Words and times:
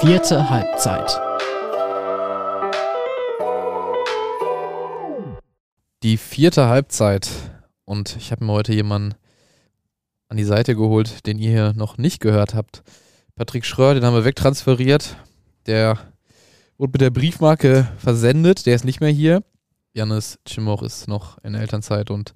Vierte 0.00 0.48
Halbzeit. 0.48 1.20
Die 6.02 6.16
vierte 6.16 6.68
Halbzeit. 6.68 7.28
Und 7.84 8.16
ich 8.16 8.32
habe 8.32 8.42
mir 8.46 8.52
heute 8.52 8.72
jemanden 8.72 9.14
an 10.28 10.38
die 10.38 10.44
Seite 10.44 10.74
geholt, 10.74 11.26
den 11.26 11.38
ihr 11.38 11.50
hier 11.50 11.72
noch 11.74 11.98
nicht 11.98 12.20
gehört 12.20 12.54
habt. 12.54 12.82
Patrick 13.36 13.66
Schröer, 13.66 13.92
den 13.92 14.02
haben 14.02 14.14
wir 14.14 14.24
wegtransferiert. 14.24 15.18
Der 15.66 15.98
wurde 16.78 16.92
mit 16.92 17.02
der 17.02 17.10
Briefmarke 17.10 17.86
versendet. 17.98 18.64
Der 18.64 18.76
ist 18.76 18.86
nicht 18.86 19.02
mehr 19.02 19.10
hier. 19.10 19.42
Janis 19.92 20.38
Cimoch 20.48 20.82
ist 20.82 21.08
noch 21.08 21.36
in 21.44 21.54
Elternzeit 21.54 22.10
und 22.10 22.32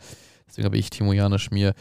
deswegen 0.46 0.66
habe 0.66 0.76
ich 0.76 0.90
Timo 0.90 1.14
Janisch 1.14 1.50
mir 1.50 1.72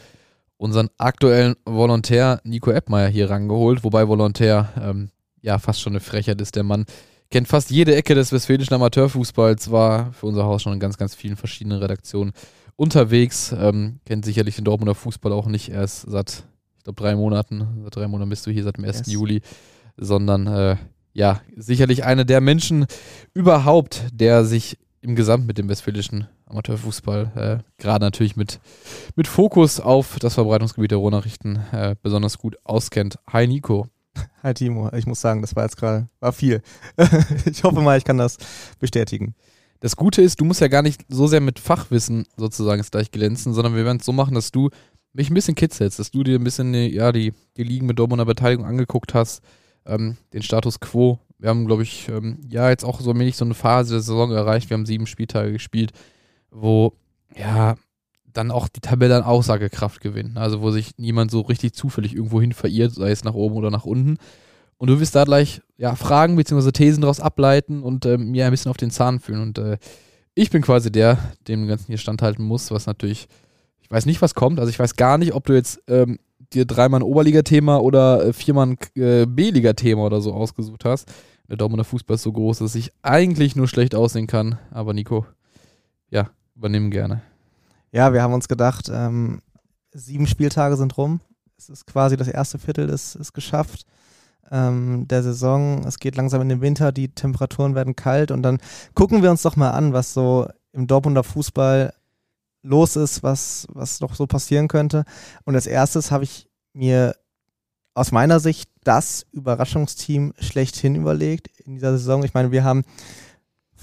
unseren 0.55 0.87
aktuellen 0.97 1.55
Volontär 1.65 2.39
Nico 2.45 2.71
Eppmeier 2.71 3.09
hier 3.09 3.29
rangeholt, 3.29 3.83
wobei 3.83 4.07
Volontär 4.07 4.69
ähm, 4.81 5.09
ja 5.43 5.59
fast 5.59 5.81
schon 5.81 5.93
eine 5.93 5.99
Frechheit 5.99 6.41
ist. 6.41 6.55
Der 6.55 6.63
Mann 6.63 6.85
kennt 7.29 7.47
fast 7.47 7.69
jede 7.69 7.95
Ecke 7.95 8.15
des 8.15 8.31
westfälischen 8.31 8.73
Amateurfußballs, 8.73 9.69
war 9.69 10.11
für 10.13 10.25
unser 10.25 10.45
Haus 10.45 10.63
schon 10.63 10.73
in 10.73 10.79
ganz, 10.79 10.97
ganz 10.97 11.13
vielen 11.13 11.35
verschiedenen 11.35 11.79
Redaktionen 11.79 12.31
unterwegs, 12.75 13.53
ähm, 13.57 13.99
kennt 14.05 14.25
sicherlich 14.25 14.55
den 14.55 14.65
Dortmunder 14.65 14.95
Fußball 14.95 15.31
auch 15.31 15.47
nicht 15.47 15.69
erst 15.69 16.09
seit, 16.09 16.43
ich 16.77 16.83
glaube, 16.85 17.01
drei 17.01 17.15
Monaten. 17.15 17.81
Seit 17.83 17.95
drei 17.95 18.07
Monaten 18.07 18.29
bist 18.29 18.47
du 18.47 18.51
hier, 18.51 18.63
seit 18.63 18.77
dem 18.77 18.85
1. 18.85 18.99
Yes. 18.99 19.11
Juli, 19.11 19.41
sondern 19.97 20.47
äh, 20.47 20.77
ja, 21.13 21.41
sicherlich 21.55 22.03
einer 22.03 22.25
der 22.25 22.41
Menschen 22.41 22.87
überhaupt, 23.33 24.05
der 24.11 24.45
sich 24.45 24.77
im 25.01 25.15
Gesamt 25.15 25.45
mit 25.45 25.57
dem 25.57 25.69
westfälischen 25.69 26.27
Amateurfußball, 26.45 27.31
äh, 27.35 27.81
gerade 27.81 28.05
natürlich 28.05 28.35
mit, 28.35 28.59
mit 29.15 29.27
Fokus 29.27 29.79
auf 29.79 30.17
das 30.19 30.35
Verbreitungsgebiet 30.35 30.91
der 30.91 30.99
Ruhrnachrichten, 30.99 31.59
äh, 31.71 31.95
besonders 32.01 32.37
gut 32.37 32.57
auskennt. 32.63 33.19
Hi 33.27 33.47
Nico. 33.47 33.87
Hi 34.43 34.53
Timo, 34.53 34.89
ich 34.93 35.05
muss 35.05 35.21
sagen, 35.21 35.41
das 35.41 35.55
war 35.55 35.63
jetzt 35.63 35.77
gerade, 35.77 36.07
war 36.19 36.33
viel. 36.33 36.61
ich 37.45 37.63
hoffe 37.63 37.81
mal, 37.81 37.97
ich 37.97 38.03
kann 38.03 38.17
das 38.17 38.37
bestätigen. 38.79 39.35
Das 39.79 39.95
Gute 39.95 40.21
ist, 40.21 40.39
du 40.39 40.45
musst 40.45 40.61
ja 40.61 40.67
gar 40.69 40.81
nicht 40.81 41.05
so 41.09 41.27
sehr 41.27 41.41
mit 41.41 41.59
Fachwissen 41.59 42.25
sozusagen 42.37 42.81
gleich 42.89 43.11
glänzen, 43.11 43.53
sondern 43.53 43.75
wir 43.75 43.83
werden 43.83 43.99
es 43.99 44.05
so 44.05 44.13
machen, 44.13 44.35
dass 44.35 44.51
du 44.51 44.69
mich 45.11 45.29
ein 45.29 45.33
bisschen 45.33 45.55
kitzelst, 45.55 45.99
dass 45.99 46.11
du 46.11 46.23
dir 46.23 46.39
ein 46.39 46.43
bisschen 46.43 46.73
ja, 46.73 47.11
die, 47.11 47.33
die 47.57 47.63
Ligen 47.63 47.85
mit 47.85 47.99
Dortmunder 47.99 48.25
Beteiligung 48.25 48.65
angeguckt 48.65 49.13
hast, 49.13 49.43
ähm, 49.85 50.17
den 50.33 50.41
Status 50.41 50.79
quo. 50.79 51.19
Wir 51.37 51.49
haben, 51.49 51.65
glaube 51.65 51.83
ich, 51.83 52.07
ähm, 52.07 52.39
ja, 52.47 52.69
jetzt 52.69 52.85
auch 52.85 53.01
so 53.01 53.11
ein 53.11 53.19
wenig 53.19 53.35
so 53.35 53.45
eine 53.45 53.53
Phase 53.53 53.95
der 53.95 54.01
Saison 54.01 54.31
erreicht. 54.31 54.69
Wir 54.69 54.75
haben 54.75 54.85
sieben 54.85 55.05
Spieltage 55.05 55.51
gespielt, 55.51 55.91
wo 56.49 56.93
ja 57.35 57.75
dann 58.33 58.51
auch 58.51 58.67
die 58.67 58.81
Tabelle 58.81 59.15
an 59.15 59.23
Aussagekraft 59.23 60.01
gewinnt. 60.01 60.37
Also 60.37 60.61
wo 60.61 60.71
sich 60.71 60.91
niemand 60.97 61.31
so 61.31 61.41
richtig 61.41 61.73
zufällig 61.73 62.15
irgendwo 62.15 62.41
hin 62.41 62.53
verirrt, 62.53 62.93
sei 62.93 63.11
es 63.11 63.23
nach 63.23 63.33
oben 63.33 63.55
oder 63.55 63.71
nach 63.71 63.85
unten. 63.85 64.17
Und 64.77 64.89
du 64.89 64.99
wirst 64.99 65.15
da 65.15 65.23
gleich 65.23 65.61
ja, 65.77 65.95
Fragen 65.95 66.35
bzw. 66.35 66.71
Thesen 66.71 67.01
daraus 67.01 67.19
ableiten 67.19 67.83
und 67.83 68.05
äh, 68.05 68.17
mir 68.17 68.45
ein 68.45 68.51
bisschen 68.51 68.69
auf 68.69 68.77
den 68.77 68.91
Zahn 68.91 69.19
fühlen. 69.19 69.41
Und 69.41 69.57
äh, 69.57 69.77
ich 70.35 70.49
bin 70.49 70.61
quasi 70.61 70.91
der, 70.91 71.17
dem 71.47 71.67
Ganzen 71.67 71.87
hier 71.87 71.97
standhalten 71.97 72.43
muss, 72.43 72.71
was 72.71 72.85
natürlich, 72.85 73.27
ich 73.81 73.91
weiß 73.91 74.05
nicht, 74.05 74.21
was 74.21 74.35
kommt. 74.35 74.59
Also 74.59 74.69
ich 74.69 74.79
weiß 74.79 74.95
gar 74.95 75.17
nicht, 75.17 75.33
ob 75.33 75.45
du 75.45 75.53
jetzt 75.53 75.81
ähm, 75.87 76.19
dir 76.53 76.65
dreimal 76.65 76.99
ein 76.99 77.03
Oberliga-Thema 77.03 77.81
oder 77.81 78.25
äh, 78.25 78.33
viermal 78.33 78.67
ein 78.67 78.77
äh, 79.01 79.25
B-Liga-Thema 79.25 80.03
oder 80.03 80.21
so 80.21 80.33
ausgesucht 80.33 80.85
hast. 80.85 81.11
Der 81.49 81.57
Dortmunder 81.57 81.83
Fußball 81.83 82.15
ist 82.15 82.23
so 82.23 82.31
groß, 82.31 82.59
dass 82.59 82.75
ich 82.75 82.91
eigentlich 83.01 83.55
nur 83.55 83.67
schlecht 83.67 83.95
aussehen 83.95 84.27
kann. 84.27 84.57
Aber 84.71 84.93
Nico, 84.93 85.25
ja, 86.09 86.29
übernehmen 86.55 86.89
gerne. 86.89 87.21
Ja, 87.93 88.11
wir 88.11 88.23
haben 88.23 88.33
uns 88.33 88.47
gedacht, 88.47 88.89
ähm, 88.91 89.43
sieben 89.91 90.25
Spieltage 90.25 90.77
sind 90.77 90.97
rum. 90.97 91.21
Es 91.59 91.69
ist 91.69 91.85
quasi 91.85 92.17
das 92.17 92.27
erste 92.27 92.57
Viertel 92.57 92.89
ist, 92.89 93.13
ist 93.13 93.33
geschafft 93.33 93.85
ähm, 94.49 95.07
der 95.07 95.21
Saison. 95.21 95.85
Es 95.85 95.99
geht 95.99 96.15
langsam 96.15 96.41
in 96.41 96.49
den 96.49 96.61
Winter, 96.61 96.91
die 96.91 97.09
Temperaturen 97.09 97.75
werden 97.75 97.95
kalt 97.95 98.31
und 98.31 98.41
dann 98.41 98.57
gucken 98.95 99.21
wir 99.21 99.29
uns 99.29 99.43
doch 99.43 99.55
mal 99.57 99.69
an, 99.69 99.93
was 99.93 100.11
so 100.11 100.47
im 100.71 100.87
Dortmunder 100.87 101.23
Fußball 101.23 101.93
los 102.63 102.95
ist, 102.95 103.21
was, 103.21 103.67
was 103.71 103.99
noch 103.99 104.15
so 104.15 104.25
passieren 104.25 104.67
könnte. 104.67 105.05
Und 105.45 105.53
als 105.53 105.67
erstes 105.67 106.09
habe 106.09 106.23
ich 106.23 106.49
mir 106.73 107.15
aus 107.93 108.11
meiner 108.11 108.39
Sicht 108.39 108.71
das 108.83 109.27
Überraschungsteam 109.31 110.33
schlechthin 110.39 110.95
überlegt 110.95 111.49
in 111.59 111.75
dieser 111.75 111.91
Saison. 111.91 112.23
Ich 112.23 112.33
meine, 112.33 112.51
wir 112.51 112.63
haben 112.63 112.85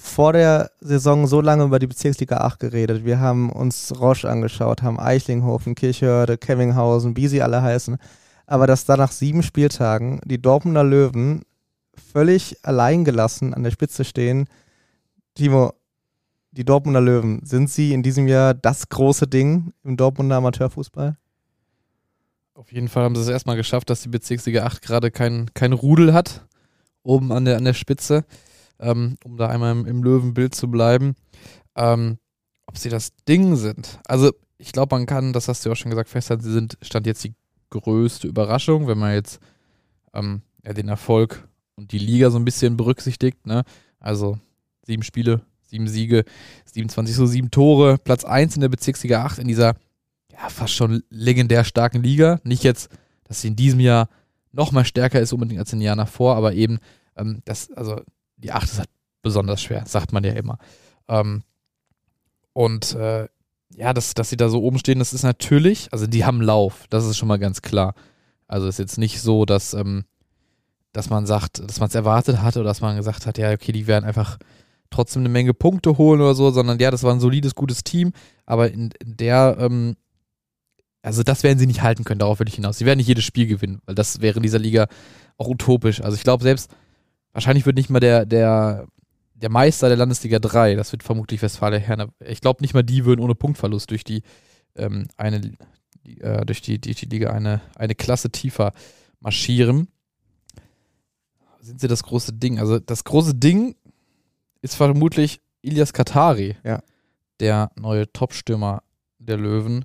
vor 0.01 0.33
der 0.33 0.71
Saison 0.81 1.27
so 1.27 1.41
lange 1.41 1.65
über 1.65 1.79
die 1.79 1.87
Bezirksliga 1.87 2.39
8 2.39 2.59
geredet. 2.59 3.05
Wir 3.05 3.21
haben 3.21 3.51
uns 3.51 3.93
Roche 4.01 4.29
angeschaut, 4.29 4.83
haben 4.83 4.99
Eichlinghofen, 4.99 5.75
Kirchhörde, 5.75 6.39
Kevinghausen, 6.39 7.17
wie 7.17 7.29
sie 7.29 7.43
alle 7.43 7.63
heißen 7.63 7.99
aber 8.51 8.67
dass 8.67 8.85
da 8.85 8.97
nach 8.97 9.13
sieben 9.13 9.45
Spieltagen 9.45 10.21
die 10.25 10.43
Dortmunder 10.43 10.83
Löwen 10.83 11.43
völlig 11.95 12.57
alleingelassen 12.65 13.55
an 13.55 13.63
der 13.63 13.71
Spitze 13.71 14.05
stehen. 14.05 14.49
Timo, 15.37 15.73
die 16.51 16.65
Dortmunder 16.65 17.01
Löwen, 17.01 17.47
sind 17.47 17.71
sie 17.71 17.93
in 17.93 18.03
diesem 18.03 18.27
Jahr 18.27 18.53
das 18.55 18.89
große 18.89 19.29
Ding 19.29 19.73
im 19.85 19.97
Dortmunder 19.97 20.35
Amateurfußball? 20.35 21.17
Auf 22.55 22.73
jeden 22.73 22.89
Fall 22.89 23.05
haben 23.05 23.15
sie 23.15 23.23
es 23.23 23.29
erstmal 23.29 23.55
geschafft, 23.55 23.89
dass 23.89 24.03
die 24.03 24.09
Bezirksliga 24.09 24.65
8 24.65 24.83
gerade 24.83 25.13
kein, 25.13 25.55
kein 25.55 25.73
Rudel 25.73 26.13
hat, 26.13 26.45
oben 27.05 27.31
an 27.31 27.45
der, 27.45 27.57
an 27.57 27.65
der 27.65 27.75
Spitze, 27.75 28.25
ähm, 28.81 29.17
um 29.25 29.37
da 29.37 29.49
einmal 29.49 29.73
im, 29.73 29.87
im 29.87 30.03
Löwenbild 30.03 30.55
zu 30.55 30.71
bleiben. 30.71 31.15
Ähm, 31.77 32.19
ob 32.67 32.79
sie 32.79 32.89
das 32.89 33.13
Ding 33.29 33.57
sind. 33.57 33.99
Also, 34.07 34.33
ich 34.59 34.73
glaube, 34.73 34.95
man 34.95 35.07
kann, 35.07 35.33
das 35.33 35.49
hast 35.49 35.65
du 35.65 35.69
ja 35.69 35.73
auch 35.73 35.77
schon 35.77 35.91
gesagt, 35.91 36.09
festhalten, 36.09 36.43
sie 36.43 36.53
sind, 36.53 36.79
stand 36.83 37.07
jetzt 37.07 37.25
die 37.25 37.35
größte 37.71 38.29
Überraschung, 38.29 38.87
wenn 38.87 38.99
man 38.99 39.15
jetzt 39.15 39.41
ähm, 40.13 40.43
ja, 40.65 40.73
den 40.73 40.89
Erfolg 40.89 41.49
und 41.77 41.93
die 41.93 41.99
Liga 41.99 42.31
so 42.31 42.39
ein 42.39 42.45
bisschen 42.45 42.77
berücksichtigt. 42.77 43.47
Ne? 43.47 43.65
Also 43.99 44.39
sieben 44.85 45.03
Spiele, 45.03 45.41
sieben 45.63 45.89
Siege, 45.89 46.25
27 46.67 47.17
so 47.17 47.27
sieben 47.27 47.51
Tore, 47.51 47.99
Platz 47.99 48.25
1 48.25 48.57
in 48.57 48.61
der 48.61 48.69
Bezirksliga 48.69 49.25
8 49.25 49.39
in 49.39 49.49
dieser 49.49 49.75
ja, 50.33 50.49
fast 50.49 50.75
schon 50.75 51.03
legendär 51.11 51.65
starken 51.65 52.03
Liga. 52.03 52.41
Nicht 52.45 52.65
jetzt, 52.65 52.91
dass 53.25 53.41
sie 53.41 53.49
in 53.49 53.57
diesem 53.57 53.81
Jahr 53.81 54.09
noch 54.53 54.73
mal 54.73 54.85
stärker 54.85 55.21
ist 55.21 55.33
unbedingt 55.33 55.61
als 55.61 55.73
in 55.73 55.79
den 55.79 55.87
Jahren 55.87 55.99
davor, 55.99 56.37
aber 56.37 56.55
eben, 56.55 56.79
ähm, 57.17 57.41
das, 57.45 57.71
also 57.73 58.01
die 58.41 58.53
8 58.53 58.65
ist 58.65 58.79
halt 58.79 58.91
besonders 59.23 59.63
schwer, 59.63 59.85
sagt 59.87 60.13
man 60.13 60.25
ja 60.25 60.33
immer. 60.33 60.59
Ähm, 61.09 61.43
und 62.53 62.95
äh, 62.95 63.29
ja, 63.77 63.95
dass, 63.95 64.15
dass 64.15 64.31
sie 64.31 64.37
da 64.37 64.49
so 64.49 64.63
oben 64.63 64.79
stehen, 64.79 64.99
das 64.99 65.13
ist 65.13 65.23
natürlich, 65.23 65.93
also 65.93 66.07
die 66.07 66.25
haben 66.25 66.41
Lauf, 66.43 66.87
das 66.91 67.07
ist 67.07 67.17
schon 67.17 67.29
mal 67.29 67.39
ganz 67.39 67.63
klar. 67.63 67.95
Also 68.49 68.67
ist 68.67 68.79
jetzt 68.79 68.99
nicht 68.99 69.21
so, 69.21 69.45
dass, 69.45 69.75
ähm, 69.75 70.05
dass 70.93 71.09
man 71.09 71.27
sagt, 71.27 71.61
dass 71.61 71.79
man 71.79 71.89
es 71.89 71.95
erwartet 71.95 72.43
hatte 72.43 72.61
oder 72.61 72.69
dass 72.69 72.81
man 72.81 72.97
gesagt 72.97 73.27
hat, 73.27 73.39
ja, 73.39 73.53
okay, 73.53 73.73
die 73.73 73.87
werden 73.87 74.05
einfach 74.05 74.39
trotzdem 74.91 75.23
eine 75.23 75.29
Menge 75.29 75.55
Punkte 75.55 75.99
holen 75.99 76.21
oder 76.21 76.35
so, 76.35 76.51
sondern 76.51 76.81
ja, 76.81 76.91
das 76.91 77.05
war 77.05 77.13
ein 77.13 77.21
solides, 77.21 77.55
gutes 77.55 77.85
Team, 77.85 78.13
aber 78.45 78.73
in, 78.73 78.91
in 79.01 79.17
der, 79.17 79.57
ähm, 79.61 79.97
also 81.03 81.23
das 81.23 81.45
werden 81.45 81.59
sie 81.59 81.67
nicht 81.67 81.83
halten 81.83 82.03
können, 82.03 82.19
darauf 82.19 82.41
will 82.41 82.49
ich 82.49 82.57
hinaus. 82.57 82.79
Sie 82.79 82.87
werden 82.87 82.99
nicht 82.99 83.07
jedes 83.07 83.25
Spiel 83.25 83.47
gewinnen, 83.47 83.81
weil 83.87 83.95
das 83.95 84.21
wäre 84.21 84.37
in 84.39 84.43
dieser 84.43 84.59
Liga 84.59 84.89
auch 85.39 85.47
utopisch. 85.47 86.03
Also 86.03 86.17
ich 86.17 86.25
glaube 86.25 86.43
selbst, 86.43 86.71
wahrscheinlich 87.33 87.67
wird 87.67 87.77
nicht 87.77 87.91
mal 87.91 88.01
der, 88.01 88.27
der 88.27 88.87
der 89.35 89.51
Meister 89.51 89.89
der 89.89 89.97
Landesliga 89.97 90.39
3, 90.39 90.75
das 90.75 90.93
wird 90.93 91.03
vermutlich 91.03 91.41
Westfalia 91.41 91.79
Herne. 91.79 92.09
Ich 92.21 92.43
glaube 92.43 92.63
nicht 92.63 92.75
mal 92.75 92.83
die 92.83 93.07
würden 93.07 93.23
ohne 93.23 93.35
Punktverlust 93.35 93.91
durch 93.91 94.05
die 94.05 94.23
ähm, 94.77 95.09
eine 95.17 95.53
äh, 96.05 96.45
durch 96.45 96.61
die, 96.63 96.79
die, 96.79 96.95
die 96.95 97.07
Liga 97.07 97.31
eine, 97.31 97.61
eine 97.75 97.95
Klasse 97.95 98.31
tiefer 98.31 98.73
marschieren. 99.21 99.89
Sind 101.61 101.81
sie 101.81 101.89
das 101.89 102.03
große 102.03 102.33
Ding? 102.35 102.59
Also 102.59 102.79
das 102.79 103.05
große 103.05 103.35
Ding 103.35 103.77
ist 104.63 104.75
vermutlich 104.75 105.41
Ilias 105.63 105.93
Katari, 105.93 106.57
ja. 106.65 106.83
der 107.39 107.71
neue 107.77 108.11
Topstürmer 108.13 108.83
der 109.19 109.37
Löwen. 109.37 109.85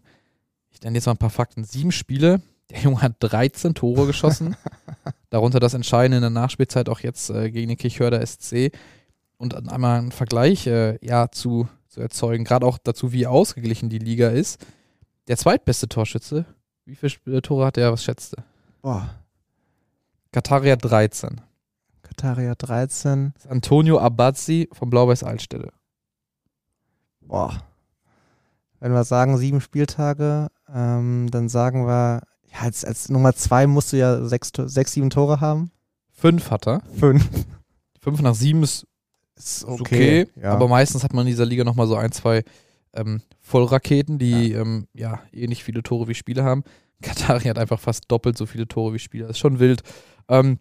Ich 0.71 0.81
nenne 0.81 0.97
jetzt 0.97 1.05
mal 1.05 1.13
ein 1.13 1.17
paar 1.17 1.29
Fakten. 1.29 1.63
Sieben 1.63 1.91
Spiele, 1.91 2.41
der 2.69 2.79
Junge 2.81 3.01
hat 3.01 3.15
13 3.19 3.73
Tore 3.73 4.07
geschossen. 4.07 4.55
Darunter 5.29 5.59
das 5.59 5.73
Entscheidende 5.73 6.17
in 6.17 6.21
der 6.21 6.29
Nachspielzeit 6.29 6.89
auch 6.89 6.99
jetzt 6.99 7.29
äh, 7.29 7.51
gegen 7.51 7.69
den 7.69 7.77
Kirchhörder 7.77 8.25
SC 8.25 8.71
und 9.37 9.69
einmal 9.69 9.99
einen 9.99 10.11
Vergleich 10.11 10.67
äh, 10.67 10.97
ja, 11.05 11.29
zu, 11.31 11.67
zu 11.87 12.01
erzeugen, 12.01 12.43
gerade 12.43 12.65
auch 12.65 12.77
dazu, 12.77 13.11
wie 13.11 13.27
ausgeglichen 13.27 13.89
die 13.89 13.99
Liga 13.99 14.29
ist. 14.29 14.65
Der 15.27 15.37
zweitbeste 15.37 15.89
Torschütze, 15.89 16.45
wie 16.85 16.95
viele 16.95 17.41
Tore 17.41 17.65
hat 17.65 17.77
er, 17.77 17.91
was 17.91 18.03
schätzte? 18.03 18.43
Boah. 18.81 19.09
Kataria 20.31 20.75
13. 20.75 21.41
Kataria 22.03 22.53
13. 22.55 23.33
Antonio 23.49 23.99
Abazzi 23.99 24.69
von 24.71 24.89
Blau-Weiß 24.89 25.23
Altstelle. 25.23 25.71
Boah. 27.21 27.63
Wenn 28.79 28.91
wir 28.91 29.03
sagen 29.03 29.37
sieben 29.37 29.61
Spieltage, 29.61 30.49
ähm, 30.71 31.29
dann 31.31 31.49
sagen 31.49 31.87
wir, 31.87 32.21
ja, 32.55 32.61
als, 32.61 32.85
als 32.85 33.09
Nummer 33.09 33.35
zwei 33.35 33.67
musst 33.67 33.93
du 33.93 33.97
ja 33.97 34.25
sechs, 34.25 34.51
sechs, 34.55 34.93
sieben 34.93 35.09
Tore 35.09 35.41
haben. 35.41 35.71
Fünf 36.11 36.49
hat 36.49 36.67
er. 36.67 36.81
Fünf. 36.97 37.29
Fünf 38.01 38.21
nach 38.21 38.35
sieben 38.35 38.63
ist 38.63 38.87
ist 39.37 39.65
okay, 39.65 40.23
okay 40.23 40.41
ja. 40.41 40.53
aber 40.53 40.67
meistens 40.67 41.03
hat 41.03 41.13
man 41.13 41.25
in 41.25 41.31
dieser 41.31 41.45
Liga 41.45 41.63
nochmal 41.63 41.87
so 41.87 41.95
ein, 41.95 42.11
zwei 42.11 42.43
ähm, 42.93 43.21
Vollraketen, 43.41 44.17
die 44.17 44.51
ja. 44.51 44.61
Ähm, 44.61 44.87
ja 44.93 45.21
ähnlich 45.33 45.63
viele 45.63 45.83
Tore 45.83 46.07
wie 46.07 46.15
Spiele 46.15 46.43
haben. 46.43 46.63
Katari 47.01 47.43
hat 47.43 47.59
einfach 47.59 47.79
fast 47.79 48.05
doppelt 48.09 48.37
so 48.37 48.45
viele 48.45 48.67
Tore 48.67 48.93
wie 48.93 48.99
Spiele. 48.99 49.27
Das 49.27 49.35
ist 49.35 49.39
schon 49.39 49.59
wild. 49.59 49.81
Ähm, 50.29 50.59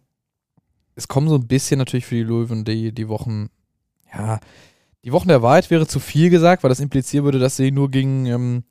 es 0.97 1.09
kommen 1.09 1.29
so 1.29 1.37
ein 1.37 1.47
bisschen 1.47 1.79
natürlich 1.79 2.07
für 2.07 2.17
die 2.17 2.23
Löwen 2.23 2.65
die, 2.65 2.93
die 2.93 3.09
Wochen, 3.09 3.49
ja, 4.13 4.41
die 5.05 5.13
Wochen 5.13 5.29
der 5.29 5.43
Wahrheit 5.43 5.71
wäre 5.71 5.87
zu 5.87 6.01
viel 6.01 6.31
gesagt, 6.31 6.63
weil 6.63 6.69
das 6.69 6.81
implizieren 6.81 7.25
würde, 7.25 7.39
dass 7.39 7.57
sie 7.57 7.71
nur 7.71 7.91
gegen, 7.91 8.27
ähm, 8.27 8.65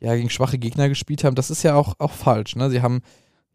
ja, 0.00 0.14
gegen 0.14 0.30
schwache 0.30 0.58
Gegner 0.58 0.88
gespielt 0.88 1.24
haben. 1.24 1.36
Das 1.36 1.50
ist 1.50 1.62
ja 1.62 1.74
auch, 1.74 1.94
auch 1.98 2.12
falsch. 2.12 2.56
Ne? 2.56 2.70
Sie 2.70 2.82
haben 2.82 3.02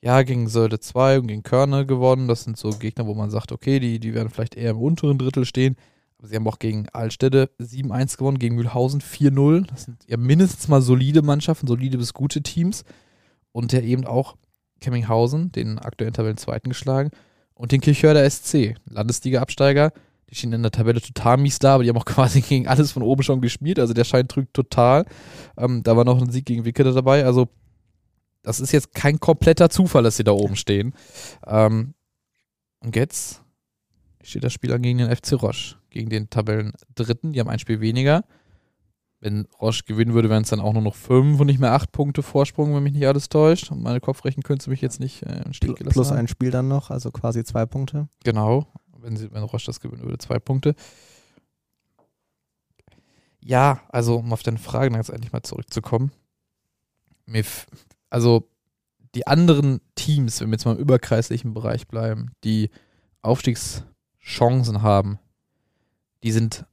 ja 0.02 0.24
gegen 0.24 0.48
Sölde 0.48 0.80
2 0.80 1.20
und 1.20 1.28
gegen 1.28 1.44
Körner 1.44 1.86
gewonnen. 1.86 2.28
Das 2.28 2.44
sind 2.44 2.58
so 2.58 2.72
Gegner, 2.72 3.06
wo 3.06 3.14
man 3.14 3.30
sagt, 3.30 3.52
okay, 3.52 3.80
die, 3.80 4.00
die 4.00 4.14
werden 4.14 4.30
vielleicht 4.30 4.56
eher 4.56 4.72
im 4.72 4.82
unteren 4.82 5.18
Drittel 5.18 5.46
stehen. 5.46 5.76
Aber 6.18 6.28
sie 6.28 6.36
haben 6.36 6.48
auch 6.48 6.60
gegen 6.60 6.90
Altstädte 6.90 7.50
7-1 7.60 8.18
gewonnen, 8.18 8.40
gegen 8.40 8.56
Mühlhausen 8.56 9.02
4-0. 9.02 9.68
Das 9.68 9.84
sind 9.84 9.98
ja 10.08 10.18
mindestens 10.18 10.68
mal 10.68 10.82
solide 10.82 11.22
Mannschaften, 11.22 11.68
solide 11.68 11.98
bis 11.98 12.14
gute 12.14 12.42
Teams. 12.42 12.84
Und 13.52 13.74
ja 13.74 13.82
eben 13.82 14.06
auch 14.06 14.38
Kemminghausen, 14.80 15.52
den 15.52 15.78
aktuellen 15.78 16.14
Tabellenzweiten 16.14 16.70
geschlagen. 16.70 17.12
Und 17.54 17.72
den 17.72 17.82
Kirchhörder 17.82 18.28
SC, 18.28 18.76
Landesliga-Absteiger 18.90 19.92
die 20.32 20.38
stehen 20.38 20.54
in 20.54 20.62
der 20.62 20.72
Tabelle 20.72 21.02
total 21.02 21.38
mies 21.38 21.60
da, 21.60 21.76
aber 21.76 21.84
die 21.84 21.90
haben 21.90 21.98
auch 21.98 22.06
quasi 22.06 22.42
gegen 22.42 22.68
alles 22.68 22.92
von 22.92 23.04
oben 23.04 23.24
schon 23.24 23.42
gespielt. 23.42 23.80
Also 23.80 23.94
der 23.94 24.06
Schein 24.06 24.28
drückt 24.28 24.54
total. 24.54 25.06
Ähm, 25.58 25.84
da 25.84 25.96
war 25.98 26.06
noch 26.06 26.22
ein 26.22 26.32
Sieg 26.32 26.46
gegen 26.46 26.66
Wickede 26.66 26.94
dabei. 26.94 27.26
Also 27.26 27.50
das 28.42 28.60
ist 28.60 28.72
jetzt 28.72 28.94
kein 28.94 29.20
kompletter 29.20 29.70
Zufall, 29.70 30.04
dass 30.04 30.18
sie 30.18 30.24
da 30.24 30.32
oben 30.32 30.56
stehen. 30.56 30.94
Ähm, 31.46 31.94
und 32.80 32.96
jetzt 32.96 33.44
steht 34.24 34.44
das 34.44 34.54
Spiel 34.54 34.72
an 34.74 34.82
gegen 34.82 34.98
den 34.98 35.16
FC 35.16 35.34
Roche, 35.34 35.76
gegen 35.90 36.10
den 36.10 36.30
Tabellen 36.30 36.74
Dritten. 36.96 37.34
Die 37.34 37.40
haben 37.40 37.50
ein 37.50 37.60
Spiel 37.60 37.82
weniger. 37.82 38.24
Wenn 39.20 39.48
Roche 39.62 39.84
gewinnen 39.86 40.16
würde, 40.16 40.32
wären 40.32 40.42
es 40.42 40.50
dann 40.50 40.60
auch 40.60 40.74
nur 40.74 40.82
noch 40.82 40.96
fünf 40.96 41.40
und 41.40 41.46
nicht 41.46 41.60
mehr 41.60 41.74
acht 41.74 41.92
Punkte 41.92 42.24
Vorsprung, 42.24 42.74
wenn 42.74 42.82
mich 42.82 42.94
nicht 42.94 43.06
alles 43.06 43.30
täuscht. 43.30 43.70
Und 43.70 43.84
meine 43.84 44.00
Kopfrechen 44.00 44.42
könntest 44.42 44.66
du 44.66 44.72
mich 44.72 44.82
jetzt 44.82 45.00
nicht 45.00 45.22
äh, 45.24 45.44
in 45.46 45.54
Stich 45.54 45.76
gelassen 45.76 45.94
Plus 45.94 46.10
haben. 46.10 46.18
ein 46.18 46.28
Spiel 46.28 46.50
dann 46.50 46.68
noch, 46.68 46.90
also 46.90 47.12
quasi 47.12 47.44
zwei 47.44 47.68
Punkte. 47.68 48.08
Genau 48.24 48.66
wenn, 49.02 49.18
sie, 49.18 49.32
wenn 49.32 49.44
Roche 49.44 49.66
das 49.66 49.80
gewinnen 49.80 50.04
würde, 50.04 50.18
zwei 50.18 50.40
Punkte. 50.40 50.76
Ja, 53.44 53.82
also 53.90 54.18
um 54.18 54.32
auf 54.34 54.44
deine 54.44 54.60
Frage 54.60 54.96
jetzt 54.96 55.10
endlich 55.10 55.34
mal 55.34 55.44
zurückzukommen. 55.44 56.12
Also 58.10 58.48
die 59.16 59.28
anderen 59.28 59.82
Teams, 59.96 60.40
wenn 60.40 60.50
wir 60.50 60.54
jetzt 60.54 60.66
mal 60.66 60.76
im 60.76 60.82
überkreislichen 60.82 61.54
Bereich 61.54 61.88
bleiben, 61.88 62.32
die 62.44 62.70
Aufstiegschancen 63.22 64.82
haben, 64.82 65.20
die 66.24 66.32
sind, 66.32 66.66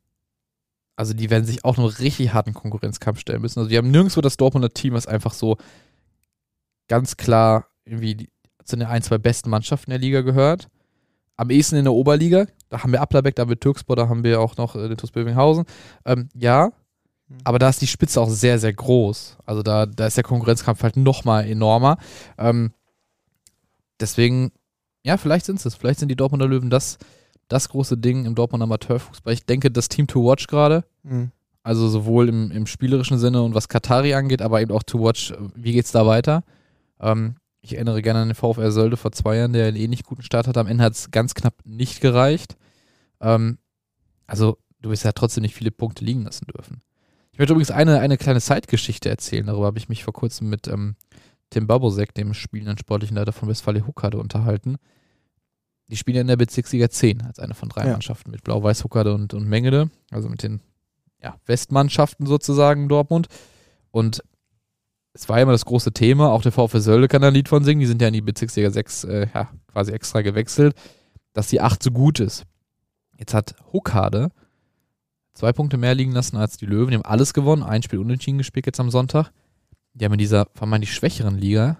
also 0.96 1.14
die 1.14 1.30
werden 1.30 1.44
sich 1.44 1.64
auch 1.64 1.76
noch 1.76 1.98
richtig 1.98 2.34
harten 2.34 2.54
Konkurrenzkampf 2.54 3.20
stellen 3.20 3.40
müssen. 3.40 3.60
Also 3.60 3.70
wir 3.70 3.78
haben 3.78 3.90
nirgendwo 3.90 4.20
das 4.20 4.36
Dortmunder 4.36 4.70
Team, 4.70 4.92
was 4.92 5.06
einfach 5.06 5.32
so 5.32 5.56
ganz 6.88 7.16
klar 7.16 7.66
irgendwie 7.84 8.30
zu 8.64 8.76
den 8.76 8.86
ein, 8.86 9.02
zwei 9.02 9.18
besten 9.18 9.48
Mannschaften 9.48 9.90
der 9.90 9.98
Liga 9.98 10.20
gehört 10.20 10.68
am 11.38 11.50
ehesten 11.50 11.76
in 11.76 11.84
der 11.84 11.94
Oberliga. 11.94 12.46
Da 12.68 12.82
haben 12.82 12.92
wir 12.92 13.00
Applerbeck, 13.00 13.36
da 13.36 13.42
haben 13.42 13.48
wir 13.48 13.58
Türkspor, 13.58 13.96
da 13.96 14.08
haben 14.08 14.24
wir 14.24 14.40
auch 14.40 14.56
noch 14.58 14.76
äh, 14.76 14.88
den 14.88 14.98
TuS 14.98 15.12
Bövinghausen. 15.12 15.64
Ähm, 16.04 16.28
ja, 16.34 16.70
mhm. 17.28 17.38
aber 17.44 17.58
da 17.58 17.70
ist 17.70 17.80
die 17.80 17.86
Spitze 17.86 18.20
auch 18.20 18.28
sehr, 18.28 18.58
sehr 18.58 18.74
groß. 18.74 19.38
Also 19.46 19.62
da, 19.62 19.86
da 19.86 20.06
ist 20.06 20.16
der 20.16 20.24
Konkurrenzkampf 20.24 20.82
halt 20.82 20.96
nochmal 20.96 21.48
enormer. 21.48 21.96
Ähm, 22.36 22.72
deswegen, 24.00 24.50
ja, 25.04 25.16
vielleicht 25.16 25.46
sind 25.46 25.64
es. 25.64 25.74
Vielleicht 25.74 26.00
sind 26.00 26.10
die 26.10 26.16
Dortmunder 26.16 26.48
Löwen 26.48 26.70
das, 26.70 26.98
das 27.46 27.68
große 27.68 27.96
Ding 27.96 28.26
im 28.26 28.34
Dortmunder 28.34 28.64
Amateurfußball. 28.64 29.32
Ich 29.32 29.46
denke, 29.46 29.70
das 29.70 29.88
Team 29.88 30.08
to 30.08 30.24
watch 30.24 30.48
gerade. 30.48 30.84
Mhm. 31.04 31.30
Also 31.62 31.88
sowohl 31.88 32.28
im, 32.28 32.50
im 32.50 32.66
spielerischen 32.66 33.18
Sinne 33.18 33.42
und 33.42 33.54
was 33.54 33.68
Katari 33.68 34.14
angeht, 34.14 34.42
aber 34.42 34.60
eben 34.60 34.72
auch 34.72 34.82
to 34.82 35.00
watch, 35.00 35.32
wie 35.54 35.72
geht's 35.72 35.92
da 35.92 36.04
weiter. 36.04 36.42
Ähm, 37.00 37.36
ich 37.60 37.74
erinnere 37.74 38.02
gerne 38.02 38.20
an 38.20 38.28
den 38.28 38.34
VfR 38.34 38.70
Sölde 38.70 38.96
vor 38.96 39.12
zwei 39.12 39.36
Jahren, 39.36 39.52
der 39.52 39.66
einen 39.66 39.76
ähnlich 39.76 40.04
guten 40.04 40.22
Start 40.22 40.46
hat. 40.46 40.56
Am 40.56 40.66
Ende 40.66 40.84
hat 40.84 40.94
es 40.94 41.10
ganz 41.10 41.34
knapp 41.34 41.54
nicht 41.64 42.00
gereicht. 42.00 42.56
Ähm, 43.20 43.58
also, 44.26 44.58
du 44.80 44.90
wirst 44.90 45.04
ja 45.04 45.12
trotzdem 45.12 45.42
nicht 45.42 45.54
viele 45.54 45.70
Punkte 45.70 46.04
liegen 46.04 46.22
lassen 46.22 46.46
dürfen. 46.46 46.82
Ich 47.32 47.38
möchte 47.38 47.52
übrigens 47.52 47.70
eine, 47.70 48.00
eine 48.00 48.16
kleine 48.16 48.40
Zeitgeschichte 48.40 49.08
erzählen. 49.08 49.46
Darüber 49.46 49.66
habe 49.66 49.78
ich 49.78 49.88
mich 49.88 50.04
vor 50.04 50.12
kurzem 50.12 50.48
mit 50.48 50.68
ähm, 50.68 50.96
Tim 51.50 51.66
Babosek, 51.66 52.14
dem 52.14 52.34
spielenden 52.34 52.78
sportlichen 52.78 53.16
Leiter 53.16 53.32
von 53.32 53.48
Westfalia 53.48 53.86
Huckade, 53.86 54.18
unterhalten. 54.18 54.76
Die 55.88 55.96
spielen 55.96 56.16
ja 56.16 56.20
in 56.20 56.26
der 56.26 56.36
Bezirksliga 56.36 56.90
10 56.90 57.22
als 57.22 57.38
eine 57.38 57.54
von 57.54 57.68
drei 57.68 57.86
ja. 57.86 57.92
Mannschaften 57.92 58.30
mit 58.30 58.44
Blau-Weiß, 58.44 58.84
Huckade 58.84 59.14
und, 59.14 59.34
und 59.34 59.48
Mengede. 59.48 59.90
Also 60.10 60.28
mit 60.28 60.42
den 60.42 60.60
ja, 61.22 61.36
Westmannschaften 61.46 62.26
sozusagen 62.26 62.88
Dortmund. 62.88 63.28
Und 63.90 64.22
es 65.18 65.28
war 65.28 65.38
ja 65.38 65.42
immer 65.42 65.52
das 65.52 65.64
große 65.64 65.92
Thema, 65.92 66.30
auch 66.30 66.42
der 66.42 66.52
VfL 66.52 66.78
Sölde 66.78 67.08
kann 67.08 67.24
ein 67.24 67.34
Lied 67.34 67.48
von 67.48 67.64
singen, 67.64 67.80
die 67.80 67.86
sind 67.86 68.00
ja 68.00 68.06
in 68.06 68.14
die 68.14 68.20
Bezirksliga 68.20 68.70
6 68.70 69.04
äh, 69.04 69.26
ja, 69.34 69.50
quasi 69.66 69.90
extra 69.90 70.22
gewechselt, 70.22 70.76
dass 71.32 71.48
die 71.48 71.60
8 71.60 71.82
so 71.82 71.90
gut 71.90 72.20
ist. 72.20 72.44
Jetzt 73.16 73.34
hat 73.34 73.56
Huckade 73.72 74.30
zwei 75.34 75.52
Punkte 75.52 75.76
mehr 75.76 75.96
liegen 75.96 76.12
lassen 76.12 76.36
als 76.36 76.56
die 76.56 76.66
Löwen, 76.66 76.90
die 76.90 76.94
haben 76.94 77.04
alles 77.04 77.34
gewonnen, 77.34 77.64
ein 77.64 77.82
Spiel 77.82 77.98
unentschieden 77.98 78.38
gespielt 78.38 78.66
jetzt 78.66 78.78
am 78.78 78.90
Sonntag. 78.90 79.32
Die 79.92 80.04
haben 80.04 80.12
in 80.12 80.18
dieser 80.18 80.46
vermeintlich 80.54 80.94
schwächeren 80.94 81.36
Liga, 81.36 81.78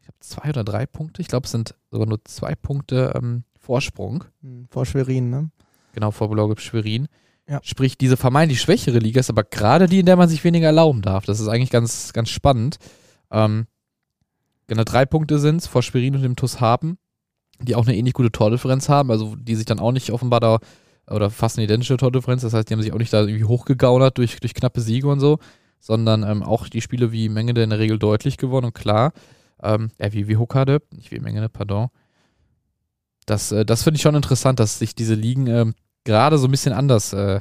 ich 0.00 0.04
glaube 0.04 0.20
zwei 0.20 0.50
oder 0.50 0.64
drei 0.64 0.84
Punkte, 0.84 1.22
ich 1.22 1.28
glaube 1.28 1.46
es 1.46 1.52
sind 1.52 1.74
sogar 1.90 2.06
nur 2.06 2.22
zwei 2.24 2.54
Punkte 2.54 3.14
ähm, 3.16 3.44
Vorsprung. 3.58 4.24
Hm, 4.42 4.66
vor 4.68 4.84
Schwerin, 4.84 5.30
ne? 5.30 5.50
Genau, 5.94 6.10
vor 6.10 6.28
Blau 6.28 6.54
Schwerin. 6.56 7.08
Ja. 7.48 7.60
Sprich, 7.62 7.98
diese 7.98 8.16
vermeintlich 8.16 8.60
schwächere 8.60 8.98
Liga 8.98 9.20
ist 9.20 9.30
aber 9.30 9.44
gerade 9.44 9.86
die, 9.86 10.00
in 10.00 10.06
der 10.06 10.16
man 10.16 10.28
sich 10.28 10.44
weniger 10.44 10.66
erlauben 10.66 11.02
darf. 11.02 11.26
Das 11.26 11.40
ist 11.40 11.48
eigentlich 11.48 11.70
ganz, 11.70 12.12
ganz 12.12 12.30
spannend. 12.30 12.78
Ähm, 13.30 13.66
genau, 14.66 14.84
drei 14.84 15.04
Punkte 15.04 15.38
sind 15.38 15.56
es 15.56 15.66
vor 15.66 15.82
Schwerin 15.82 16.16
und 16.16 16.22
dem 16.22 16.36
TuS 16.36 16.60
Haben, 16.60 16.96
die 17.60 17.74
auch 17.74 17.86
eine 17.86 17.96
ähnlich 17.96 18.14
gute 18.14 18.32
Tordifferenz 18.32 18.88
haben, 18.88 19.10
also 19.10 19.36
die 19.36 19.56
sich 19.56 19.66
dann 19.66 19.78
auch 19.78 19.92
nicht 19.92 20.10
offenbar 20.10 20.40
da 20.40 20.58
oder 21.10 21.28
fast 21.28 21.58
eine 21.58 21.64
identische 21.64 21.98
Tordifferenz, 21.98 22.40
das 22.40 22.54
heißt, 22.54 22.68
die 22.68 22.72
haben 22.72 22.82
sich 22.82 22.92
auch 22.92 22.98
nicht 22.98 23.12
da 23.12 23.20
irgendwie 23.20 23.44
hochgegaunert 23.44 24.16
durch, 24.16 24.40
durch 24.40 24.54
knappe 24.54 24.80
Siege 24.80 25.06
und 25.06 25.20
so, 25.20 25.38
sondern 25.78 26.22
ähm, 26.22 26.42
auch 26.42 26.66
die 26.68 26.80
Spiele 26.80 27.12
wie 27.12 27.28
Mengende 27.28 27.62
in 27.62 27.68
der 27.68 27.78
Regel 27.78 27.98
deutlich 27.98 28.38
gewonnen 28.38 28.68
und 28.68 28.74
klar, 28.74 29.12
ähm, 29.62 29.90
ja, 30.00 30.12
wie, 30.14 30.28
wie 30.28 30.38
Huckade, 30.38 30.80
nicht 30.94 31.10
wie 31.10 31.20
Mengende, 31.20 31.50
pardon. 31.50 31.88
Das, 33.26 33.52
äh, 33.52 33.66
das 33.66 33.82
finde 33.82 33.96
ich 33.96 34.02
schon 34.02 34.14
interessant, 34.14 34.60
dass 34.60 34.78
sich 34.78 34.94
diese 34.94 35.14
Ligen 35.14 35.46
ähm, 35.46 35.74
gerade 36.04 36.38
so 36.38 36.46
ein 36.46 36.50
bisschen 36.50 36.72
anders 36.72 37.12
äh, 37.12 37.40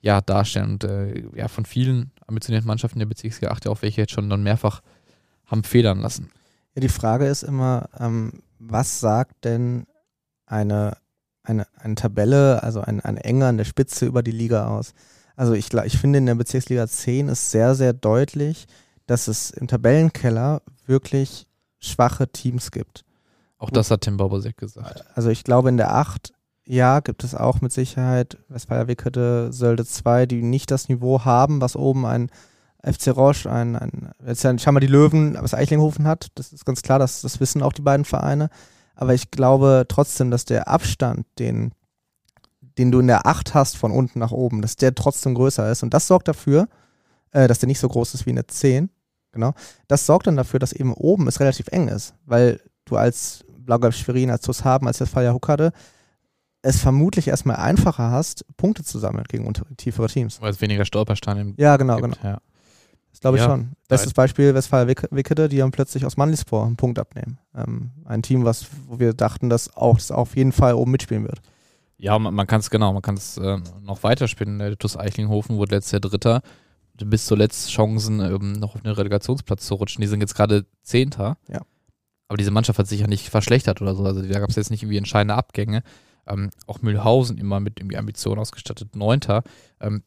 ja, 0.00 0.20
darstellen. 0.20 0.72
Und 0.72 0.84
äh, 0.84 1.24
ja, 1.34 1.48
von 1.48 1.64
vielen 1.64 2.12
ambitionierten 2.26 2.66
Mannschaften 2.66 2.98
der 2.98 3.06
Bezirksliga 3.06 3.52
8 3.52 3.66
ja 3.66 3.70
auch 3.70 3.82
welche 3.82 4.02
jetzt 4.02 4.12
schon 4.12 4.30
dann 4.30 4.42
mehrfach 4.42 4.82
haben 5.46 5.64
federn 5.64 6.00
lassen. 6.00 6.30
Ja, 6.74 6.80
die 6.80 6.88
Frage 6.88 7.26
ist 7.26 7.42
immer, 7.42 7.88
ähm, 7.98 8.42
was 8.58 9.00
sagt 9.00 9.44
denn 9.44 9.86
eine, 10.46 10.96
eine, 11.42 11.66
eine 11.76 11.94
Tabelle, 11.94 12.62
also 12.62 12.80
ein, 12.80 13.00
ein 13.00 13.16
Enger 13.16 13.48
an 13.48 13.56
der 13.56 13.64
Spitze 13.64 14.06
über 14.06 14.22
die 14.22 14.30
Liga 14.30 14.68
aus? 14.68 14.92
Also 15.36 15.54
ich, 15.54 15.72
ich 15.72 15.98
finde 15.98 16.18
in 16.18 16.26
der 16.26 16.34
Bezirksliga 16.34 16.86
10 16.86 17.28
ist 17.28 17.50
sehr, 17.50 17.74
sehr 17.74 17.92
deutlich, 17.92 18.66
dass 19.06 19.26
es 19.26 19.50
im 19.50 19.66
Tabellenkeller 19.66 20.62
wirklich 20.86 21.46
schwache 21.80 22.28
Teams 22.28 22.70
gibt. 22.70 23.04
Auch 23.58 23.70
das 23.70 23.90
hat 23.90 24.02
Tim 24.02 24.16
Bobosek 24.16 24.56
gesagt. 24.56 25.04
Also 25.14 25.30
ich 25.30 25.44
glaube 25.44 25.68
in 25.70 25.76
der 25.76 25.94
8 25.94 26.32
ja, 26.70 27.00
gibt 27.00 27.24
es 27.24 27.34
auch 27.34 27.60
mit 27.60 27.72
Sicherheit. 27.72 28.38
Westfalia 28.48 28.86
Wickede, 28.86 29.52
Sölde 29.52 29.84
2, 29.84 30.26
die 30.26 30.40
nicht 30.40 30.70
das 30.70 30.88
Niveau 30.88 31.24
haben, 31.24 31.60
was 31.60 31.74
oben 31.74 32.06
ein 32.06 32.30
FC 32.84 33.08
Roche, 33.08 33.50
ein, 33.50 33.74
ein 33.74 34.12
jetzt 34.24 34.46
schau 34.60 34.70
mal 34.70 34.78
die 34.78 34.86
Löwen, 34.86 35.36
was 35.40 35.52
Eichlinghofen 35.52 36.06
hat. 36.06 36.28
Das 36.36 36.52
ist 36.52 36.64
ganz 36.64 36.82
klar, 36.82 37.00
das, 37.00 37.22
das 37.22 37.40
wissen 37.40 37.62
auch 37.62 37.72
die 37.72 37.82
beiden 37.82 38.04
Vereine. 38.04 38.50
Aber 38.94 39.14
ich 39.14 39.32
glaube 39.32 39.86
trotzdem, 39.88 40.30
dass 40.30 40.44
der 40.44 40.68
Abstand, 40.68 41.26
den, 41.40 41.72
den 42.78 42.92
du 42.92 43.00
in 43.00 43.08
der 43.08 43.26
8 43.26 43.52
hast 43.52 43.76
von 43.76 43.90
unten 43.90 44.20
nach 44.20 44.30
oben, 44.30 44.62
dass 44.62 44.76
der 44.76 44.94
trotzdem 44.94 45.34
größer 45.34 45.68
ist. 45.72 45.82
Und 45.82 45.92
das 45.92 46.06
sorgt 46.06 46.28
dafür, 46.28 46.68
äh, 47.32 47.48
dass 47.48 47.58
der 47.58 47.66
nicht 47.66 47.80
so 47.80 47.88
groß 47.88 48.14
ist 48.14 48.26
wie 48.26 48.30
eine 48.30 48.46
10. 48.46 48.90
Genau. 49.32 49.54
Das 49.88 50.06
sorgt 50.06 50.28
dann 50.28 50.36
dafür, 50.36 50.60
dass 50.60 50.72
eben 50.72 50.94
oben 50.94 51.26
es 51.26 51.40
relativ 51.40 51.66
eng 51.68 51.88
ist, 51.88 52.14
weil 52.26 52.60
du 52.84 52.96
als 52.96 53.44
Blau-Gelb 53.58 53.92
Schwerin, 53.92 54.30
als 54.30 54.42
TuS 54.42 54.64
Haben, 54.64 54.86
als 54.86 55.00
Westfalia 55.00 55.32
Huckade 55.32 55.72
es 56.62 56.80
vermutlich 56.80 57.28
erstmal 57.28 57.56
einfacher 57.56 58.10
hast, 58.10 58.44
Punkte 58.56 58.84
zu 58.84 58.98
sammeln 58.98 59.24
gegen 59.28 59.46
unter 59.46 59.64
tiefere 59.76 60.08
Teams. 60.08 60.40
Weil 60.40 60.50
es 60.50 60.60
weniger 60.60 60.84
Stolpersteine 60.84 61.54
Ja, 61.56 61.76
genau, 61.76 61.96
gibt. 61.96 62.20
genau. 62.20 62.32
Ja. 62.34 62.40
Das 63.10 63.20
glaube 63.20 63.38
ich 63.38 63.42
ja, 63.42 63.50
schon. 63.50 63.72
Bestes 63.88 64.14
Beispiel 64.14 64.54
Westfalia 64.54 64.94
Wickede, 65.10 65.48
die 65.48 65.58
dann 65.58 65.72
plötzlich 65.72 66.04
aus 66.04 66.16
Manlispor 66.16 66.64
einen 66.64 66.76
Punkt 66.76 66.98
abnehmen. 66.98 67.38
Ähm, 67.54 67.90
ein 68.04 68.22
Team, 68.22 68.44
was, 68.44 68.66
wo 68.86 69.00
wir 69.00 69.14
dachten, 69.14 69.48
dass 69.48 69.74
auch 69.76 69.96
das 69.96 70.12
auf 70.12 70.36
jeden 70.36 70.52
Fall 70.52 70.74
oben 70.74 70.92
mitspielen 70.92 71.24
wird. 71.24 71.40
Ja, 71.96 72.18
man, 72.18 72.32
man 72.32 72.46
kann 72.46 72.60
es 72.60 72.70
genau, 72.70 72.92
man 72.92 73.02
kann 73.02 73.16
es 73.16 73.36
äh, 73.36 73.58
noch 73.82 74.02
weiterspielen. 74.02 74.58
Der 74.58 74.78
TuS 74.78 74.96
Eichlinghofen 74.96 75.56
wurde 75.56 75.74
letztes 75.74 75.92
Jahr 75.92 76.00
Dritter. 76.00 76.42
Bis 77.02 77.24
zuletzt 77.26 77.70
Chancen, 77.70 78.20
ähm, 78.20 78.52
noch 78.52 78.74
auf 78.74 78.82
den 78.82 78.92
Relegationsplatz 78.92 79.66
zu 79.66 79.74
rutschen. 79.74 80.02
Die 80.02 80.06
sind 80.06 80.20
jetzt 80.20 80.34
gerade 80.34 80.66
Zehnter. 80.82 81.38
Ja. 81.48 81.62
Aber 82.28 82.36
diese 82.36 82.50
Mannschaft 82.50 82.78
hat 82.78 82.86
sich 82.86 83.00
ja 83.00 83.06
nicht 83.06 83.28
verschlechtert 83.28 83.82
oder 83.82 83.94
so. 83.94 84.04
Also 84.04 84.22
da 84.22 84.38
gab 84.38 84.50
es 84.50 84.56
jetzt 84.56 84.70
nicht 84.70 84.82
irgendwie 84.82 84.98
entscheidende 84.98 85.34
Abgänge. 85.34 85.82
Ähm, 86.26 86.50
auch 86.66 86.82
Mühlhausen 86.82 87.38
immer 87.38 87.60
mit 87.60 87.78
irgendwie 87.78 87.96
Ambitionen 87.96 88.40
ausgestattet, 88.40 88.96
Neunter. 88.96 89.42
Ähm, 89.80 90.02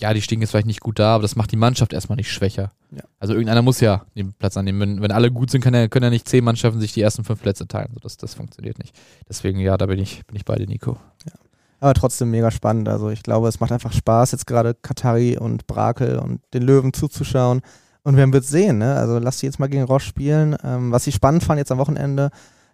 ja, 0.00 0.14
die 0.14 0.22
stehen 0.22 0.40
jetzt 0.40 0.50
vielleicht 0.50 0.66
nicht 0.66 0.80
gut 0.80 0.98
da, 0.98 1.14
aber 1.14 1.22
das 1.22 1.36
macht 1.36 1.52
die 1.52 1.56
Mannschaft 1.56 1.92
erstmal 1.92 2.16
nicht 2.16 2.32
schwächer. 2.32 2.72
Ja. 2.90 3.02
Also 3.18 3.34
irgendeiner 3.34 3.62
muss 3.62 3.80
ja 3.80 4.06
den 4.16 4.32
Platz 4.32 4.56
annehmen. 4.56 4.80
Wenn, 4.80 5.02
wenn 5.02 5.12
alle 5.12 5.30
gut 5.30 5.50
sind, 5.50 5.60
kann 5.62 5.74
er, 5.74 5.88
können 5.88 6.04
ja 6.04 6.10
nicht 6.10 6.28
zehn 6.28 6.42
Mannschaften 6.42 6.80
sich 6.80 6.92
die 6.92 7.02
ersten 7.02 7.22
fünf 7.22 7.42
Plätze 7.42 7.68
teilen. 7.68 7.88
Also 7.90 8.00
das, 8.00 8.16
das 8.16 8.34
funktioniert 8.34 8.78
nicht. 8.78 8.98
Deswegen, 9.28 9.60
ja, 9.60 9.76
da 9.76 9.86
bin 9.86 9.98
ich, 9.98 10.26
bin 10.26 10.36
ich 10.36 10.44
bei 10.44 10.56
dir, 10.56 10.66
Nico. 10.66 10.96
Ja. 11.26 11.32
Aber 11.80 11.94
trotzdem 11.94 12.30
mega 12.30 12.50
spannend. 12.50 12.88
Also 12.88 13.10
ich 13.10 13.22
glaube, 13.22 13.48
es 13.48 13.60
macht 13.60 13.72
einfach 13.72 13.92
Spaß, 13.92 14.32
jetzt 14.32 14.46
gerade 14.46 14.74
Katari 14.74 15.38
und 15.38 15.66
Brakel 15.66 16.18
und 16.18 16.40
den 16.54 16.62
Löwen 16.62 16.92
zuzuschauen. 16.92 17.60
Und 18.02 18.16
wir 18.16 18.32
wird 18.32 18.44
sehen, 18.44 18.78
ne? 18.78 18.94
Also 18.94 19.18
lass 19.18 19.38
sie 19.38 19.46
jetzt 19.46 19.58
mal 19.58 19.68
gegen 19.68 19.84
Roche 19.84 20.00
spielen. 20.00 20.56
Ähm, 20.64 20.92
was 20.92 21.06
ich 21.06 21.14
spannend 21.14 21.44
fand 21.44 21.58
jetzt 21.58 21.72
am 21.72 21.78
Wochenende, 21.78 22.30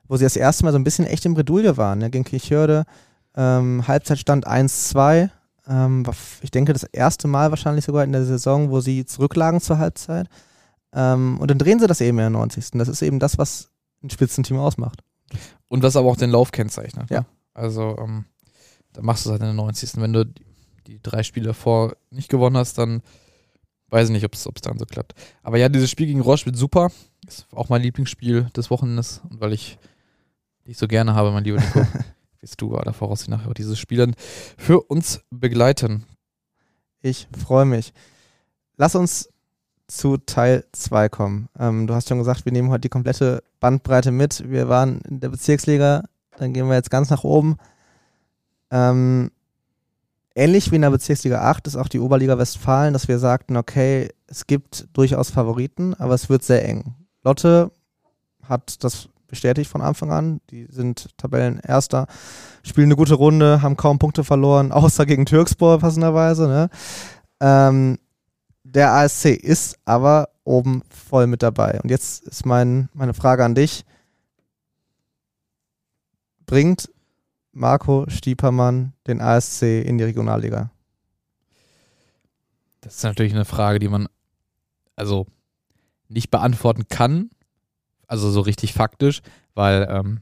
wo 0.09 0.17
sie 0.17 0.25
das 0.25 0.37
erste 0.37 0.65
Mal 0.65 0.73
so 0.73 0.79
ein 0.79 0.85
bisschen 0.85 1.07
echt 1.07 1.25
im 1.27 1.35
Bredouille 1.35 1.77
waren, 1.77 1.99
ne? 1.99 2.11
gegen 2.11 2.25
Kirchhörde. 2.25 2.85
Ähm, 3.35 3.87
Halbzeitstand 3.87 4.47
1-2. 4.47 5.31
Ähm, 5.69 6.05
ich 6.43 6.51
denke, 6.51 6.73
das 6.73 6.85
erste 6.85 7.29
Mal 7.29 7.51
wahrscheinlich 7.51 7.85
sogar 7.85 8.05
in 8.05 8.13
der 8.13 8.25
Saison, 8.25 8.71
wo 8.71 8.81
sie 8.81 9.05
zurücklagen 9.05 9.61
zur 9.61 9.79
Halbzeit. 9.79 10.29
Ähm, 10.93 11.39
und 11.39 11.51
dann 11.51 11.59
drehen 11.59 11.79
sie 11.79 11.87
das 11.87 12.01
eben 12.01 12.19
in 12.19 12.23
der 12.23 12.31
90. 12.31 12.71
Das 12.73 12.89
ist 12.89 13.03
eben 13.03 13.19
das, 13.19 13.39
was 13.39 13.71
ein 14.03 14.11
Spitzenteam 14.11 14.59
ausmacht. 14.59 15.03
Und 15.69 15.83
was 15.83 15.97
aber 15.97 16.09
auch 16.09 16.17
den 16.17 16.31
Lauf 16.31 16.53
kennzeichnet. 16.53 17.11
Ne? 17.11 17.17
Ja. 17.17 17.27
Also, 17.53 17.97
ähm, 17.99 18.25
da 18.93 19.03
machst 19.03 19.27
du 19.27 19.31
es 19.31 19.33
halt 19.33 19.43
in 19.43 19.49
der 19.49 19.55
90. 19.55 19.97
Wenn 19.97 20.13
du 20.13 20.25
die, 20.87 21.01
drei 21.03 21.23
Spiele 21.23 21.53
vor 21.53 21.97
nicht 22.11 22.29
gewonnen 22.29 22.57
hast, 22.57 22.79
dann 22.79 23.03
weiß 23.89 24.09
ich 24.09 24.13
nicht, 24.13 24.25
ob 24.25 24.35
es 24.35 24.45
dann 24.63 24.79
so 24.79 24.87
klappt. 24.87 25.15
Aber 25.43 25.59
ja, 25.59 25.69
dieses 25.69 25.91
Spiel 25.91 26.07
gegen 26.07 26.21
Roche 26.21 26.47
wird 26.47 26.57
super. 26.57 26.91
Ist 27.27 27.47
auch 27.53 27.69
mein 27.69 27.83
Lieblingsspiel 27.83 28.45
des 28.57 28.71
Wochenendes. 28.71 29.21
Und 29.29 29.41
weil 29.41 29.53
ich 29.53 29.79
dich 30.67 30.79
so 30.79 30.89
gerne 30.89 31.15
habe, 31.15 31.31
mein 31.33 31.45
lieber 31.45 31.61
Nico. 31.61 31.87
wirst 32.41 32.61
du 32.61 32.77
aller 32.77 32.93
Voraussicht 32.93 33.31
nachher 33.31 33.49
auch 33.49 33.55
dieses 33.55 33.79
Spiel 33.79 33.99
dann 33.99 34.15
für 34.57 34.81
uns 34.81 35.21
begleiten. 35.31 36.05
Ich 37.01 37.29
freue 37.37 37.65
mich. 37.65 37.93
Lass 38.77 38.95
uns 38.95 39.31
zu 39.89 40.17
Teil 40.17 40.65
2 40.73 41.09
kommen. 41.09 41.49
Ähm, 41.59 41.87
du 41.87 41.95
hast 41.95 42.09
schon 42.09 42.19
gesagt, 42.19 42.45
wir 42.45 42.53
nehmen 42.53 42.71
heute 42.71 42.83
die 42.83 42.89
komplette 42.89 43.43
Bandbreite 43.61 44.11
mit. 44.11 44.49
Wir 44.51 44.69
waren 44.69 45.01
in 45.03 45.21
der 45.21 45.29
Bezirksliga, 45.29 46.05
dann 46.37 46.53
gehen 46.53 46.69
wir 46.69 46.75
jetzt 46.75 46.91
ganz 46.91 47.11
nach 47.11 47.25
oben. 47.25 47.57
Ähm, 48.71 49.31
ähnlich 50.35 50.71
wie 50.71 50.77
in 50.77 50.83
der 50.83 50.91
Bezirksliga 50.91 51.43
8 51.43 51.67
ist 51.69 51.77
auch 51.77 51.89
die 51.89 52.01
Oberliga 52.01 52.39
Westfalen, 52.39 52.93
dass 52.93 53.09
wir 53.09 53.19
sagten, 53.19 53.57
okay, 53.57 54.11
es 54.27 54.47
gibt 54.47 54.89
durchaus 54.93 55.31
Favoriten, 55.31 55.95
aber 55.95 56.15
es 56.15 56.29
wird 56.29 56.43
sehr 56.43 56.69
eng. 56.69 56.95
Lotte 57.23 57.71
hat 58.43 58.83
das 58.83 59.09
bestätigt 59.27 59.71
von 59.71 59.81
Anfang 59.81 60.11
an. 60.11 60.41
Die 60.51 60.67
sind 60.71 61.09
Tabellenerster, 61.17 62.07
spielen 62.63 62.89
eine 62.89 62.97
gute 62.97 63.15
Runde, 63.15 63.63
haben 63.63 63.77
kaum 63.77 63.99
Punkte 63.99 64.25
verloren, 64.25 64.73
außer 64.73 65.07
gegen 65.07 65.27
Türkspor 65.27 65.79
passenderweise. 65.79 66.47
Ne? 66.47 66.71
Ähm, 67.41 67.99
der 68.65 68.93
ASC 68.93 69.27
ist 69.27 69.79
aber 69.85 70.29
oben 70.45 70.83
voll 70.89 71.27
mit 71.27 71.43
dabei. 71.43 71.81
Und 71.83 71.91
jetzt 71.91 72.23
ist 72.25 72.47
mein, 72.47 72.89
meine 72.93 73.15
Frage 73.15 73.45
an 73.45 73.55
dich. 73.55 73.85
Bringt 76.47 76.91
Marco 77.53 78.05
Stiepermann 78.09 78.93
den 79.07 79.21
ASC 79.21 79.63
in 79.63 79.99
die 79.99 80.05
Regionalliga? 80.05 80.71
Das 82.83 82.97
ist 82.97 83.03
natürlich 83.03 83.35
eine 83.35 83.45
Frage, 83.45 83.79
die 83.79 83.89
man 83.89 84.09
also 84.95 85.27
nicht 86.09 86.31
beantworten 86.31 86.87
kann, 86.89 87.31
also 88.07 88.31
so 88.31 88.41
richtig 88.41 88.73
faktisch, 88.73 89.21
weil, 89.55 89.87
ähm, 89.91 90.21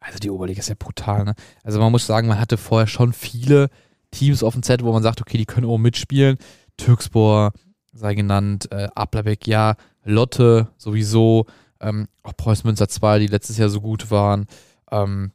also 0.00 0.18
die 0.18 0.30
Oberliga 0.30 0.60
ist 0.60 0.68
ja 0.68 0.74
brutal, 0.78 1.24
ne? 1.24 1.34
Also 1.62 1.80
man 1.80 1.92
muss 1.92 2.06
sagen, 2.06 2.28
man 2.28 2.38
hatte 2.40 2.56
vorher 2.56 2.86
schon 2.86 3.12
viele 3.12 3.70
Teams 4.10 4.42
auf 4.42 4.54
dem 4.54 4.62
Set, 4.62 4.84
wo 4.84 4.92
man 4.92 5.02
sagt, 5.02 5.20
okay, 5.20 5.38
die 5.38 5.46
können 5.46 5.66
oben 5.66 5.82
mitspielen. 5.82 6.36
Türkspor 6.76 7.52
sei 7.92 8.14
genannt, 8.14 8.70
äh, 8.72 8.88
Ablerbeck 8.94 9.46
ja, 9.46 9.76
Lotte 10.04 10.68
sowieso, 10.76 11.46
ähm, 11.80 12.08
auch 12.22 12.36
Preußen 12.36 12.66
Münster 12.66 12.88
2, 12.88 13.20
die 13.20 13.26
letztes 13.26 13.58
Jahr 13.58 13.68
so 13.68 13.80
gut 13.80 14.10
waren. 14.10 14.46
Ähm, 14.90 15.32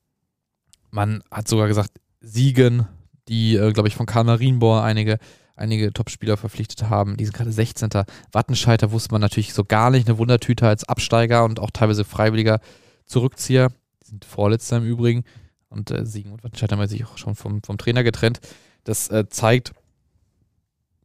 man 0.92 1.24
hat 1.32 1.48
sogar 1.48 1.68
gesagt, 1.68 1.92
Siegen, 2.22 2.88
die, 3.28 3.56
äh, 3.56 3.72
glaube 3.72 3.88
ich, 3.88 3.96
von 3.96 4.06
Karl 4.06 4.26
Marienbohr 4.26 4.84
einige 4.84 5.20
einige 5.60 5.94
Topspieler 5.94 6.38
verpflichtet 6.38 6.90
haben. 6.90 7.18
Die 7.18 7.26
sind 7.26 7.34
gerade 7.34 7.52
16. 7.52 7.90
Wattenscheiter 8.32 8.92
wusste 8.92 9.12
man 9.12 9.22
natürlich 9.22 9.54
so 9.54 9.64
gar 9.64 9.90
nicht. 9.90 10.08
Eine 10.08 10.18
Wundertüte 10.18 10.68
als 10.68 10.88
Absteiger 10.88 11.44
und 11.44 11.60
auch 11.60 11.72
teilweise 11.72 12.04
freiwilliger 12.04 12.60
Zurückzieher. 13.06 13.70
Die 14.04 14.08
sind 14.08 14.26
Vorletzter 14.26 14.78
im 14.78 14.86
Übrigen. 14.86 15.24
Und 15.70 15.92
äh, 15.92 16.06
Siegen 16.06 16.32
und 16.32 16.44
Wattenscheiter 16.44 16.78
haben 16.78 16.88
sich 16.88 17.06
auch 17.06 17.18
schon 17.18 17.36
vom, 17.36 17.62
vom 17.62 17.78
Trainer 17.78 18.04
getrennt. 18.04 18.40
Das 18.84 19.10
äh, 19.10 19.30
zeigt, 19.30 19.74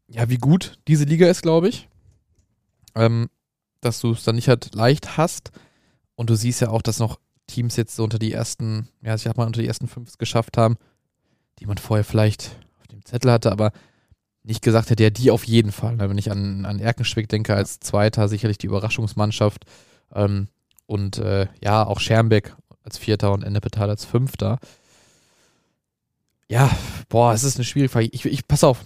ja, 0.09 0.31
wie 0.31 0.39
gut 0.39 0.79
diese 0.89 1.05
Liga 1.05 1.29
ist, 1.29 1.43
glaube 1.43 1.69
ich. 1.69 1.89
Ähm, 2.95 3.29
dass 3.81 4.01
du 4.01 4.13
es 4.13 4.25
dann 4.25 4.37
nicht 4.37 4.49
halt 4.49 4.75
leicht 4.75 5.17
hast. 5.17 5.53
Und 6.15 6.31
du 6.31 6.37
siehst 6.37 6.61
ja 6.61 6.71
auch, 6.71 6.81
dass 6.81 6.99
noch 6.99 7.19
Teams 7.47 7.77
jetzt 7.77 7.97
so 7.97 8.05
unter 8.05 8.19
die 8.19 8.33
ersten, 8.33 8.89
ja, 9.03 9.15
ich 9.15 9.23
sag 9.23 9.37
mal, 9.37 9.47
unter 9.47 9.61
die 9.61 9.69
ersten 9.69 9.89
fünf 9.89 10.17
geschafft 10.17 10.57
haben, 10.57 10.77
die 11.59 11.67
man 11.67 11.77
vorher 11.77 12.05
vielleicht 12.05 12.57
auf 12.81 12.87
dem 12.87 13.05
Zettel 13.05 13.31
hatte, 13.31 13.53
aber 13.53 13.73
nicht 14.45 14.63
gesagt 14.63 14.91
hätte, 14.91 15.03
ja, 15.03 15.11
die 15.11 15.31
auf 15.31 15.45
jeden 15.45 15.73
Fall. 15.73 15.99
Wenn 15.99 16.19
ich 16.19 16.31
an, 16.31 16.67
an 16.67 16.79
Erkenschwick 16.79 17.29
denke, 17.29 17.55
als 17.55 17.81
Zweiter 17.81 18.29
sicherlich 18.29 18.59
die 18.59 18.67
Überraschungsmannschaft. 18.67 19.65
Ähm, 20.15 20.49
und 20.87 21.19
äh, 21.19 21.49
ja, 21.63 21.85
auch 21.85 21.99
Schermbeck 21.99 22.55
als 22.83 22.99
Vierter 22.99 23.33
und 23.33 23.43
Ennepetal 23.43 23.89
als 23.89 24.05
Fünfter. 24.05 24.59
Ja, 26.49 26.71
boah, 27.09 27.33
es 27.33 27.43
ist 27.43 27.57
eine 27.57 27.65
schwierige 27.65 27.91
Frage. 27.91 28.09
Ich, 28.13 28.27
ich 28.27 28.47
pass 28.47 28.65
auf. 28.65 28.85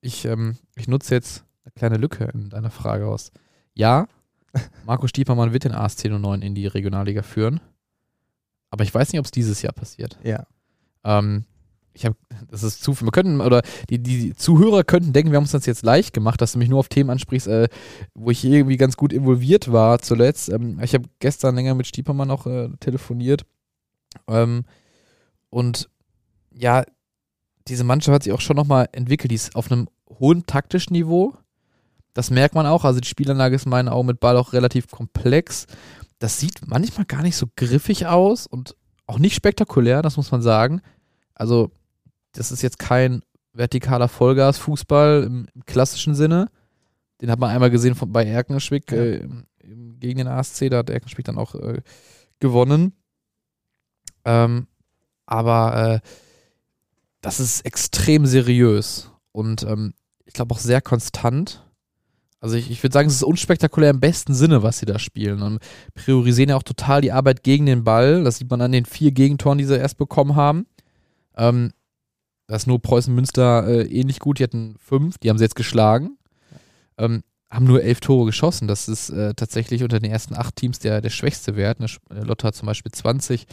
Ich, 0.00 0.24
ähm, 0.24 0.56
ich 0.76 0.86
nutze 0.86 1.14
jetzt 1.14 1.44
eine 1.64 1.72
kleine 1.72 1.96
Lücke 1.96 2.30
in 2.32 2.48
deiner 2.48 2.70
Frage 2.70 3.08
aus. 3.08 3.32
Ja, 3.74 4.06
Marco 4.86 5.08
Stiepermann 5.08 5.52
wird 5.52 5.64
den 5.64 5.72
AS 5.72 5.96
10 5.96 6.12
und 6.12 6.22
9 6.22 6.42
in 6.42 6.54
die 6.54 6.68
Regionalliga 6.68 7.22
führen. 7.22 7.60
Aber 8.70 8.84
ich 8.84 8.94
weiß 8.94 9.12
nicht, 9.12 9.18
ob 9.18 9.24
es 9.26 9.32
dieses 9.32 9.62
Jahr 9.62 9.72
passiert. 9.72 10.16
Ja. 10.22 10.46
Ähm, 11.02 11.44
ich 11.96 12.04
habe, 12.04 12.16
das 12.50 12.62
ist 12.62 12.82
zu 12.82 12.94
viel. 12.94 13.06
Wir 13.06 13.10
könnten, 13.10 13.40
oder 13.40 13.62
die, 13.88 13.98
die 13.98 14.34
Zuhörer 14.34 14.84
könnten 14.84 15.14
denken, 15.14 15.32
wir 15.32 15.36
haben 15.36 15.44
uns 15.44 15.52
das 15.52 15.64
jetzt 15.64 15.82
leicht 15.82 16.12
gemacht, 16.12 16.40
dass 16.42 16.52
du 16.52 16.58
mich 16.58 16.68
nur 16.68 16.78
auf 16.78 16.88
Themen 16.88 17.08
ansprichst, 17.08 17.48
äh, 17.48 17.68
wo 18.14 18.30
ich 18.30 18.44
irgendwie 18.44 18.76
ganz 18.76 18.98
gut 18.98 19.14
involviert 19.14 19.72
war 19.72 19.98
zuletzt. 20.00 20.50
Ähm, 20.50 20.78
ich 20.82 20.92
habe 20.92 21.08
gestern 21.20 21.54
länger 21.54 21.74
mit 21.74 21.86
Stiepermann 21.86 22.30
auch 22.30 22.46
äh, 22.46 22.68
telefoniert. 22.80 23.46
Ähm, 24.28 24.64
und 25.48 25.88
ja, 26.52 26.84
diese 27.66 27.84
Mannschaft 27.84 28.14
hat 28.14 28.22
sich 28.24 28.32
auch 28.34 28.42
schon 28.42 28.56
nochmal 28.56 28.88
entwickelt. 28.92 29.30
Die 29.30 29.36
ist 29.36 29.56
auf 29.56 29.72
einem 29.72 29.88
hohen 30.20 30.44
taktischen 30.44 30.92
Niveau. 30.92 31.34
Das 32.12 32.30
merkt 32.30 32.54
man 32.54 32.66
auch. 32.66 32.84
Also 32.84 33.00
die 33.00 33.08
Spielanlage 33.08 33.56
ist 33.56 33.64
in 33.64 33.70
meinen 33.70 33.88
Augen 33.88 34.06
mit 34.06 34.20
Ball 34.20 34.36
auch 34.36 34.52
relativ 34.52 34.88
komplex. 34.90 35.66
Das 36.18 36.38
sieht 36.40 36.66
manchmal 36.66 37.06
gar 37.06 37.22
nicht 37.22 37.36
so 37.36 37.46
griffig 37.56 38.06
aus 38.06 38.46
und 38.46 38.76
auch 39.06 39.18
nicht 39.18 39.34
spektakulär, 39.34 40.02
das 40.02 40.18
muss 40.18 40.30
man 40.30 40.42
sagen. 40.42 40.82
Also 41.34 41.70
das 42.38 42.52
ist 42.52 42.62
jetzt 42.62 42.78
kein 42.78 43.22
vertikaler 43.54 44.08
Vollgas-Fußball 44.08 45.24
im, 45.24 45.46
im, 45.54 45.64
klassischen 45.64 46.14
Sinne. 46.14 46.48
Den 47.20 47.30
hat 47.30 47.38
man 47.38 47.50
einmal 47.50 47.70
gesehen 47.70 47.94
von, 47.94 48.12
bei 48.12 48.24
Erkenschwick 48.24 48.90
ja. 48.92 48.98
äh, 48.98 49.28
gegen 49.62 50.18
den 50.18 50.28
ASC, 50.28 50.70
da 50.70 50.78
hat 50.78 50.90
Erkenschwick 50.90 51.24
dann 51.24 51.38
auch 51.38 51.54
äh, 51.54 51.80
gewonnen. 52.40 52.92
Ähm, 54.24 54.66
aber 55.24 56.02
äh, 56.02 56.08
das 57.20 57.40
ist 57.40 57.62
extrem 57.62 58.26
seriös 58.26 59.10
und 59.32 59.62
ähm, 59.64 59.94
ich 60.26 60.34
glaube 60.34 60.54
auch 60.54 60.58
sehr 60.58 60.80
konstant. 60.80 61.64
Also 62.40 62.56
ich, 62.56 62.70
ich 62.70 62.82
würde 62.82 62.92
sagen, 62.92 63.08
es 63.08 63.14
ist 63.14 63.22
unspektakulär 63.24 63.90
im 63.90 64.00
besten 64.00 64.34
Sinne, 64.34 64.62
was 64.62 64.78
sie 64.78 64.86
da 64.86 64.98
spielen. 64.98 65.42
Und 65.42 65.58
priorisieren 65.94 66.50
ja 66.50 66.56
auch 66.56 66.62
total 66.62 67.00
die 67.00 67.10
Arbeit 67.10 67.42
gegen 67.42 67.66
den 67.66 67.82
Ball. 67.82 68.22
Das 68.22 68.36
sieht 68.36 68.50
man 68.50 68.60
an 68.60 68.72
den 68.72 68.84
vier 68.84 69.10
Gegentoren, 69.10 69.58
die 69.58 69.64
sie 69.64 69.76
erst 69.76 69.96
bekommen 69.96 70.36
haben. 70.36 70.66
Ähm, 71.36 71.72
da 72.46 72.56
ist 72.56 72.66
nur 72.66 72.80
Preußen 72.80 73.14
Münster 73.14 73.66
äh, 73.66 73.82
ähnlich 73.86 74.20
gut. 74.20 74.38
Die 74.38 74.44
hatten 74.44 74.76
fünf, 74.78 75.18
die 75.18 75.30
haben 75.30 75.38
sie 75.38 75.44
jetzt 75.44 75.56
geschlagen. 75.56 76.16
Ähm, 76.98 77.22
haben 77.50 77.66
nur 77.66 77.82
elf 77.82 78.00
Tore 78.00 78.26
geschossen. 78.26 78.68
Das 78.68 78.88
ist 78.88 79.10
äh, 79.10 79.34
tatsächlich 79.34 79.82
unter 79.82 80.00
den 80.00 80.10
ersten 80.10 80.34
acht 80.36 80.56
Teams 80.56 80.78
der, 80.78 81.00
der 81.00 81.10
schwächste 81.10 81.56
Wert. 81.56 81.80
Ne? 81.80 81.86
Lotte 82.10 82.46
hat 82.46 82.54
zum 82.54 82.66
Beispiel 82.66 82.92
20. 82.92 83.46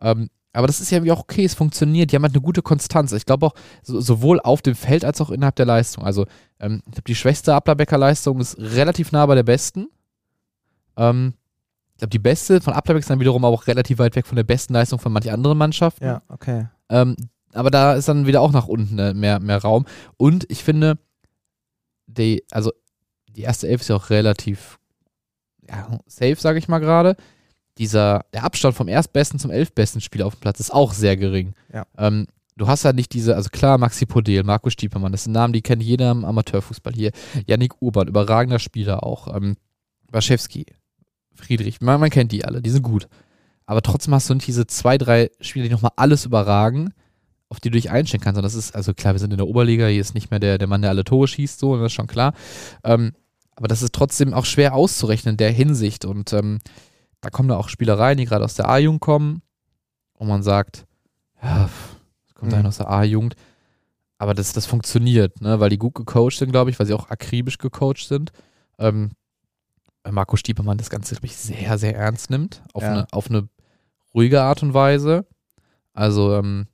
Ähm, 0.00 0.30
aber 0.52 0.66
das 0.66 0.80
ist 0.80 0.90
ja 0.90 1.02
wie 1.02 1.10
auch 1.10 1.20
okay, 1.20 1.44
es 1.44 1.54
funktioniert. 1.54 2.12
Die 2.12 2.16
haben 2.16 2.22
halt 2.22 2.34
eine 2.34 2.42
gute 2.42 2.62
Konstanz. 2.62 3.12
Ich 3.12 3.26
glaube 3.26 3.46
auch, 3.46 3.54
so, 3.82 4.00
sowohl 4.00 4.40
auf 4.40 4.62
dem 4.62 4.74
Feld 4.74 5.04
als 5.04 5.20
auch 5.20 5.30
innerhalb 5.30 5.56
der 5.56 5.66
Leistung. 5.66 6.04
Also, 6.04 6.26
ähm, 6.60 6.82
ich 6.86 6.92
glaube, 6.92 7.06
die 7.06 7.14
schwächste 7.14 7.54
Ablerbecker 7.54 7.98
Leistung 7.98 8.40
ist 8.40 8.56
relativ 8.58 9.10
nah 9.10 9.26
bei 9.26 9.34
der 9.34 9.42
besten. 9.42 9.88
Ähm, 10.96 11.34
ich 11.94 11.98
glaube, 11.98 12.10
die 12.10 12.18
beste 12.18 12.60
von 12.60 12.72
Ablerbeck 12.72 13.02
ist 13.02 13.10
dann 13.10 13.20
wiederum 13.20 13.44
auch 13.44 13.66
relativ 13.66 13.98
weit 13.98 14.14
weg 14.16 14.26
von 14.26 14.36
der 14.36 14.44
besten 14.44 14.74
Leistung 14.74 14.98
von 14.98 15.12
manchen 15.12 15.32
anderen 15.32 15.58
Mannschaften. 15.58 16.04
Ja, 16.04 16.22
okay. 16.28 16.68
Ähm, 16.88 17.16
aber 17.54 17.70
da 17.70 17.94
ist 17.94 18.08
dann 18.08 18.26
wieder 18.26 18.40
auch 18.40 18.52
nach 18.52 18.66
unten 18.66 18.98
äh, 18.98 19.14
mehr, 19.14 19.40
mehr 19.40 19.58
Raum. 19.58 19.86
Und 20.16 20.50
ich 20.50 20.64
finde, 20.64 20.98
die, 22.06 22.44
also 22.50 22.72
die 23.28 23.42
erste 23.42 23.68
Elf 23.68 23.80
ist 23.80 23.88
ja 23.88 23.96
auch 23.96 24.10
relativ 24.10 24.78
ja, 25.68 25.98
safe, 26.06 26.36
sage 26.36 26.58
ich 26.58 26.68
mal 26.68 26.78
gerade. 26.78 27.16
Dieser, 27.78 28.24
der 28.32 28.44
Abstand 28.44 28.74
vom 28.76 28.88
erstbesten 28.88 29.40
zum 29.40 29.50
elfbesten 29.50 30.00
Spieler 30.00 30.26
auf 30.26 30.36
dem 30.36 30.40
Platz 30.40 30.60
ist 30.60 30.72
auch 30.72 30.92
sehr 30.92 31.16
gering. 31.16 31.54
Ja. 31.72 31.86
Ähm, 31.98 32.26
du 32.56 32.68
hast 32.68 32.84
halt 32.84 32.96
nicht 32.96 33.12
diese, 33.12 33.34
also 33.34 33.50
klar, 33.50 33.78
Maxi 33.78 34.06
Podel, 34.06 34.44
Marco 34.44 34.70
Stiepermann, 34.70 35.12
das 35.12 35.24
sind 35.24 35.32
Namen, 35.32 35.52
die 35.52 35.62
kennt 35.62 35.82
jeder 35.82 36.12
im 36.12 36.24
Amateurfußball 36.24 36.92
hier. 36.92 37.10
Yannick 37.46 37.80
Urban, 37.80 38.08
überragender 38.08 38.60
Spieler 38.60 39.02
auch. 39.02 39.34
Ähm, 39.34 39.56
Waschewski, 40.10 40.66
Friedrich, 41.34 41.80
man, 41.80 41.98
man 41.98 42.10
kennt 42.10 42.30
die 42.30 42.44
alle, 42.44 42.62
die 42.62 42.70
sind 42.70 42.82
gut. 42.82 43.08
Aber 43.66 43.82
trotzdem 43.82 44.14
hast 44.14 44.30
du 44.30 44.34
nicht 44.34 44.46
diese 44.46 44.66
zwei, 44.66 44.98
drei 44.98 45.30
Spieler, 45.40 45.64
die 45.64 45.72
nochmal 45.72 45.92
alles 45.96 46.26
überragen, 46.26 46.92
auf 47.54 47.60
die 47.60 47.70
du 47.70 47.76
dich 47.76 47.90
einstellen 47.90 48.22
kannst. 48.22 48.36
Und 48.36 48.42
das 48.42 48.54
ist, 48.54 48.74
also 48.74 48.92
klar, 48.92 49.14
wir 49.14 49.20
sind 49.20 49.32
in 49.32 49.38
der 49.38 49.46
Oberliga, 49.46 49.86
hier 49.86 50.00
ist 50.00 50.14
nicht 50.14 50.30
mehr 50.30 50.40
der, 50.40 50.58
der 50.58 50.68
Mann, 50.68 50.82
der 50.82 50.90
alle 50.90 51.04
Tore 51.04 51.28
schießt, 51.28 51.58
so, 51.58 51.76
das 51.76 51.86
ist 51.86 51.92
schon 51.92 52.06
klar. 52.06 52.34
Ähm, 52.82 53.12
aber 53.56 53.68
das 53.68 53.82
ist 53.82 53.92
trotzdem 53.92 54.34
auch 54.34 54.44
schwer 54.44 54.74
auszurechnen 54.74 55.34
in 55.34 55.36
der 55.36 55.52
Hinsicht. 55.52 56.04
Und 56.04 56.32
ähm, 56.32 56.58
da 57.20 57.30
kommen 57.30 57.48
da 57.48 57.56
auch 57.56 57.68
Spielereien, 57.68 58.18
die 58.18 58.24
gerade 58.24 58.44
aus 58.44 58.54
der 58.54 58.68
A-Jugend 58.68 59.00
kommen, 59.00 59.42
wo 60.18 60.24
man 60.24 60.42
sagt, 60.42 60.86
ja, 61.42 61.70
das 62.26 62.34
kommt 62.34 62.52
mhm. 62.52 62.58
einer 62.58 62.68
aus 62.68 62.78
der 62.78 62.90
A-Jugend. 62.90 63.36
Aber 64.18 64.34
das, 64.34 64.52
das 64.52 64.66
funktioniert, 64.66 65.40
ne? 65.40 65.60
weil 65.60 65.70
die 65.70 65.78
gut 65.78 65.94
gecoacht 65.94 66.38
sind, 66.38 66.50
glaube 66.50 66.70
ich, 66.70 66.78
weil 66.78 66.86
sie 66.86 66.94
auch 66.94 67.10
akribisch 67.10 67.58
gecoacht 67.58 68.06
sind. 68.06 68.32
Ähm, 68.78 69.10
Marco 70.10 70.36
Stiepermann 70.36 70.78
das 70.78 70.90
Ganze, 70.90 71.14
glaube 71.14 71.26
ich, 71.26 71.36
sehr, 71.36 71.78
sehr 71.78 71.96
ernst 71.96 72.30
nimmt. 72.30 72.62
Auf, 72.72 72.82
ja. 72.82 72.92
eine, 72.92 73.06
auf 73.12 73.30
eine 73.30 73.48
ruhige 74.14 74.42
Art 74.42 74.62
und 74.62 74.74
Weise. 74.74 75.26
Also, 75.92 76.34
ähm, 76.34 76.66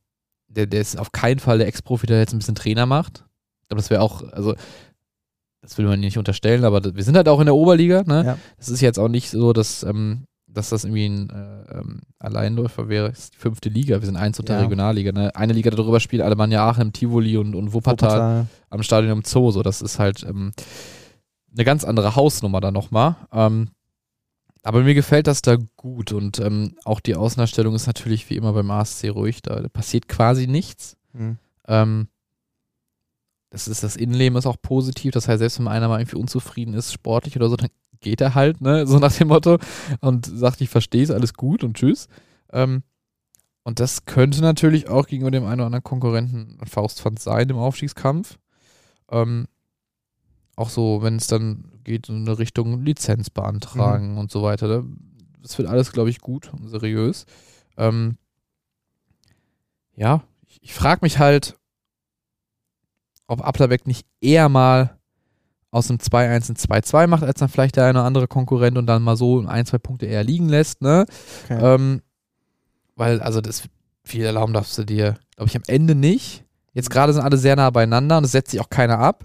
der, 0.50 0.66
der 0.66 0.80
ist 0.80 0.98
auf 0.98 1.12
keinen 1.12 1.38
Fall 1.38 1.58
der 1.58 1.68
Ex-Profi, 1.68 2.06
der 2.06 2.18
jetzt 2.18 2.34
ein 2.34 2.38
bisschen 2.38 2.54
Trainer 2.54 2.86
macht. 2.86 3.24
Aber 3.68 3.76
das 3.76 3.90
wäre 3.90 4.02
auch, 4.02 4.22
also, 4.32 4.54
das 5.62 5.78
will 5.78 5.86
man 5.86 6.00
nicht 6.00 6.18
unterstellen, 6.18 6.64
aber 6.64 6.94
wir 6.94 7.04
sind 7.04 7.16
halt 7.16 7.28
auch 7.28 7.40
in 7.40 7.46
der 7.46 7.54
Oberliga, 7.54 8.02
ne? 8.02 8.24
Ja. 8.24 8.38
Das 8.58 8.68
ist 8.68 8.80
jetzt 8.80 8.98
auch 8.98 9.08
nicht 9.08 9.30
so, 9.30 9.52
dass, 9.52 9.82
ähm, 9.84 10.24
dass 10.46 10.70
das 10.70 10.84
irgendwie 10.84 11.06
ein 11.06 11.30
äh, 11.30 11.78
ähm, 11.78 12.00
Alleinläufer 12.18 12.88
wäre. 12.88 13.10
Das 13.10 13.18
ist 13.20 13.34
die 13.34 13.38
fünfte 13.38 13.68
Liga, 13.68 14.00
wir 14.00 14.06
sind 14.06 14.16
eins 14.16 14.40
unter 14.40 14.54
ja. 14.54 14.60
Regionalliga, 14.60 15.12
ne? 15.12 15.34
Eine 15.36 15.52
Liga 15.52 15.70
darüber 15.70 16.00
spielt 16.00 16.22
Alemannia 16.22 16.66
Aachen, 16.66 16.92
Tivoli 16.92 17.36
und, 17.36 17.54
und 17.54 17.72
Wuppertal, 17.72 18.10
Wuppertal, 18.10 18.46
am 18.70 18.82
Stadion 18.82 19.12
im 19.12 19.24
Zoo, 19.24 19.50
so, 19.50 19.62
das 19.62 19.82
ist 19.82 19.98
halt 19.98 20.24
ähm, 20.24 20.52
eine 21.54 21.64
ganz 21.64 21.84
andere 21.84 22.16
Hausnummer 22.16 22.60
da 22.60 22.70
nochmal. 22.70 23.16
Ähm, 23.32 23.68
aber 24.62 24.82
mir 24.82 24.94
gefällt 24.94 25.26
das 25.26 25.42
da 25.42 25.56
gut 25.76 26.12
und 26.12 26.38
ähm, 26.38 26.76
auch 26.84 27.00
die 27.00 27.16
Außenausstellung 27.16 27.74
ist 27.74 27.86
natürlich 27.86 28.28
wie 28.28 28.36
immer 28.36 28.52
beim 28.52 28.70
ASC 28.70 29.08
ruhig, 29.10 29.42
da 29.42 29.66
passiert 29.68 30.08
quasi 30.08 30.46
nichts. 30.46 30.96
Mhm. 31.12 31.38
Ähm, 31.66 32.08
das 33.50 33.66
ist 33.66 33.82
das 33.82 33.96
Innenleben 33.96 34.38
ist 34.38 34.46
auch 34.46 34.60
positiv, 34.60 35.12
das 35.12 35.28
heißt, 35.28 35.40
selbst 35.40 35.58
wenn 35.58 35.68
einer 35.68 35.88
mal 35.88 36.00
irgendwie 36.00 36.18
unzufrieden 36.18 36.74
ist, 36.74 36.92
sportlich 36.92 37.36
oder 37.36 37.48
so, 37.48 37.56
dann 37.56 37.70
geht 38.00 38.20
er 38.20 38.34
halt, 38.34 38.60
ne, 38.60 38.86
so 38.86 38.98
nach 38.98 39.12
dem 39.12 39.28
Motto 39.28 39.58
und 40.00 40.26
sagt, 40.26 40.60
ich 40.60 40.68
verstehe 40.68 41.02
es, 41.02 41.10
alles 41.10 41.34
gut 41.34 41.64
und 41.64 41.76
tschüss. 41.76 42.08
Ähm, 42.52 42.82
und 43.62 43.78
das 43.80 44.04
könnte 44.04 44.40
natürlich 44.40 44.88
auch 44.88 45.06
gegenüber 45.06 45.30
dem 45.30 45.44
einen 45.44 45.60
oder 45.60 45.66
anderen 45.66 45.84
Konkurrenten 45.84 46.58
ein 46.60 46.66
Faustpfand 46.66 47.20
sein 47.20 47.48
im 47.48 47.58
Aufstiegskampf. 47.58 48.38
Ähm, 49.10 49.46
auch 50.56 50.70
so, 50.70 51.02
wenn 51.02 51.16
es 51.16 51.26
dann 51.26 51.69
geht 51.84 52.08
in 52.08 52.26
eine 52.26 52.38
Richtung 52.38 52.82
Lizenz 52.82 53.30
beantragen 53.30 54.12
mhm. 54.12 54.18
und 54.18 54.30
so 54.30 54.42
weiter. 54.42 54.84
Das 55.42 55.58
wird 55.58 55.68
alles, 55.68 55.92
glaube 55.92 56.10
ich, 56.10 56.20
gut 56.20 56.52
und 56.52 56.68
seriös. 56.68 57.26
Ähm, 57.76 58.16
ja, 59.96 60.22
ich, 60.46 60.62
ich 60.62 60.74
frage 60.74 61.00
mich 61.02 61.18
halt, 61.18 61.56
ob 63.26 63.46
Applerbeck 63.46 63.86
nicht 63.86 64.06
eher 64.20 64.48
mal 64.48 64.98
aus 65.70 65.88
einem 65.88 65.98
2-1 65.98 66.50
ein 66.50 66.82
2-2 66.82 67.06
macht, 67.06 67.22
als 67.22 67.38
dann 67.38 67.48
vielleicht 67.48 67.76
der 67.76 67.84
eine 67.84 68.00
oder 68.00 68.06
andere 68.06 68.26
Konkurrent 68.26 68.76
und 68.76 68.86
dann 68.86 69.02
mal 69.02 69.16
so 69.16 69.46
ein, 69.46 69.66
zwei 69.66 69.78
Punkte 69.78 70.06
eher 70.06 70.24
liegen 70.24 70.48
lässt, 70.48 70.82
ne? 70.82 71.06
Okay. 71.44 71.74
Ähm, 71.74 72.02
weil, 72.96 73.20
also 73.20 73.40
das 73.40 73.62
viel 74.02 74.24
erlauben 74.24 74.52
darfst 74.52 74.76
du 74.76 74.84
dir, 74.84 75.16
glaube 75.36 75.48
ich, 75.48 75.56
am 75.56 75.62
Ende 75.68 75.94
nicht. 75.94 76.44
Jetzt 76.72 76.90
gerade 76.90 77.12
sind 77.12 77.22
alle 77.22 77.36
sehr 77.36 77.56
nah 77.56 77.70
beieinander 77.70 78.18
und 78.18 78.24
es 78.24 78.32
setzt 78.32 78.50
sich 78.50 78.60
auch 78.60 78.70
keiner 78.70 78.98
ab. 78.98 79.24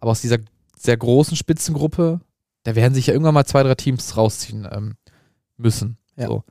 Aber 0.00 0.10
aus 0.10 0.20
dieser 0.20 0.38
sehr 0.82 0.96
großen 0.96 1.36
Spitzengruppe, 1.36 2.20
da 2.64 2.74
werden 2.74 2.94
sich 2.94 3.06
ja 3.06 3.12
irgendwann 3.12 3.34
mal 3.34 3.44
zwei, 3.44 3.62
drei 3.62 3.74
Teams 3.74 4.16
rausziehen 4.16 4.68
ähm, 4.70 4.94
müssen. 5.56 5.96
Ja. 6.16 6.26
So. 6.26 6.44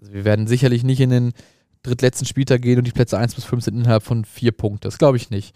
Also 0.00 0.12
wir 0.12 0.24
werden 0.24 0.46
sicherlich 0.46 0.82
nicht 0.82 1.00
in 1.00 1.10
den 1.10 1.32
drittletzten 1.82 2.26
Spieltag 2.26 2.62
gehen 2.62 2.78
und 2.78 2.86
die 2.86 2.92
Plätze 2.92 3.18
1 3.18 3.34
bis 3.34 3.44
5 3.44 3.64
sind 3.64 3.76
innerhalb 3.76 4.02
von 4.02 4.24
vier 4.24 4.52
Punkten. 4.52 4.84
Das 4.84 4.98
glaube 4.98 5.16
ich 5.16 5.30
nicht. 5.30 5.54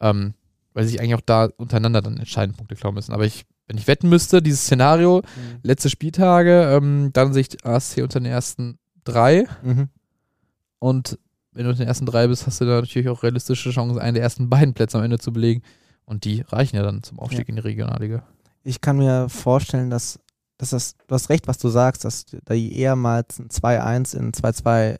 Ähm, 0.00 0.34
weil 0.74 0.86
sich 0.86 1.00
eigentlich 1.00 1.14
auch 1.14 1.22
da 1.22 1.48
untereinander 1.56 2.02
dann 2.02 2.18
entscheidende 2.18 2.58
Punkte 2.58 2.76
klauen 2.76 2.94
müssen. 2.94 3.12
Aber 3.12 3.24
ich, 3.24 3.46
wenn 3.66 3.78
ich 3.78 3.86
wetten 3.86 4.10
müsste, 4.10 4.42
dieses 4.42 4.62
Szenario, 4.62 5.22
mhm. 5.22 5.60
letzte 5.62 5.88
Spieltage, 5.88 6.70
ähm, 6.70 7.10
dann 7.14 7.32
sehe 7.32 7.42
ich 7.42 7.64
ASC 7.64 8.02
unter 8.02 8.20
den 8.20 8.26
ersten 8.26 8.78
drei. 9.04 9.46
Mhm. 9.62 9.88
Und 10.78 11.18
wenn 11.52 11.64
du 11.64 11.70
unter 11.70 11.82
den 11.82 11.88
ersten 11.88 12.04
drei 12.04 12.26
bist, 12.26 12.46
hast 12.46 12.60
du 12.60 12.66
da 12.66 12.82
natürlich 12.82 13.08
auch 13.08 13.22
realistische 13.22 13.70
Chancen, 13.70 13.98
einen 13.98 14.14
der 14.14 14.22
ersten 14.22 14.50
beiden 14.50 14.74
Plätze 14.74 14.98
am 14.98 15.04
Ende 15.04 15.18
zu 15.18 15.32
belegen. 15.32 15.62
Und 16.06 16.24
die 16.24 16.42
reichen 16.42 16.76
ja 16.76 16.82
dann 16.82 17.02
zum 17.02 17.18
Aufstieg 17.18 17.48
ja. 17.48 17.48
in 17.48 17.56
die 17.56 17.62
Regionalliga. 17.62 18.22
Ich 18.62 18.80
kann 18.80 18.96
mir 18.96 19.28
vorstellen, 19.28 19.90
dass, 19.90 20.20
dass 20.56 20.70
das, 20.70 20.96
du 21.06 21.14
hast 21.14 21.28
recht, 21.28 21.48
was 21.48 21.58
du 21.58 21.68
sagst, 21.68 22.04
dass 22.04 22.24
die 22.24 22.78
ehemals 22.78 23.38
ein 23.38 23.48
2-1 23.48 24.16
in 24.16 24.32
2-2 24.32 24.98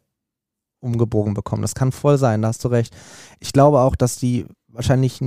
umgebogen 0.81 1.35
bekommen. 1.35 1.63
Das 1.63 1.75
kann 1.75 1.93
voll 1.93 2.19
sein, 2.19 2.43
da 2.43 2.49
hast 2.49 2.65
du 2.65 2.69
recht. 2.69 2.95
Ich 3.41 3.53
glaube 3.53 3.81
auch, 3.81 3.97
dass 3.97 4.17
die 4.17 4.47
wahrscheinlich 4.69 5.21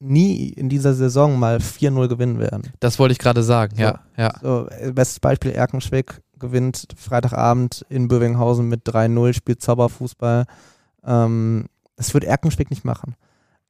nie 0.00 0.48
in 0.48 0.68
dieser 0.68 0.94
Saison 0.94 1.38
mal 1.38 1.58
4-0 1.58 2.08
gewinnen 2.08 2.38
werden. 2.40 2.72
Das 2.80 2.98
wollte 2.98 3.12
ich 3.12 3.18
gerade 3.18 3.44
sagen, 3.44 3.76
so, 3.76 3.82
ja. 3.82 4.00
ja. 4.16 4.34
So, 4.42 4.68
bestes 4.92 5.20
Beispiel, 5.20 5.52
Erkenschwick 5.52 6.20
gewinnt 6.38 6.88
Freitagabend 6.96 7.86
in 7.88 8.08
Bövinghausen 8.08 8.68
mit 8.68 8.86
3-0, 8.88 9.32
spielt 9.32 9.62
Zauberfußball. 9.62 10.46
Ähm, 11.04 11.66
das 11.94 12.12
wird 12.12 12.24
Erkenschwick 12.24 12.70
nicht 12.70 12.84
machen 12.84 13.14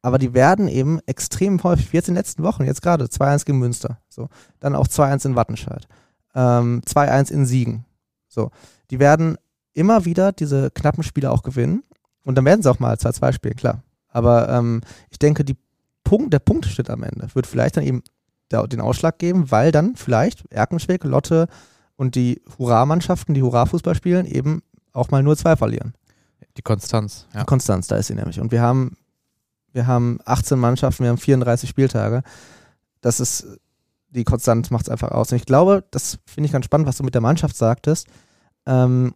aber 0.03 0.19
die 0.19 0.35
werden 0.35 0.67
eben 0.67 0.99
extrem 1.07 1.63
häufig, 1.63 1.91
wie 1.91 1.97
jetzt 1.97 2.07
in 2.07 2.13
den 2.13 2.19
letzten 2.19 2.43
Wochen, 2.43 2.65
jetzt 2.65 2.83
gerade 2.83 3.05
2-1 3.05 3.45
gegen 3.45 3.57
Münster, 3.57 3.97
so, 4.09 4.29
dann 4.59 4.75
auch 4.75 4.87
2-1 4.87 5.25
in 5.25 5.35
Wattenscheid, 5.35 5.87
ähm, 6.35 6.81
2-1 6.85 7.31
in 7.31 7.47
Siegen, 7.47 7.85
so, 8.27 8.51
die 8.91 8.99
werden 8.99 9.37
immer 9.73 10.05
wieder 10.05 10.31
diese 10.31 10.69
knappen 10.69 11.03
Spiele 11.03 11.31
auch 11.31 11.41
gewinnen 11.41 11.83
und 12.23 12.35
dann 12.35 12.45
werden 12.45 12.61
sie 12.61 12.69
auch 12.69 12.79
mal 12.79 12.95
2-2 12.95 13.33
spielen, 13.33 13.55
klar, 13.55 13.81
aber 14.09 14.49
ähm, 14.49 14.81
ich 15.09 15.17
denke, 15.17 15.43
die 15.43 15.57
Punkt, 16.03 16.31
der 16.31 16.39
Punkteschnitt 16.39 16.91
am 16.91 17.01
Ende 17.01 17.27
wird 17.33 17.47
vielleicht 17.47 17.77
dann 17.77 17.83
eben 17.83 18.03
den 18.51 18.81
Ausschlag 18.81 19.17
geben, 19.17 19.49
weil 19.49 19.71
dann 19.71 19.95
vielleicht 19.95 20.45
Erkenschwick, 20.51 21.03
Lotte 21.05 21.47
und 21.95 22.13
die 22.13 22.39
Hurra-Mannschaften, 22.59 23.33
die 23.33 23.41
Hurra-Fußball 23.41 23.95
spielen, 23.95 24.27
eben 24.27 24.61
auch 24.91 25.09
mal 25.09 25.23
nur 25.23 25.35
zwei 25.35 25.55
verlieren. 25.55 25.93
Die 26.57 26.61
Konstanz. 26.61 27.25
Ja. 27.33 27.39
Die 27.39 27.45
Konstanz, 27.47 27.87
da 27.87 27.95
ist 27.95 28.07
sie 28.07 28.13
nämlich. 28.13 28.39
Und 28.39 28.51
wir 28.51 28.61
haben 28.61 28.95
wir 29.73 29.87
haben 29.87 30.19
18 30.25 30.57
Mannschaften, 30.57 31.03
wir 31.03 31.09
haben 31.09 31.17
34 31.17 31.69
Spieltage. 31.69 32.23
Das 33.01 33.19
ist, 33.19 33.45
die 34.09 34.23
Konstanz 34.23 34.69
macht 34.69 34.85
es 34.85 34.89
einfach 34.89 35.11
aus. 35.11 35.31
Und 35.31 35.37
ich 35.37 35.45
glaube, 35.45 35.83
das 35.91 36.19
finde 36.25 36.45
ich 36.45 36.53
ganz 36.53 36.65
spannend, 36.65 36.87
was 36.87 36.97
du 36.97 37.03
mit 37.03 37.13
der 37.13 37.21
Mannschaft 37.21 37.57
sagtest. 37.57 38.07
Ähm, 38.65 39.13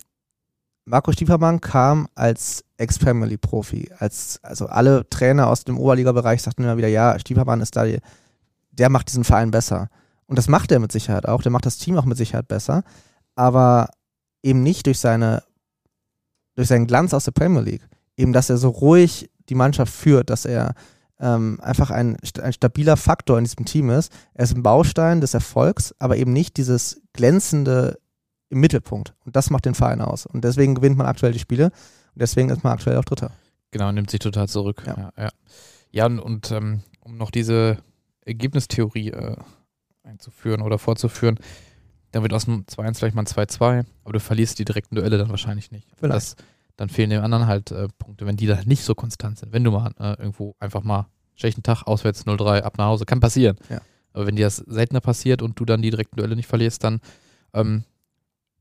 Marco 0.85 1.11
Stiefermann 1.11 1.61
kam 1.61 2.07
als 2.15 2.63
Ex-Premier 2.77 3.27
League-Profi. 3.27 3.91
Als, 3.99 4.39
also 4.41 4.67
alle 4.67 5.07
Trainer 5.09 5.47
aus 5.47 5.63
dem 5.63 5.77
Oberliga-Bereich 5.77 6.41
sagten 6.41 6.63
immer 6.63 6.77
wieder, 6.77 6.87
ja, 6.87 7.19
Stiefermann 7.19 7.61
ist 7.61 7.75
da, 7.75 7.85
der 8.71 8.89
macht 8.89 9.09
diesen 9.09 9.23
Verein 9.23 9.51
besser. 9.51 9.89
Und 10.25 10.37
das 10.37 10.47
macht 10.47 10.71
er 10.71 10.79
mit 10.79 10.91
Sicherheit 10.91 11.27
auch, 11.27 11.41
der 11.41 11.51
macht 11.51 11.65
das 11.65 11.77
Team 11.77 11.97
auch 11.97 12.05
mit 12.05 12.17
Sicherheit 12.17 12.47
besser, 12.47 12.83
aber 13.35 13.89
eben 14.43 14.63
nicht 14.63 14.85
durch 14.85 14.99
seine, 14.99 15.43
durch 16.55 16.67
seinen 16.67 16.87
Glanz 16.87 17.13
aus 17.13 17.25
der 17.25 17.31
Premier 17.31 17.61
League. 17.61 17.87
Eben, 18.15 18.33
dass 18.33 18.49
er 18.49 18.57
so 18.57 18.69
ruhig 18.69 19.29
die 19.49 19.55
Mannschaft 19.55 19.93
führt, 19.93 20.29
dass 20.29 20.45
er 20.45 20.73
ähm, 21.19 21.59
einfach 21.61 21.89
ein, 21.91 22.17
ein 22.41 22.53
stabiler 22.53 22.97
Faktor 22.97 23.37
in 23.37 23.43
diesem 23.43 23.65
Team 23.65 23.89
ist. 23.89 24.11
Er 24.33 24.43
ist 24.43 24.55
ein 24.55 24.63
Baustein 24.63 25.21
des 25.21 25.33
Erfolgs, 25.33 25.95
aber 25.99 26.17
eben 26.17 26.33
nicht 26.33 26.57
dieses 26.57 27.01
glänzende 27.13 27.99
im 28.49 28.59
Mittelpunkt. 28.59 29.13
Und 29.25 29.35
das 29.35 29.49
macht 29.49 29.65
den 29.65 29.75
Verein 29.75 30.01
aus. 30.01 30.25
Und 30.25 30.43
deswegen 30.43 30.75
gewinnt 30.75 30.97
man 30.97 31.07
aktuell 31.07 31.33
die 31.33 31.39
Spiele. 31.39 31.65
Und 31.65 32.21
deswegen 32.21 32.49
ist 32.49 32.63
man 32.63 32.73
aktuell 32.73 32.97
auch 32.97 33.05
Dritter. 33.05 33.31
Genau, 33.71 33.91
nimmt 33.91 34.09
sich 34.09 34.19
total 34.19 34.47
zurück. 34.47 34.83
Ja, 34.85 34.97
ja, 34.97 35.11
ja. 35.17 35.29
ja 35.91 36.05
und, 36.05 36.19
und 36.19 36.51
ähm, 36.51 36.81
um 37.01 37.17
noch 37.17 37.31
diese 37.31 37.77
Ergebnistheorie 38.25 39.09
äh, 39.09 39.35
einzuführen 40.03 40.61
oder 40.61 40.79
fortzuführen, 40.79 41.39
dann 42.11 42.23
wird 42.23 42.33
aus 42.33 42.45
dem 42.45 42.65
2-1 42.65 42.97
vielleicht 42.97 43.15
mal 43.15 43.23
ein 43.23 43.27
2-2, 43.27 43.85
aber 44.03 44.13
du 44.13 44.19
verlierst 44.19 44.59
die 44.59 44.65
direkten 44.65 44.95
Duelle 44.95 45.17
dann 45.17 45.29
wahrscheinlich 45.29 45.71
nicht. 45.71 45.87
Vielleicht. 45.97 46.15
Das, 46.15 46.35
dann 46.77 46.89
fehlen 46.89 47.09
dem 47.09 47.23
anderen 47.23 47.47
halt 47.47 47.71
äh, 47.71 47.87
Punkte, 47.97 48.25
wenn 48.25 48.37
die 48.37 48.45
da 48.45 48.61
nicht 48.63 48.83
so 48.83 48.95
konstant 48.95 49.39
sind. 49.39 49.51
Wenn 49.51 49.63
du 49.63 49.71
mal 49.71 49.91
äh, 49.99 50.19
irgendwo 50.19 50.55
einfach 50.59 50.83
mal 50.83 51.07
schlechten 51.35 51.63
Tag, 51.63 51.83
auswärts 51.83 52.25
0-3, 52.25 52.61
ab 52.61 52.77
nach 52.77 52.85
Hause, 52.85 53.05
kann 53.05 53.19
passieren. 53.19 53.57
Ja. 53.69 53.81
Aber 54.13 54.27
wenn 54.27 54.35
dir 54.35 54.45
das 54.45 54.57
seltener 54.57 55.01
passiert 55.01 55.41
und 55.41 55.59
du 55.59 55.65
dann 55.65 55.81
die 55.81 55.89
direkten 55.89 56.15
Duelle 56.15 56.35
nicht 56.35 56.47
verlierst, 56.47 56.83
dann 56.83 57.01
ähm, 57.53 57.83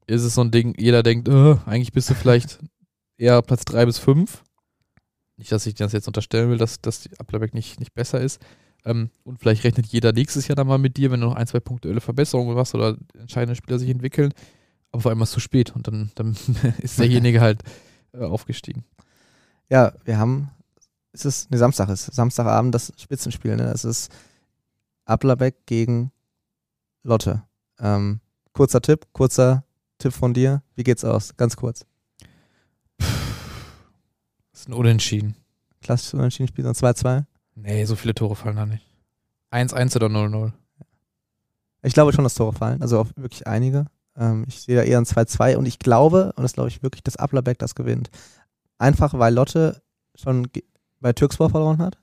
ist 0.06 0.22
es 0.22 0.34
so 0.34 0.42
ein 0.42 0.50
Ding, 0.50 0.74
jeder 0.78 1.02
denkt, 1.02 1.28
äh, 1.28 1.56
eigentlich 1.66 1.92
bist 1.92 2.10
du 2.10 2.14
vielleicht 2.14 2.58
eher 3.18 3.40
Platz 3.42 3.64
3 3.64 3.86
bis 3.86 3.98
5. 3.98 4.42
Nicht, 5.36 5.52
dass 5.52 5.66
ich 5.66 5.74
das 5.74 5.92
jetzt 5.92 6.06
unterstellen 6.06 6.50
will, 6.50 6.58
dass, 6.58 6.80
dass 6.80 7.00
die 7.00 7.18
Ablerbeck 7.18 7.54
nicht, 7.54 7.80
nicht 7.80 7.94
besser 7.94 8.20
ist. 8.20 8.40
Ähm, 8.84 9.10
und 9.24 9.40
vielleicht 9.40 9.64
rechnet 9.64 9.86
jeder 9.86 10.12
nächstes 10.12 10.48
Jahr 10.48 10.56
dann 10.56 10.66
mal 10.66 10.78
mit 10.78 10.96
dir, 10.96 11.10
wenn 11.10 11.20
du 11.20 11.26
noch 11.26 11.36
ein, 11.36 11.46
zwei 11.46 11.60
Punkte 11.60 12.00
Verbesserungen 12.00 12.54
machst 12.54 12.74
oder 12.74 12.96
entscheidende 13.18 13.56
Spieler 13.56 13.78
sich 13.78 13.90
entwickeln. 13.90 14.32
Aber 14.92 15.02
vor 15.02 15.10
allem 15.10 15.20
ist 15.20 15.30
es 15.30 15.34
zu 15.34 15.40
spät 15.40 15.74
und 15.74 15.86
dann, 15.86 16.10
dann 16.14 16.36
ist 16.78 16.98
derjenige 16.98 17.40
halt 17.40 17.62
äh, 18.12 18.24
aufgestiegen. 18.24 18.84
Ja, 19.68 19.92
wir 20.04 20.18
haben, 20.18 20.50
es 21.12 21.24
ist, 21.24 21.50
ne, 21.50 21.58
Samstag 21.58 21.88
ist, 21.88 22.06
Samstagabend 22.06 22.74
das 22.74 22.92
Spitzenspiel, 22.96 23.56
ne? 23.56 23.64
Es 23.72 23.84
ist 23.84 24.12
Ablerbeck 25.04 25.66
gegen 25.66 26.12
Lotte. 27.02 27.42
Ähm, 27.78 28.20
kurzer 28.52 28.80
Tipp, 28.80 29.06
kurzer 29.12 29.64
Tipp 29.98 30.12
von 30.12 30.34
dir. 30.34 30.62
Wie 30.74 30.84
geht's 30.84 31.04
aus? 31.04 31.36
Ganz 31.36 31.56
kurz. 31.56 31.86
Das 32.98 33.08
ist 34.62 34.68
ein 34.68 34.74
Unentschieden. 34.74 35.36
Klassisches 35.82 36.14
Unentschieden-Spiel, 36.14 36.64
so 36.64 36.70
2-2. 36.70 37.24
Nee, 37.54 37.84
so 37.84 37.96
viele 37.96 38.14
Tore 38.14 38.36
fallen 38.36 38.56
da 38.56 38.66
nicht. 38.66 38.86
1-1 39.50 39.96
oder 39.96 40.06
0-0. 40.08 40.52
Ich 41.82 41.94
glaube 41.94 42.12
schon, 42.12 42.24
dass 42.24 42.34
Tore 42.34 42.52
fallen, 42.52 42.82
also 42.82 42.98
auch 42.98 43.08
wirklich 43.16 43.46
einige. 43.46 43.86
Ähm, 44.16 44.44
ich 44.48 44.60
sehe 44.60 44.76
da 44.76 44.82
eher 44.82 44.98
ein 44.98 45.04
2-2 45.04 45.56
und 45.56 45.66
ich 45.66 45.78
glaube, 45.78 46.32
und 46.36 46.42
das 46.42 46.54
glaube 46.54 46.68
ich 46.68 46.82
wirklich, 46.82 47.02
dass 47.02 47.16
Ablerbeck 47.16 47.58
das 47.58 47.74
gewinnt. 47.74 48.10
Einfach 48.78 49.14
weil 49.18 49.34
Lotte 49.34 49.82
schon 50.14 50.48
bei 51.00 51.12
Türkspor 51.12 51.50
verloren 51.50 51.78
hat. 51.78 51.98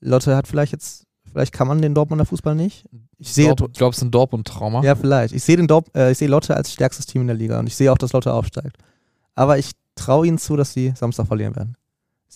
Lotte 0.00 0.36
hat 0.36 0.46
vielleicht 0.46 0.72
jetzt, 0.72 1.06
vielleicht 1.30 1.52
kann 1.52 1.68
man 1.68 1.82
den 1.82 1.94
Dortmunder 1.94 2.24
Fußball 2.24 2.54
nicht. 2.54 2.86
Ich 3.18 3.32
sehe, 3.32 3.48
Dortmund, 3.48 3.76
glaubst 3.76 4.00
du 4.00 4.06
ein 4.06 4.10
Dortmund-Trauma? 4.10 4.82
ja 4.82 4.94
vielleicht. 4.94 5.34
Ich 5.34 5.42
sehe 5.42 5.56
den 5.56 5.66
Dorp, 5.66 5.94
äh, 5.96 6.12
ich 6.12 6.18
sehe 6.18 6.28
Lotte 6.28 6.56
als 6.56 6.72
stärkstes 6.72 7.06
Team 7.06 7.22
in 7.22 7.28
der 7.28 7.36
Liga 7.36 7.58
und 7.58 7.66
ich 7.66 7.76
sehe 7.76 7.92
auch, 7.92 7.98
dass 7.98 8.12
Lotte 8.12 8.32
aufsteigt. 8.32 8.76
Aber 9.34 9.58
ich 9.58 9.72
traue 9.94 10.26
ihnen 10.26 10.38
zu, 10.38 10.56
dass 10.56 10.72
sie 10.72 10.92
Samstag 10.96 11.26
verlieren 11.26 11.56
werden. 11.56 11.76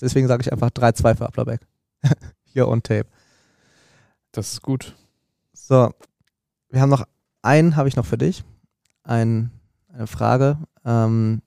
Deswegen 0.00 0.26
sage 0.26 0.42
ich 0.42 0.52
einfach 0.52 0.70
3-2 0.70 1.16
für 1.16 1.26
Ablerbeck. 1.26 1.60
Hier 2.44 2.66
on 2.66 2.82
tape. 2.82 3.06
Das 4.32 4.52
ist 4.52 4.62
gut. 4.62 4.96
So, 5.52 5.92
wir 6.70 6.80
haben 6.80 6.90
noch 6.90 7.04
einen, 7.42 7.76
habe 7.76 7.88
ich 7.88 7.96
noch 7.96 8.06
für 8.06 8.18
dich. 8.18 8.42
Ein, 9.02 9.50
eine 9.92 10.06
Frage. 10.06 10.58
Ähm, 10.84 11.42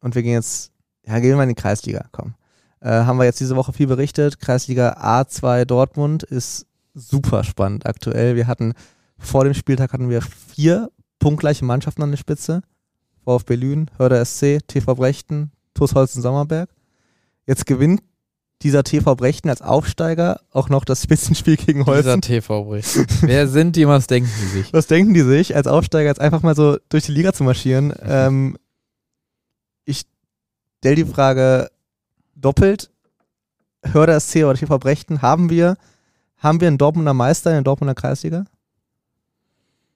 und 0.00 0.14
wir 0.14 0.22
gehen 0.22 0.32
jetzt, 0.32 0.72
ja, 1.06 1.18
gehen 1.20 1.36
wir 1.36 1.42
in 1.42 1.48
die 1.48 1.54
Kreisliga, 1.54 2.06
komm. 2.12 2.34
Äh, 2.80 2.90
haben 2.90 3.18
wir 3.18 3.24
jetzt 3.24 3.40
diese 3.40 3.56
Woche 3.56 3.72
viel 3.72 3.86
berichtet. 3.86 4.40
Kreisliga 4.40 4.94
A2 5.00 5.64
Dortmund 5.64 6.24
ist 6.24 6.66
super 6.94 7.44
spannend 7.44 7.86
aktuell. 7.86 8.34
Wir 8.36 8.46
hatten, 8.46 8.74
vor 9.18 9.44
dem 9.44 9.54
Spieltag 9.54 9.92
hatten 9.92 10.10
wir 10.10 10.22
vier 10.22 10.90
punktgleiche 11.18 11.64
Mannschaften 11.64 12.02
an 12.02 12.10
der 12.10 12.18
Spitze. 12.18 12.62
VfB 13.24 13.54
Lünen, 13.54 13.90
Hörder 13.98 14.24
SC, 14.24 14.58
TV 14.66 14.96
Brechten, 14.96 15.52
TuS 15.74 15.94
Holzen 15.94 16.22
Sommerberg. 16.22 16.70
Jetzt 17.46 17.66
gewinnt 17.66 18.02
dieser 18.62 18.84
TV 18.84 19.14
Brechten 19.14 19.48
als 19.48 19.62
Aufsteiger 19.62 20.40
auch 20.52 20.68
noch 20.68 20.84
das 20.84 21.02
Spitzenspiel 21.02 21.56
gegen 21.56 21.84
Dieser 21.84 21.96
Holzen. 21.96 22.20
TV-Bericht. 22.22 23.22
Wer 23.22 23.48
sind 23.48 23.76
die, 23.76 23.86
was 23.86 24.06
denken 24.06 24.30
die 24.42 24.46
sich? 24.48 24.72
Was 24.72 24.86
denken 24.86 25.14
die 25.14 25.22
sich, 25.22 25.54
als 25.56 25.66
Aufsteiger 25.66 26.08
jetzt 26.08 26.20
einfach 26.20 26.42
mal 26.42 26.54
so 26.54 26.78
durch 26.88 27.04
die 27.04 27.12
Liga 27.12 27.32
zu 27.32 27.44
marschieren? 27.44 27.92
Ähm, 28.02 28.56
ich 29.84 30.02
stelle 30.78 30.96
die 30.96 31.04
Frage 31.04 31.70
doppelt. 32.34 32.90
Hörder 33.84 34.18
SC 34.20 34.36
oder 34.44 34.54
TV 34.54 34.78
Brechten, 34.78 35.22
haben 35.22 35.50
wir, 35.50 35.76
haben 36.38 36.60
wir 36.60 36.68
einen 36.68 36.78
Dortmunder 36.78 37.14
Meister 37.14 37.50
in 37.50 37.56
der 37.56 37.62
Dortmunder 37.64 37.94
Kreisliga? 37.96 38.44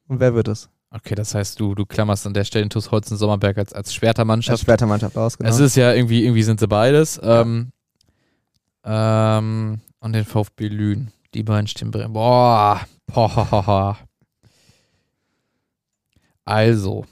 Und 0.09 0.19
wer 0.19 0.35
wird 0.35 0.49
es? 0.49 0.69
Okay, 0.91 1.15
das 1.15 1.35
heißt, 1.35 1.61
du, 1.61 1.75
du 1.75 1.85
klammerst 1.85 2.27
an 2.27 2.35
der 2.35 2.45
Stelle 2.45 2.65
den 2.65 2.71
TuS 2.71 2.91
Holzen 2.91 3.17
Sommerberg 3.17 3.59
als, 3.59 3.73
als 3.73 3.89
Als 3.89 3.95
Schwertermannschaft. 3.95 4.65
Schwertermannschaft 4.65 5.17
aus, 5.17 5.37
genau. 5.37 5.51
Es 5.51 5.59
ist 5.59 5.77
ja 5.77 5.93
irgendwie, 5.93 6.25
irgendwie 6.25 6.43
sind 6.43 6.59
sie 6.59 6.69
beides. 6.69 7.21
Ähm, 7.23 7.71
ähm, 8.87 9.81
und 10.01 10.13
den 10.13 10.25
VfB 10.25 10.69
Lünen. 10.69 11.13
Die 11.35 11.43
beiden 11.43 11.67
stehen 11.67 11.93
drin. 11.93 12.13
Boah. 12.13 12.81
Boah. 13.07 13.99
Also, 16.45 17.05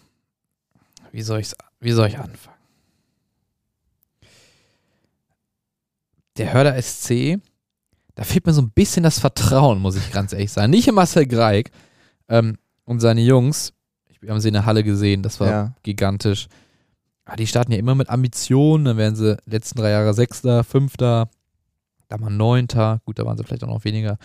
wie 1.10 1.22
soll 1.22 1.40
ich's, 1.40 1.56
wie 1.80 1.90
soll 1.90 2.08
ich 2.08 2.18
anfangen? 2.18 2.54
Der 6.36 6.52
Hörder 6.52 6.80
SC, 6.80 7.38
da 8.14 8.22
fehlt 8.24 8.46
mir 8.46 8.52
so 8.52 8.62
ein 8.62 8.70
bisschen 8.70 9.02
das 9.02 9.18
Vertrauen, 9.18 9.80
muss 9.80 9.96
ich 9.96 10.12
ganz 10.12 10.32
ehrlich 10.32 10.52
sagen. 10.52 10.70
Nicht 10.70 10.86
in 10.86 10.94
Marcel 10.94 11.26
Greig 11.26 11.70
ähm, 12.28 12.58
und 12.84 13.00
seine 13.00 13.22
Jungs. 13.22 13.72
Wir 14.20 14.30
haben 14.30 14.40
sie 14.40 14.48
in 14.48 14.54
der 14.54 14.66
Halle 14.66 14.84
gesehen, 14.84 15.22
das 15.22 15.40
war 15.40 15.48
ja. 15.48 15.74
gigantisch. 15.82 16.48
Aber 17.24 17.36
die 17.36 17.46
starten 17.46 17.72
ja 17.72 17.78
immer 17.78 17.94
mit 17.94 18.08
Ambitionen, 18.08 18.84
dann 18.84 18.96
werden 18.96 19.16
sie 19.16 19.36
letzten 19.46 19.78
drei 19.78 19.90
Jahre 19.90 20.14
Sechster, 20.14 20.62
Fünfter, 20.64 21.28
da 22.08 22.18
mal 22.18 22.30
Neunter. 22.30 23.00
Gut, 23.04 23.18
da 23.18 23.24
waren 23.26 23.36
sie 23.36 23.44
vielleicht 23.44 23.64
auch 23.64 23.68
noch 23.68 23.84
weniger 23.84 24.18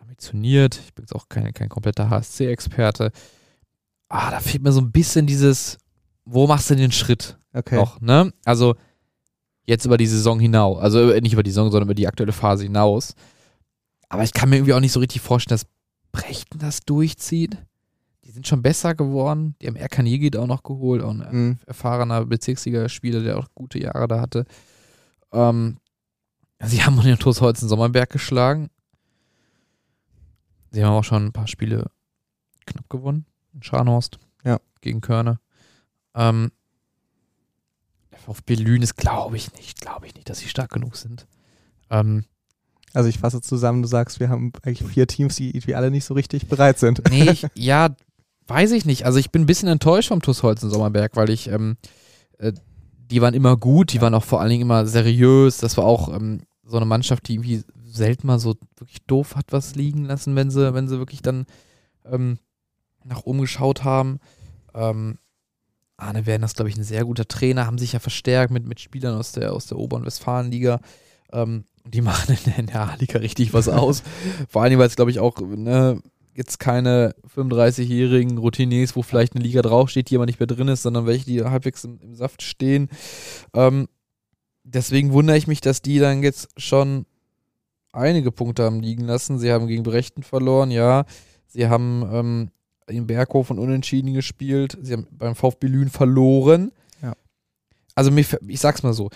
ambitioniert. 0.00 0.80
Ich 0.84 0.94
bin 0.94 1.02
jetzt 1.04 1.14
auch 1.14 1.28
kein, 1.28 1.52
kein 1.52 1.68
kompletter 1.68 2.10
HSC-Experte. 2.10 3.10
Ah, 4.08 4.30
da 4.30 4.40
fehlt 4.40 4.62
mir 4.62 4.72
so 4.72 4.80
ein 4.80 4.92
bisschen 4.92 5.26
dieses, 5.26 5.78
wo 6.24 6.46
machst 6.46 6.70
du 6.70 6.76
den 6.76 6.92
Schritt 6.92 7.38
Okay. 7.52 7.76
noch, 7.76 8.00
ne? 8.00 8.32
Also 8.44 8.76
jetzt 9.64 9.84
über 9.84 9.96
die 9.96 10.06
Saison 10.06 10.38
hinaus, 10.38 10.78
also 10.80 11.10
äh, 11.10 11.20
nicht 11.20 11.32
über 11.32 11.42
die 11.42 11.50
Saison, 11.50 11.70
sondern 11.70 11.88
über 11.88 11.94
die 11.94 12.06
aktuelle 12.06 12.32
Phase 12.32 12.62
hinaus. 12.64 13.14
Aber 14.08 14.22
ich 14.22 14.32
kann 14.32 14.48
mir 14.48 14.56
irgendwie 14.56 14.74
auch 14.74 14.80
nicht 14.80 14.92
so 14.92 15.00
richtig 15.00 15.22
vorstellen, 15.22 15.58
dass 15.58 15.66
Brechten 16.12 16.58
das 16.60 16.80
durchzieht. 16.80 17.56
Die 18.24 18.30
sind 18.30 18.46
schon 18.46 18.62
besser 18.62 18.94
geworden. 18.94 19.54
Die 19.60 19.66
haben 19.66 19.74
Erkan 19.76 20.06
Yigit 20.06 20.36
auch 20.36 20.46
noch 20.46 20.62
geholt, 20.62 21.02
auch 21.02 21.10
ein 21.10 21.26
Mhm. 21.30 21.58
erfahrener 21.66 22.24
Bezirksliga-Spieler, 22.26 23.22
der 23.22 23.38
auch 23.38 23.48
gute 23.54 23.80
Jahre 23.80 24.06
da 24.06 24.20
hatte. 24.20 24.44
Ähm, 25.32 25.78
sie 26.64 26.82
haben 26.82 27.00
den 27.02 27.18
TuS 27.18 27.40
Holzen 27.40 27.68
Sommerberg 27.68 28.10
geschlagen. 28.10 28.70
Sie 30.70 30.84
haben 30.84 30.92
auch 30.94 31.04
schon 31.04 31.26
ein 31.26 31.32
paar 31.32 31.46
Spiele 31.48 31.90
knapp 32.66 32.88
gewonnen. 32.90 33.26
In 33.54 33.62
Scharnhorst. 33.62 34.18
Ja. 34.44 34.58
Gegen 34.80 35.00
Körner. 35.00 35.40
Ähm, 36.14 36.50
der 38.12 38.18
VfB 38.18 38.54
Lünen 38.54 38.82
ist, 38.82 38.96
glaube 38.96 39.36
ich 39.36 39.52
nicht, 39.54 39.80
glaube 39.80 40.06
ich 40.06 40.14
nicht, 40.14 40.28
dass 40.28 40.38
sie 40.38 40.48
stark 40.48 40.70
genug 40.70 40.96
sind. 40.96 41.26
Ähm, 41.90 42.24
Also 42.92 43.08
ich 43.08 43.18
fasse 43.18 43.40
zusammen, 43.40 43.82
du 43.82 43.88
sagst, 43.88 44.20
wir 44.20 44.28
haben 44.28 44.52
eigentlich 44.62 44.82
vier 44.88 45.06
Teams, 45.06 45.36
die 45.36 45.50
irgendwie 45.50 45.74
alle 45.74 45.90
nicht 45.90 46.04
so 46.04 46.14
richtig 46.14 46.48
bereit 46.48 46.78
sind. 46.78 47.02
Nee, 47.10 47.30
ich, 47.30 47.46
ja, 47.54 47.94
weiß 48.48 48.72
ich 48.72 48.84
nicht. 48.84 49.04
Also 49.06 49.18
ich 49.18 49.30
bin 49.30 49.42
ein 49.42 49.46
bisschen 49.46 49.68
enttäuscht 49.68 50.08
vom 50.08 50.22
TuS 50.22 50.42
Holzen 50.42 50.70
Sommerberg, 50.70 51.16
weil 51.16 51.30
ich, 51.30 51.48
ähm, 51.48 51.76
äh, 52.38 52.52
die 53.10 53.20
waren 53.20 53.34
immer 53.34 53.56
gut, 53.56 53.92
die 53.92 54.00
waren 54.00 54.14
auch 54.14 54.24
vor 54.24 54.40
allen 54.40 54.50
Dingen 54.50 54.62
immer 54.62 54.86
seriös. 54.86 55.58
Das 55.58 55.76
war 55.76 55.84
auch 55.84 56.14
ähm, 56.14 56.42
so 56.64 56.76
eine 56.76 56.86
Mannschaft, 56.86 57.28
die 57.28 57.34
irgendwie 57.34 57.62
selten 57.84 58.26
mal 58.26 58.38
so 58.38 58.56
wirklich 58.76 59.02
doof 59.06 59.36
hat 59.36 59.46
was 59.50 59.74
liegen 59.74 60.04
lassen, 60.04 60.36
wenn 60.36 60.50
sie, 60.50 60.74
wenn 60.74 60.88
sie 60.88 60.98
wirklich 60.98 61.22
dann 61.22 61.46
ähm, 62.04 62.38
nach 63.04 63.22
oben 63.24 63.40
geschaut 63.40 63.84
haben. 63.84 64.18
Ähm, 64.74 65.18
Arne 65.96 66.26
Werden 66.26 66.42
ist, 66.42 66.56
glaube 66.56 66.68
ich, 66.68 66.76
ein 66.76 66.84
sehr 66.84 67.04
guter 67.04 67.26
Trainer, 67.26 67.66
haben 67.66 67.78
sich 67.78 67.92
ja 67.92 68.00
verstärkt 68.00 68.52
mit, 68.52 68.66
mit 68.66 68.80
Spielern 68.80 69.16
aus 69.16 69.32
der, 69.32 69.52
aus 69.52 69.66
der 69.66 69.78
Oberen 69.78 70.04
Westfalenliga. 70.04 70.80
Ähm, 71.32 71.64
und 71.84 71.94
die 71.94 72.00
machen 72.02 72.36
in 72.36 72.44
der, 72.44 72.58
in 72.58 72.66
der 72.66 72.80
A-Liga 72.82 73.18
richtig 73.18 73.54
was 73.54 73.68
aus. 73.68 74.02
Vor 74.48 74.62
allem, 74.62 74.78
weil 74.78 74.88
es, 74.88 74.96
glaube 74.96 75.10
ich, 75.10 75.20
auch 75.20 75.40
ne, 75.40 76.00
jetzt 76.36 76.58
keine 76.58 77.14
35-jährigen 77.34 78.38
Routiniers, 78.38 78.96
wo 78.96 79.02
vielleicht 79.02 79.34
eine 79.34 79.44
Liga 79.44 79.62
draufsteht, 79.62 80.10
die 80.10 80.16
aber 80.16 80.26
nicht 80.26 80.40
mehr 80.40 80.46
drin 80.46 80.68
ist, 80.68 80.82
sondern 80.82 81.06
welche, 81.06 81.26
die 81.26 81.42
halbwegs 81.42 81.84
im, 81.84 81.98
im 82.00 82.14
Saft 82.14 82.42
stehen. 82.42 82.88
Ähm, 83.54 83.88
deswegen 84.64 85.12
wundere 85.12 85.36
ich 85.36 85.46
mich, 85.46 85.60
dass 85.60 85.82
die 85.82 85.98
dann 85.98 86.22
jetzt 86.22 86.48
schon 86.56 87.06
einige 87.92 88.30
Punkte 88.30 88.64
haben 88.64 88.80
liegen 88.80 89.04
lassen. 89.04 89.38
Sie 89.38 89.50
haben 89.50 89.66
gegen 89.66 89.82
Brechten 89.82 90.22
verloren, 90.22 90.70
ja. 90.70 91.04
Sie 91.46 91.68
haben 91.68 92.08
ähm, 92.12 92.50
in 92.88 93.06
Berghof 93.06 93.50
und 93.50 93.58
Unentschieden 93.58 94.14
gespielt. 94.14 94.76
Sie 94.80 94.92
haben 94.92 95.06
beim 95.10 95.34
VfB 95.34 95.66
Lünen 95.66 95.90
verloren. 95.90 96.72
Ja. 97.02 97.14
Also 97.94 98.10
mir, 98.10 98.24
ich 98.46 98.60
sag's 98.60 98.82
mal 98.82 98.92
so. 98.92 99.10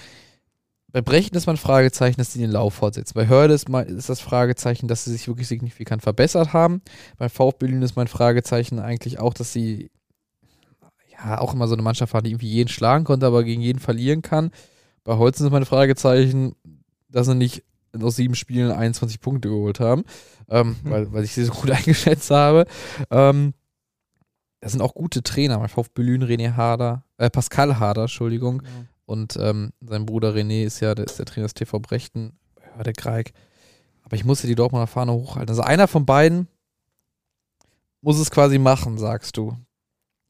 Bei 0.93 1.01
Brechten 1.01 1.37
ist 1.37 1.47
mein 1.47 1.57
Fragezeichen, 1.57 2.17
dass 2.19 2.33
sie 2.33 2.41
den 2.41 2.51
Lauf 2.51 2.75
fortsetzen. 2.75 3.15
Bei 3.15 3.27
Hörde 3.29 3.55
ist, 3.55 3.69
mein, 3.69 3.87
ist 3.87 4.09
das 4.09 4.21
Fragezeichen, 4.21 4.89
dass 4.89 5.05
sie 5.05 5.13
sich 5.13 5.29
wirklich 5.29 5.49
signifikant 5.49 6.03
verbessert 6.03 6.53
haben. 6.53 6.83
Bei 7.19 7.29
VfB 7.29 7.67
Lünen 7.67 7.83
ist 7.83 7.97
mein 7.97 8.09
Fragezeichen 8.09 8.79
eigentlich 8.79 9.19
auch, 9.19 9.35
dass 9.35 9.53
sie 9.53 9.91
ja 11.13 11.41
auch 11.41 11.55
immer 11.55 11.69
so 11.69 11.75
eine 11.75 11.83
Mannschaft 11.83 12.15
war, 12.15 12.23
die 12.23 12.31
irgendwie 12.31 12.49
jeden 12.51 12.69
schlagen 12.69 13.05
konnte, 13.05 13.27
aber 13.27 13.45
gegen 13.45 13.63
jeden 13.63 13.79
verlieren 13.79 14.23
kann. 14.23 14.51
Bei 15.05 15.17
Holzen 15.17 15.47
ist 15.47 15.53
mein 15.53 15.65
Fragezeichen, 15.65 16.55
dass 17.09 17.27
sie 17.27 17.35
nicht 17.35 17.65
aus 18.01 18.17
sieben 18.17 18.35
Spielen 18.35 18.71
21 18.71 19.21
Punkte 19.21 19.49
geholt 19.49 19.81
haben, 19.81 20.05
ähm, 20.49 20.77
Hm. 20.83 20.91
weil, 20.91 21.13
weil 21.13 21.25
ich 21.25 21.33
sie 21.33 21.45
so 21.45 21.53
gut 21.61 21.71
eingeschätzt 21.71 22.31
habe. 22.31 22.67
Ähm, 23.11 23.55
das 24.61 24.73
sind 24.73 24.83
auch 24.83 24.95
gute 24.95 25.23
Trainer. 25.23 25.59
Bei 25.59 25.69
VfB 25.69 26.03
Lünen, 26.03 26.29
René 26.29 26.55
Harder, 26.55 27.05
äh, 27.17 27.31
Pascal 27.31 27.79
Harder, 27.79 28.03
Entschuldigung. 28.03 28.63
Und 29.11 29.37
ähm, 29.41 29.73
sein 29.81 30.07
Bruder 30.07 30.33
René 30.33 30.63
ist 30.65 30.79
ja 30.79 30.95
der, 30.95 31.05
ist 31.07 31.19
der 31.19 31.27
Trainer 31.27 31.47
des 31.47 31.55
TV 31.55 31.81
Brechten, 31.81 32.39
Hörde 32.77 32.93
Greig. 32.93 33.33
Aber 34.05 34.15
ich 34.15 34.25
musste 34.25 34.47
die 34.47 34.55
Dortmunder 34.55 34.87
Fahne 34.87 35.13
hochhalten. 35.13 35.49
Also 35.51 35.63
einer 35.63 35.89
von 35.89 36.07
beiden 36.07 36.47
muss 38.03 38.21
es 38.21 38.31
quasi 38.31 38.59
machen, 38.59 38.99
sagst 38.99 39.37
du. 39.37 39.57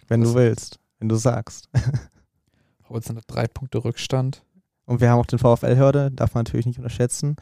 Wenn 0.08 0.22
Das- 0.22 0.30
du 0.30 0.36
willst, 0.38 0.78
wenn 0.98 1.10
du 1.10 1.16
sagst. 1.16 1.68
Holzen 2.88 3.18
hat 3.18 3.24
drei 3.26 3.46
Punkte 3.48 3.84
Rückstand. 3.84 4.42
Und 4.86 5.02
wir 5.02 5.10
haben 5.10 5.20
auch 5.20 5.26
den 5.26 5.38
VfL-Hörde, 5.38 6.10
darf 6.10 6.32
man 6.32 6.44
natürlich 6.44 6.64
nicht 6.64 6.78
unterschätzen. 6.78 7.36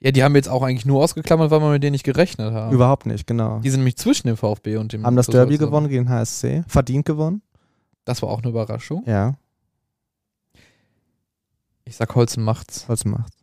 Ja, 0.00 0.10
die 0.10 0.24
haben 0.24 0.34
wir 0.34 0.38
jetzt 0.40 0.48
auch 0.50 0.62
eigentlich 0.64 0.86
nur 0.86 1.04
ausgeklammert, 1.04 1.52
weil 1.52 1.60
wir 1.60 1.70
mit 1.70 1.84
denen 1.84 1.92
nicht 1.92 2.04
gerechnet 2.04 2.52
haben. 2.52 2.74
Überhaupt 2.74 3.06
nicht, 3.06 3.28
genau. 3.28 3.60
Die 3.60 3.70
sind 3.70 3.78
nämlich 3.80 3.96
zwischen 3.96 4.26
dem 4.26 4.36
VfB 4.36 4.76
und 4.76 4.92
dem. 4.92 5.06
haben 5.06 5.14
das 5.14 5.28
Derby 5.28 5.56
gewonnen 5.56 5.88
gegen 5.88 6.08
HSC. 6.08 6.64
Verdient 6.66 7.06
gewonnen. 7.06 7.42
Das 8.04 8.22
war 8.22 8.28
auch 8.30 8.40
eine 8.40 8.48
Überraschung. 8.50 9.04
Ja. 9.06 9.36
Ich 11.88 11.96
sag, 11.96 12.14
Holzen 12.14 12.44
macht's. 12.44 12.86
Holzen 12.88 13.10
macht's. 13.10 13.36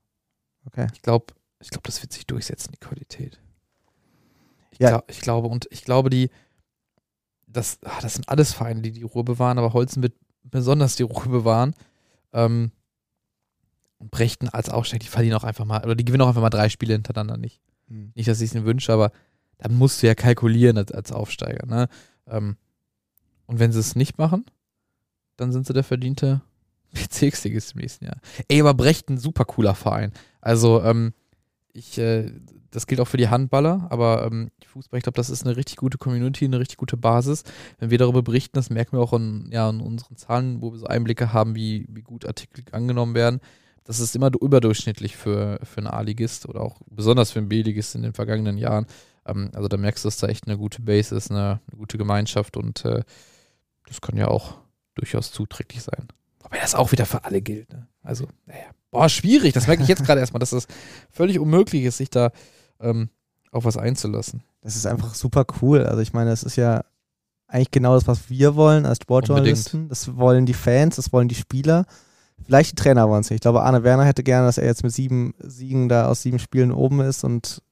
Okay. 0.65 0.87
Ich 0.93 1.01
glaube, 1.01 1.33
ich 1.59 1.69
glaub, 1.69 1.83
das 1.83 2.01
wird 2.01 2.13
sich 2.13 2.27
durchsetzen, 2.27 2.71
die 2.71 2.77
Qualität. 2.79 3.39
Ich, 4.71 4.79
Ja. 4.79 4.89
glaub, 4.89 5.09
ich 5.09 5.21
glaube, 5.21 5.47
und 5.47 5.67
ich 5.71 5.83
glaube, 5.83 6.09
die, 6.09 6.29
das, 7.47 7.79
ah, 7.83 7.99
das 8.01 8.13
sind 8.15 8.29
alles 8.29 8.53
Vereine, 8.53 8.81
die 8.81 8.91
die 8.91 9.03
Ruhe 9.03 9.23
bewahren, 9.23 9.57
aber 9.57 9.73
Holzen 9.73 10.03
wird 10.03 10.13
besonders 10.43 10.95
die 10.95 11.03
Ruhe 11.03 11.27
bewahren. 11.27 11.73
Ähm, 12.33 12.71
und 13.97 14.11
Brechten 14.11 14.49
als 14.49 14.69
Aufsteiger, 14.69 14.99
die 15.03 15.07
verlieren 15.09 15.37
auch 15.37 15.43
einfach 15.43 15.65
mal, 15.65 15.83
oder 15.83 15.95
die 15.95 16.05
gewinnen 16.05 16.21
auch 16.21 16.27
einfach 16.27 16.41
mal 16.41 16.49
drei 16.49 16.69
Spiele 16.69 16.93
hintereinander 16.93 17.37
nicht. 17.37 17.61
Nicht, 17.87 18.27
dass 18.27 18.41
ich 18.41 18.49
es 18.49 18.53
mir 18.53 18.65
wünsche, 18.65 18.91
aber 18.91 19.11
da 19.57 19.69
musst 19.69 20.01
du 20.03 20.07
ja 20.07 20.15
kalkulieren 20.15 20.77
als, 20.77 20.91
als 20.91 21.11
Aufsteiger. 21.11 21.65
Ne? 21.67 21.87
Ähm, 22.27 22.57
und 23.45 23.59
wenn 23.59 23.71
sie 23.71 23.79
es 23.79 23.95
nicht 23.95 24.17
machen, 24.17 24.45
dann 25.37 25.51
sind 25.51 25.65
sie 25.67 25.73
der 25.73 25.83
verdiente 25.83 26.41
Bezirksligist 26.95 27.73
im 27.73 27.81
nächsten 27.81 28.05
Jahr. 28.05 28.17
Ey, 28.47 28.61
aber 28.61 28.73
Brechten, 28.73 29.17
super 29.17 29.45
cooler 29.45 29.75
Verein. 29.75 30.11
Also, 30.41 30.81
ähm, 30.83 31.13
ich, 31.73 31.97
äh, 31.97 32.31
das 32.71 32.87
gilt 32.87 32.99
auch 33.01 33.07
für 33.07 33.17
die 33.17 33.29
Handballer, 33.29 33.87
aber 33.89 34.25
ähm, 34.25 34.51
Fußball, 34.75 34.97
ich 34.97 35.03
glaube, 35.03 35.15
das 35.15 35.29
ist 35.29 35.45
eine 35.45 35.55
richtig 35.55 35.77
gute 35.77 35.97
Community, 35.97 36.43
eine 36.43 36.59
richtig 36.59 36.77
gute 36.77 36.97
Basis. 36.97 37.43
Wenn 37.79 37.89
wir 37.89 37.97
darüber 37.97 38.21
berichten, 38.21 38.57
das 38.57 38.69
merken 38.69 38.97
wir 38.97 39.01
auch 39.01 39.13
in, 39.13 39.49
ja, 39.51 39.69
in 39.69 39.79
unseren 39.79 40.17
Zahlen, 40.17 40.61
wo 40.61 40.73
wir 40.73 40.79
so 40.79 40.85
Einblicke 40.85 41.31
haben, 41.31 41.55
wie, 41.55 41.85
wie 41.89 42.01
gut 42.01 42.25
Artikel 42.25 42.65
angenommen 42.73 43.15
werden. 43.15 43.39
Das 43.85 44.01
ist 44.01 44.15
immer 44.15 44.31
überdurchschnittlich 44.33 45.15
für, 45.15 45.59
für 45.63 45.77
einen 45.77 45.87
A-Ligist 45.87 46.47
oder 46.49 46.59
auch 46.59 46.81
besonders 46.89 47.31
für 47.31 47.39
einen 47.39 47.47
B-Ligist 47.47 47.95
in 47.95 48.03
den 48.03 48.13
vergangenen 48.13 48.57
Jahren. 48.57 48.85
Ähm, 49.25 49.51
also 49.53 49.69
da 49.69 49.77
merkst 49.77 50.03
du, 50.03 50.07
dass 50.07 50.17
da 50.17 50.27
echt 50.27 50.45
eine 50.47 50.57
gute 50.57 50.81
Base 50.81 51.15
ist, 51.15 51.31
eine, 51.31 51.61
eine 51.69 51.77
gute 51.77 51.97
Gemeinschaft 51.97 52.57
und 52.57 52.83
äh, 52.83 53.03
das 53.87 54.01
kann 54.01 54.17
ja 54.17 54.27
auch 54.27 54.55
durchaus 54.95 55.31
zuträglich 55.31 55.83
sein. 55.83 56.09
Wobei 56.45 56.59
das 56.59 56.75
auch 56.75 56.91
wieder 56.91 57.07
für 57.07 57.23
alle 57.23 57.41
gilt. 57.41 57.73
Ne? 57.73 57.87
Also, 58.03 58.27
naja, 58.45 58.65
boah, 58.91 59.09
schwierig. 59.09 59.53
Das 59.53 59.65
merke 59.65 59.81
ich 59.81 59.89
jetzt 59.89 60.05
gerade 60.05 60.19
erstmal, 60.21 60.39
dass 60.39 60.51
das 60.51 60.67
völlig 61.09 61.39
unmöglich 61.39 61.83
ist, 61.85 61.97
sich 61.97 62.11
da 62.11 62.31
ähm, 62.79 63.09
auf 63.51 63.65
was 63.65 63.77
einzulassen. 63.77 64.43
Das 64.61 64.75
ist 64.75 64.85
einfach 64.85 65.15
super 65.15 65.45
cool. 65.61 65.83
Also 65.87 66.01
ich 66.01 66.13
meine, 66.13 66.29
das 66.29 66.43
ist 66.43 66.55
ja 66.55 66.83
eigentlich 67.47 67.71
genau 67.71 67.95
das, 67.95 68.07
was 68.07 68.29
wir 68.29 68.55
wollen 68.55 68.85
als 68.85 68.99
Sportjournalisten. 69.01 69.89
Das 69.89 70.17
wollen 70.17 70.45
die 70.45 70.53
Fans, 70.53 70.97
das 70.97 71.11
wollen 71.11 71.29
die 71.29 71.35
Spieler. 71.35 71.85
Vielleicht 72.43 72.73
die 72.73 72.75
Trainer 72.75 73.09
wollen 73.09 73.21
es 73.21 73.31
nicht. 73.31 73.37
Ich 73.37 73.41
glaube, 73.41 73.63
Arne 73.63 73.83
Werner 73.83 74.05
hätte 74.05 74.21
gerne, 74.21 74.45
dass 74.45 74.59
er 74.59 74.67
jetzt 74.67 74.83
mit 74.83 74.93
sieben 74.93 75.33
Siegen 75.39 75.89
da 75.89 76.07
aus 76.07 76.21
sieben 76.21 76.37
Spielen 76.37 76.71
oben 76.71 76.99
ist 76.99 77.23
und 77.23 77.63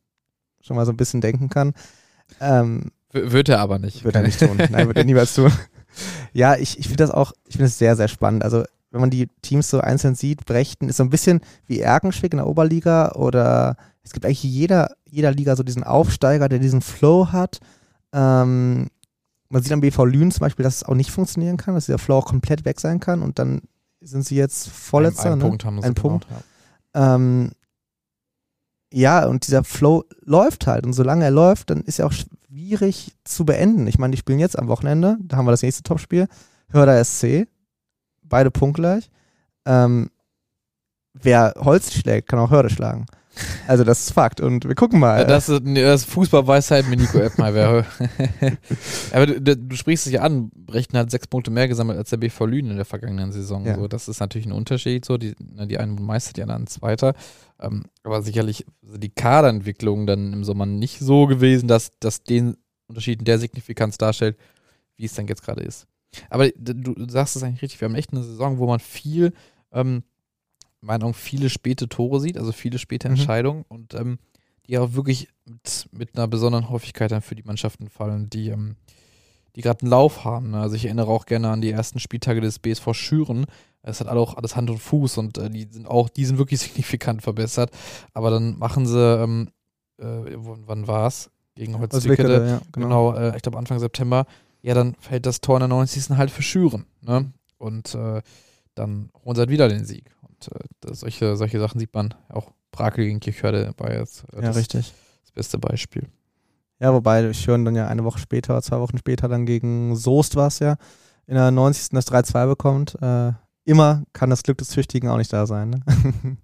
schon 0.61 0.77
mal 0.77 0.87
so 0.87 0.91
ein 0.91 0.97
bisschen 0.97 1.21
denken 1.21 1.49
kann. 1.49 1.73
Ähm, 2.39 2.91
wird 3.11 3.49
er 3.49 3.59
aber 3.59 3.77
nicht. 3.77 4.03
wird 4.03 4.15
er 4.15 4.23
nicht 4.23 4.39
tun. 4.39 4.57
Nein, 4.57 4.87
wird 4.87 4.97
er 4.97 5.03
niemals 5.03 5.35
tun. 5.35 5.51
Ja, 6.33 6.55
ich, 6.55 6.79
ich 6.79 6.87
finde 6.87 7.03
das 7.03 7.11
auch, 7.11 7.33
ich 7.47 7.53
finde 7.53 7.67
es 7.67 7.77
sehr, 7.77 7.95
sehr 7.95 8.07
spannend. 8.07 8.43
Also, 8.43 8.63
wenn 8.91 9.01
man 9.01 9.09
die 9.09 9.27
Teams 9.41 9.69
so 9.69 9.79
einzeln 9.79 10.15
sieht, 10.15 10.45
Brechten 10.45 10.87
ist 10.87 10.97
so 10.97 11.03
ein 11.03 11.09
bisschen 11.09 11.41
wie 11.65 11.79
Erkenschwick 11.79 12.33
in 12.33 12.37
der 12.37 12.47
Oberliga 12.47 13.13
oder 13.13 13.75
es 14.03 14.13
gibt 14.13 14.25
eigentlich 14.25 14.43
jeder, 14.43 14.95
jeder 15.09 15.31
Liga 15.31 15.55
so 15.55 15.63
diesen 15.63 15.83
Aufsteiger, 15.83 16.47
der 16.47 16.59
diesen 16.59 16.81
Flow 16.81 17.31
hat. 17.31 17.59
Ähm, 18.11 18.89
man 19.49 19.63
sieht 19.63 19.71
am 19.71 19.81
BV 19.81 20.05
Lünen 20.05 20.31
zum 20.31 20.41
Beispiel, 20.41 20.63
dass 20.63 20.77
es 20.77 20.83
auch 20.83 20.95
nicht 20.95 21.11
funktionieren 21.11 21.57
kann, 21.57 21.73
dass 21.73 21.85
dieser 21.85 21.97
Flow 21.97 22.17
auch 22.17 22.25
komplett 22.25 22.65
weg 22.65 22.79
sein 22.79 22.99
kann 22.99 23.21
und 23.21 23.39
dann 23.39 23.61
sind 24.01 24.25
sie 24.25 24.35
jetzt 24.35 24.69
Vorletzter. 24.69 25.27
Ein, 25.27 25.33
ein 25.33 25.39
ne? 25.39 25.45
Punkt 25.45 25.65
haben 25.65 25.81
sie 25.81 25.87
Ein 25.87 25.93
genau, 25.93 26.09
Punkt. 26.09 26.27
ja. 26.95 27.15
Ähm, 27.15 27.51
ja, 28.91 29.25
und 29.25 29.47
dieser 29.47 29.63
Flow 29.63 30.03
läuft 30.21 30.67
halt. 30.67 30.85
Und 30.85 30.93
solange 30.93 31.25
er 31.25 31.31
läuft, 31.31 31.71
dann 31.71 31.81
ist 31.81 31.99
er 31.99 32.05
auch 32.05 32.13
schwierig 32.53 33.13
zu 33.23 33.45
beenden. 33.45 33.87
Ich 33.87 33.97
meine, 33.97 34.11
die 34.11 34.17
spielen 34.17 34.37
jetzt 34.37 34.59
am 34.59 34.67
Wochenende, 34.67 35.17
da 35.21 35.37
haben 35.37 35.47
wir 35.47 35.51
das 35.51 35.63
nächste 35.63 35.81
Topspiel. 35.81 36.27
Hörder 36.69 37.03
SC, 37.03 37.47
beide 38.21 38.51
punktgleich. 38.51 39.09
Ähm, 39.65 40.11
wer 41.13 41.55
Holz 41.57 41.93
schlägt, 41.93 42.29
kann 42.29 42.37
auch 42.37 42.51
Hörde 42.51 42.69
schlagen. 42.69 43.07
Also 43.67 43.83
das 43.83 44.01
ist 44.01 44.11
Fakt. 44.11 44.41
Und 44.41 44.67
wir 44.67 44.75
gucken 44.75 44.99
mal. 44.99 45.25
Das 45.25 45.49
ist, 45.49 45.61
das 45.65 46.03
Fußballweisheit 46.05 46.87
mit 46.87 46.99
Nico 46.99 47.17
Eppmeier. 47.17 47.85
Aber 49.11 49.25
du, 49.25 49.57
du, 49.57 49.75
sprichst 49.75 50.05
es 50.05 50.13
ja 50.13 50.21
an, 50.21 50.51
Brechten 50.55 50.97
hat 50.97 51.09
sechs 51.11 51.27
Punkte 51.27 51.49
mehr 51.49 51.67
gesammelt 51.67 51.97
als 51.97 52.09
der 52.09 52.17
BV 52.17 52.45
Lünen 52.45 52.71
in 52.71 52.77
der 52.77 52.85
vergangenen 52.85 53.31
Saison. 53.31 53.65
Ja. 53.65 53.75
So, 53.75 53.87
das 53.87 54.07
ist 54.07 54.19
natürlich 54.19 54.45
ein 54.45 54.51
Unterschied. 54.51 55.05
So, 55.05 55.17
die, 55.17 55.35
die 55.39 55.77
einen 55.77 55.95
Meister, 55.95 56.33
die 56.33 56.43
anderen 56.43 56.67
Zweiter. 56.67 57.13
Ähm, 57.59 57.85
aber 58.03 58.21
sicherlich 58.21 58.65
also 58.85 58.97
die 58.97 59.09
Kaderentwicklung 59.09 60.05
dann 60.05 60.33
im 60.33 60.43
Sommer 60.43 60.65
nicht 60.65 60.99
so 60.99 61.25
gewesen, 61.25 61.67
dass 61.67 61.91
das 61.99 62.23
den 62.23 62.57
Unterschied 62.87 63.19
in 63.19 63.25
der 63.25 63.39
Signifikanz 63.39 63.97
darstellt, 63.97 64.37
wie 64.97 65.05
es 65.05 65.13
dann 65.13 65.27
jetzt 65.27 65.43
gerade 65.43 65.63
ist. 65.63 65.87
Aber 66.29 66.49
du 66.49 66.93
sagst 67.09 67.35
es 67.35 67.43
eigentlich 67.43 67.63
richtig, 67.63 67.81
wir 67.81 67.87
haben 67.87 67.95
echt 67.95 68.11
eine 68.11 68.23
Saison, 68.23 68.59
wo 68.59 68.67
man 68.67 68.79
viel, 68.79 69.33
ähm, 69.71 70.03
meiner 70.83 71.05
Meinung 71.05 71.13
viele 71.13 71.49
späte 71.49 71.87
Tore 71.89 72.19
sieht, 72.19 72.37
also 72.37 72.51
viele 72.51 72.77
späte 72.77 73.07
Mhm. 73.07 73.15
Entscheidungen 73.15 73.65
und 73.67 73.93
ähm, 73.93 74.19
die 74.67 74.77
auch 74.77 74.93
wirklich 74.93 75.27
mit, 75.45 75.89
mit 75.91 76.15
einer 76.15 76.27
besonderen 76.27 76.69
Häufigkeit 76.69 77.11
dann 77.11 77.21
für 77.21 77.35
die 77.35 77.43
Mannschaften 77.43 77.89
fallen, 77.89 78.29
die, 78.29 78.49
ähm, 78.49 78.75
die 79.55 79.61
gerade 79.61 79.81
einen 79.81 79.91
Lauf 79.91 80.23
haben. 80.23 80.51
Ne? 80.51 80.61
Also 80.61 80.75
ich 80.75 80.85
erinnere 80.85 81.07
auch 81.07 81.25
gerne 81.25 81.49
an 81.49 81.61
die 81.61 81.71
ersten 81.71 81.99
Spieltage 81.99 82.41
des 82.41 82.59
BSV 82.59 82.93
Schüren. 82.93 83.45
Es 83.81 83.99
hat 83.99 84.07
alle 84.07 84.19
auch 84.19 84.37
alles 84.37 84.55
Hand 84.55 84.69
und 84.69 84.77
Fuß 84.79 85.17
und 85.17 85.37
äh, 85.37 85.49
die 85.49 85.67
sind 85.69 85.87
auch, 85.87 86.09
die 86.09 86.25
sind 86.25 86.37
wirklich 86.37 86.59
signifikant 86.61 87.21
verbessert. 87.21 87.71
Aber 88.13 88.29
dann 88.29 88.57
machen 88.57 88.85
sie, 88.85 88.99
ähm, 88.99 89.49
äh, 89.97 90.05
wann 90.05 90.87
war 90.87 91.07
es? 91.07 91.29
Gegen 91.55 91.77
Holzwickede. 91.77 92.07
Holzwickede, 92.29 92.47
ja, 92.47 92.61
genau. 92.71 93.11
Genau, 93.11 93.15
äh, 93.15 93.35
ich 93.35 93.41
glaube 93.41 93.57
Anfang 93.57 93.79
September. 93.79 94.25
Ja, 94.61 94.73
dann 94.73 94.95
fällt 94.95 95.25
das 95.25 95.41
Tor 95.41 95.57
in 95.57 95.61
der 95.61 95.67
90. 95.67 96.17
halt 96.17 96.31
für 96.31 96.41
Schüren. 96.41 96.85
Ne? 97.01 97.31
Und 97.57 97.93
äh, 97.95 98.21
dann 98.75 99.09
holen 99.23 99.35
sie 99.35 99.41
halt 99.41 99.49
wieder 99.49 99.67
den 99.67 99.85
Sieg. 99.85 100.12
Und 100.47 100.91
äh, 100.91 100.93
solche, 100.93 101.35
solche 101.35 101.59
Sachen 101.59 101.79
sieht 101.79 101.93
man 101.93 102.13
auch. 102.29 102.51
Brakel 102.71 103.05
gegen 103.05 103.19
Kirchhörde 103.19 103.73
war 103.77 103.93
jetzt 103.93 104.23
äh, 104.33 104.37
Ja, 104.37 104.41
das, 104.47 104.57
richtig. 104.57 104.93
das 105.21 105.31
beste 105.31 105.57
Beispiel. 105.59 106.07
Ja, 106.79 106.93
wobei 106.93 107.31
Schön 107.33 107.65
dann 107.65 107.75
ja 107.75 107.87
eine 107.87 108.03
Woche 108.03 108.19
später, 108.19 108.59
zwei 108.61 108.79
Wochen 108.79 108.97
später 108.97 109.27
dann 109.27 109.45
gegen 109.45 109.95
Soest 109.95 110.35
war 110.35 110.47
es 110.47 110.59
ja, 110.59 110.77
in 111.27 111.35
der 111.35 111.51
90. 111.51 111.89
das 111.91 112.07
3-2 112.07 112.47
bekommt. 112.47 113.01
Äh, 113.01 113.33
immer 113.65 114.03
kann 114.11 114.29
das 114.29 114.43
Glück 114.43 114.57
des 114.57 114.69
Tüchtigen 114.69 115.09
auch 115.09 115.17
nicht 115.17 115.31
da 115.31 115.45
sein. 115.45 115.69
Ne? 115.69 115.81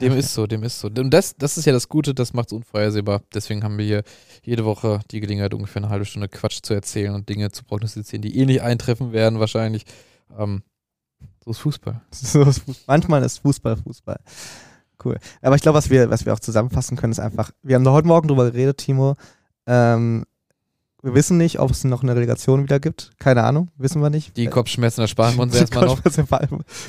Dem 0.00 0.12
ist 0.12 0.32
so, 0.32 0.46
dem 0.46 0.62
ist 0.62 0.78
so. 0.78 0.86
Und 0.88 1.10
das, 1.10 1.34
das 1.36 1.58
ist 1.58 1.64
ja 1.64 1.72
das 1.72 1.88
Gute, 1.88 2.14
das 2.14 2.32
macht 2.32 2.48
es 2.48 2.52
unvorhersehbar. 2.52 3.22
Deswegen 3.34 3.64
haben 3.64 3.78
wir 3.78 3.84
hier 3.84 4.02
jede 4.44 4.64
Woche 4.64 5.00
die 5.10 5.18
Gelegenheit, 5.18 5.54
ungefähr 5.54 5.82
eine 5.82 5.90
halbe 5.90 6.04
Stunde 6.04 6.28
Quatsch 6.28 6.60
zu 6.62 6.72
erzählen 6.72 7.14
und 7.14 7.28
Dinge 7.28 7.50
zu 7.50 7.64
prognostizieren, 7.64 8.22
die 8.22 8.38
eh 8.38 8.46
nicht 8.46 8.62
eintreffen 8.62 9.12
werden, 9.12 9.40
wahrscheinlich. 9.40 9.84
Ähm, 10.38 10.62
so 11.44 11.50
ist 11.50 11.58
Fußball. 11.58 12.00
So 12.12 12.42
ist 12.42 12.60
Fuß- 12.68 12.82
Manchmal 12.86 13.22
ist 13.22 13.38
Fußball 13.38 13.76
Fußball. 13.76 14.18
Cool. 15.04 15.18
Aber 15.42 15.54
ich 15.56 15.62
glaube, 15.62 15.78
was 15.78 15.90
wir, 15.90 16.10
was 16.10 16.26
wir 16.26 16.34
auch 16.34 16.40
zusammenfassen 16.40 16.96
können, 16.96 17.12
ist 17.12 17.20
einfach, 17.20 17.50
wir 17.62 17.76
haben 17.76 17.84
da 17.84 17.92
heute 17.92 18.08
Morgen 18.08 18.26
drüber 18.28 18.50
geredet, 18.50 18.78
Timo. 18.78 19.14
Ähm, 19.66 20.24
wir 21.02 21.14
wissen 21.14 21.36
nicht, 21.38 21.60
ob 21.60 21.70
es 21.70 21.84
noch 21.84 22.02
eine 22.02 22.16
Relegation 22.16 22.64
wieder 22.64 22.80
gibt. 22.80 23.12
Keine 23.20 23.44
Ahnung, 23.44 23.70
wissen 23.76 24.02
wir 24.02 24.10
nicht. 24.10 24.36
Die 24.36 24.48
Kopfschmerzen 24.48 25.02
ersparen 25.02 25.36
wir 25.36 25.42
uns 25.44 25.54
erstmal 25.54 25.86
noch. 25.86 26.02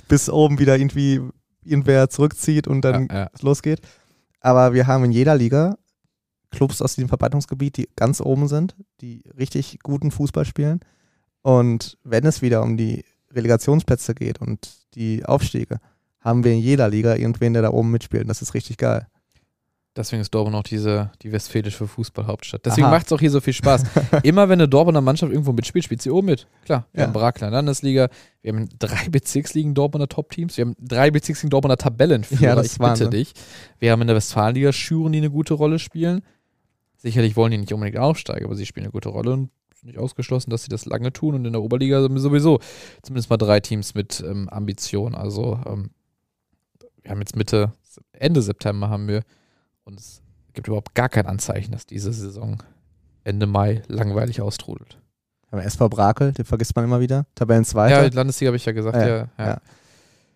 Bis 0.07 0.29
oben 0.29 0.57
wieder 0.57 0.75
irgendwie 0.77 1.21
irgendwer 1.63 2.09
zurückzieht 2.09 2.67
und 2.67 2.81
dann 2.81 3.07
Ja, 3.12 3.15
ja. 3.15 3.29
losgeht. 3.41 3.81
Aber 4.41 4.73
wir 4.73 4.88
haben 4.88 5.03
in 5.03 5.12
jeder 5.12 5.35
Liga 5.35 5.77
Clubs 6.51 6.81
aus 6.81 6.95
diesem 6.95 7.09
Verbreitungsgebiet, 7.09 7.77
die 7.77 7.89
ganz 7.95 8.21
oben 8.21 8.47
sind, 8.47 8.75
die 9.01 9.21
richtig 9.38 9.77
guten 9.83 10.09
Fußball 10.09 10.45
spielen. 10.45 10.79
Und 11.43 11.99
wenn 12.03 12.25
es 12.25 12.41
wieder 12.41 12.63
um 12.63 12.75
die 12.77 13.05
Relegationsplätze 13.33 14.15
geht 14.15 14.39
und 14.41 14.69
die 14.95 15.25
Aufstiege, 15.25 15.79
haben 16.21 16.43
wir 16.43 16.51
in 16.51 16.59
jeder 16.59 16.89
Liga 16.89 17.15
irgendwen, 17.15 17.53
der 17.53 17.61
da 17.61 17.69
oben 17.71 17.91
mitspielt. 17.91 18.23
Und 18.23 18.27
das 18.29 18.41
ist 18.41 18.53
richtig 18.53 18.77
geil. 18.77 19.07
Deswegen 19.95 20.21
ist 20.21 20.33
Dortmund 20.33 20.55
auch 20.55 20.63
diese, 20.63 21.11
die 21.23 21.31
westfälische 21.31 21.87
Fußballhauptstadt. 21.87 22.65
Deswegen 22.65 22.89
macht 22.89 23.07
es 23.07 23.11
auch 23.11 23.19
hier 23.19 23.31
so 23.31 23.41
viel 23.41 23.53
Spaß. 23.53 23.83
Immer 24.23 24.47
wenn 24.47 24.59
eine 24.59 24.69
Dortmunder 24.69 25.01
Mannschaft 25.01 25.31
irgendwo 25.31 25.51
mitspielt, 25.51 25.83
spielt 25.83 26.01
sie 26.01 26.11
oben 26.11 26.27
mit. 26.27 26.47
Klar, 26.63 26.85
wir 26.93 27.01
Ja. 27.01 27.07
haben 27.07 27.13
Brakler 27.13 27.49
Landesliga, 27.49 28.07
wir 28.41 28.53
haben 28.53 28.69
drei 28.77 29.07
Bezirksligen 29.09 29.73
Dortmunder 29.73 30.07
Top-Teams, 30.07 30.55
wir 30.57 30.65
haben 30.65 30.75
drei 30.79 31.09
Bezirksligen 31.11 31.49
Dortmunder 31.49 31.75
Tabellenführer, 31.77 32.41
Ja, 32.49 32.55
das 32.55 32.67
ich 32.73 32.77
bitte 32.77 33.09
dich. 33.09 33.33
Wir 33.79 33.91
haben 33.91 34.01
in 34.01 34.07
der 34.07 34.15
Westfalenliga 34.15 34.71
Schüren, 34.71 35.11
die 35.11 35.17
eine 35.19 35.31
gute 35.31 35.55
Rolle 35.55 35.79
spielen. 35.79 36.21
Sicherlich 36.97 37.35
wollen 37.35 37.51
die 37.51 37.57
nicht 37.57 37.73
unbedingt 37.73 37.97
aufsteigen, 37.97 38.45
aber 38.45 38.55
sie 38.55 38.65
spielen 38.65 38.85
eine 38.85 38.91
gute 38.91 39.09
Rolle 39.09 39.31
und 39.33 39.49
nicht 39.83 39.97
ausgeschlossen, 39.97 40.49
dass 40.49 40.63
sie 40.63 40.69
das 40.69 40.85
lange 40.85 41.13
tun. 41.13 41.35
Und 41.35 41.45
in 41.45 41.53
der 41.53 41.61
Oberliga 41.61 42.01
sowieso 42.01 42.59
zumindest 43.01 43.29
mal 43.29 43.37
drei 43.37 43.59
Teams 43.59 43.93
mit 43.93 44.21
ähm, 44.21 44.49
Ambition. 44.49 45.15
Also 45.15 45.59
ähm, 45.65 45.91
wir 47.01 47.11
haben 47.11 47.19
jetzt 47.19 47.35
Mitte, 47.35 47.73
Ende 48.13 48.41
September 48.41 48.89
haben 48.89 49.07
wir 49.07 49.23
und 49.83 49.99
es 49.99 50.21
gibt 50.53 50.67
überhaupt 50.67 50.95
gar 50.95 51.09
kein 51.09 51.25
Anzeichen, 51.25 51.71
dass 51.71 51.85
diese 51.85 52.11
Saison 52.13 52.61
Ende 53.23 53.45
Mai 53.45 53.81
langweilig 53.87 54.41
austrudelt. 54.41 54.97
Aber 55.51 55.63
SV 55.63 55.89
Brakel, 55.89 56.31
den 56.31 56.45
vergisst 56.45 56.75
man 56.75 56.85
immer 56.85 56.99
wieder. 56.99 57.25
Tabellenzweiter. 57.35 58.03
Ja, 58.03 58.13
Landesliga 58.13 58.49
habe 58.49 58.57
ich 58.57 58.65
ja 58.65 58.71
gesagt, 58.71 58.95
Ja, 58.95 59.07
ja. 59.07 59.27
ja. 59.37 59.61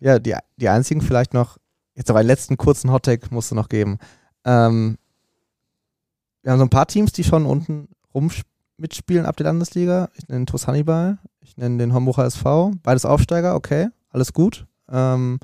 ja. 0.00 0.18
Die, 0.18 0.34
die 0.56 0.68
einzigen 0.68 1.00
vielleicht 1.00 1.34
noch, 1.34 1.58
jetzt 1.94 2.10
aber 2.10 2.18
einen 2.20 2.28
letzten 2.28 2.56
kurzen 2.56 2.90
Hottag 2.90 3.30
musst 3.30 3.50
du 3.50 3.54
noch 3.54 3.68
geben. 3.68 3.98
Ähm, 4.44 4.98
wir 6.42 6.52
haben 6.52 6.58
so 6.58 6.64
ein 6.64 6.70
paar 6.70 6.86
Teams, 6.86 7.12
die 7.12 7.24
schon 7.24 7.46
unten 7.46 7.88
rum 8.12 8.30
mitspielen 8.76 9.26
ab 9.26 9.36
der 9.36 9.44
Landesliga. 9.44 10.08
Ich 10.14 10.28
nenne 10.28 10.46
TuS 10.46 10.66
Hannibal, 10.66 11.18
ich 11.40 11.56
nenne 11.56 11.78
den 11.78 11.92
Homburger 11.94 12.24
SV, 12.24 12.72
beides 12.82 13.04
Aufsteiger, 13.04 13.54
okay, 13.54 13.88
alles 14.10 14.32
gut. 14.32 14.66
Ähm, 14.90 15.38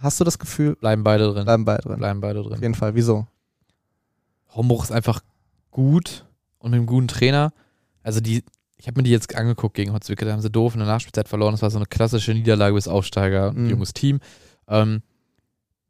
Hast 0.00 0.20
du 0.20 0.24
das 0.24 0.38
Gefühl, 0.38 0.76
Bleiben 0.76 1.02
beide 1.02 1.32
drin. 1.32 1.44
bleiben 1.44 1.64
beide 1.64 1.82
drin? 1.82 1.98
Bleiben 1.98 2.20
beide 2.20 2.40
Auf 2.40 2.46
drin. 2.46 2.60
jeden 2.62 2.74
Fall. 2.74 2.94
Wieso? 2.94 3.26
Hombruch 4.54 4.84
ist 4.84 4.92
einfach 4.92 5.20
gut 5.72 6.24
und 6.58 6.70
mit 6.70 6.78
einem 6.78 6.86
guten 6.86 7.08
Trainer. 7.08 7.52
Also 8.04 8.20
die, 8.20 8.44
ich 8.76 8.86
habe 8.86 8.98
mir 8.98 9.02
die 9.02 9.10
jetzt 9.10 9.34
angeguckt 9.34 9.74
gegen 9.74 9.92
Hotzwicke, 9.92 10.24
da 10.24 10.32
haben 10.32 10.40
sie 10.40 10.50
doof 10.50 10.74
in 10.74 10.78
der 10.78 10.86
Nachspielzeit 10.88 11.28
verloren. 11.28 11.52
Das 11.52 11.62
war 11.62 11.70
so 11.70 11.78
eine 11.78 11.86
klassische 11.86 12.32
Niederlage 12.32 12.74
bis 12.74 12.86
Aufsteiger, 12.88 13.50
ein 13.50 13.64
Mhm. 13.64 13.70
junges 13.70 13.92
Team. 13.92 14.20
Ähm, 14.68 15.02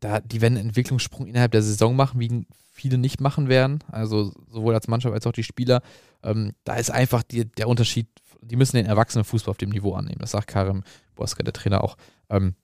da, 0.00 0.20
die 0.20 0.40
werden 0.40 0.56
einen 0.56 0.68
Entwicklungssprung 0.68 1.26
innerhalb 1.26 1.52
der 1.52 1.62
Saison 1.62 1.94
machen, 1.94 2.18
wie 2.18 2.46
viele 2.72 2.96
nicht 2.98 3.20
machen 3.20 3.48
werden. 3.48 3.80
Also 3.88 4.32
sowohl 4.50 4.72
als 4.74 4.88
Mannschaft 4.88 5.14
als 5.14 5.26
auch 5.26 5.32
die 5.32 5.42
Spieler. 5.44 5.82
Ähm, 6.22 6.52
da 6.64 6.74
ist 6.76 6.90
einfach 6.90 7.22
die, 7.22 7.44
der 7.44 7.68
Unterschied, 7.68 8.08
die 8.40 8.56
müssen 8.56 8.76
den 8.76 8.86
Erwachsenenfußball 8.86 9.50
auf 9.50 9.58
dem 9.58 9.70
Niveau 9.70 9.94
annehmen. 9.94 10.20
Das 10.20 10.32
sagt 10.32 10.48
Karim 10.48 10.82
Boska, 11.14 11.42
der 11.42 11.52
Trainer 11.52 11.82
auch. 11.84 11.96
Ähm, 12.28 12.54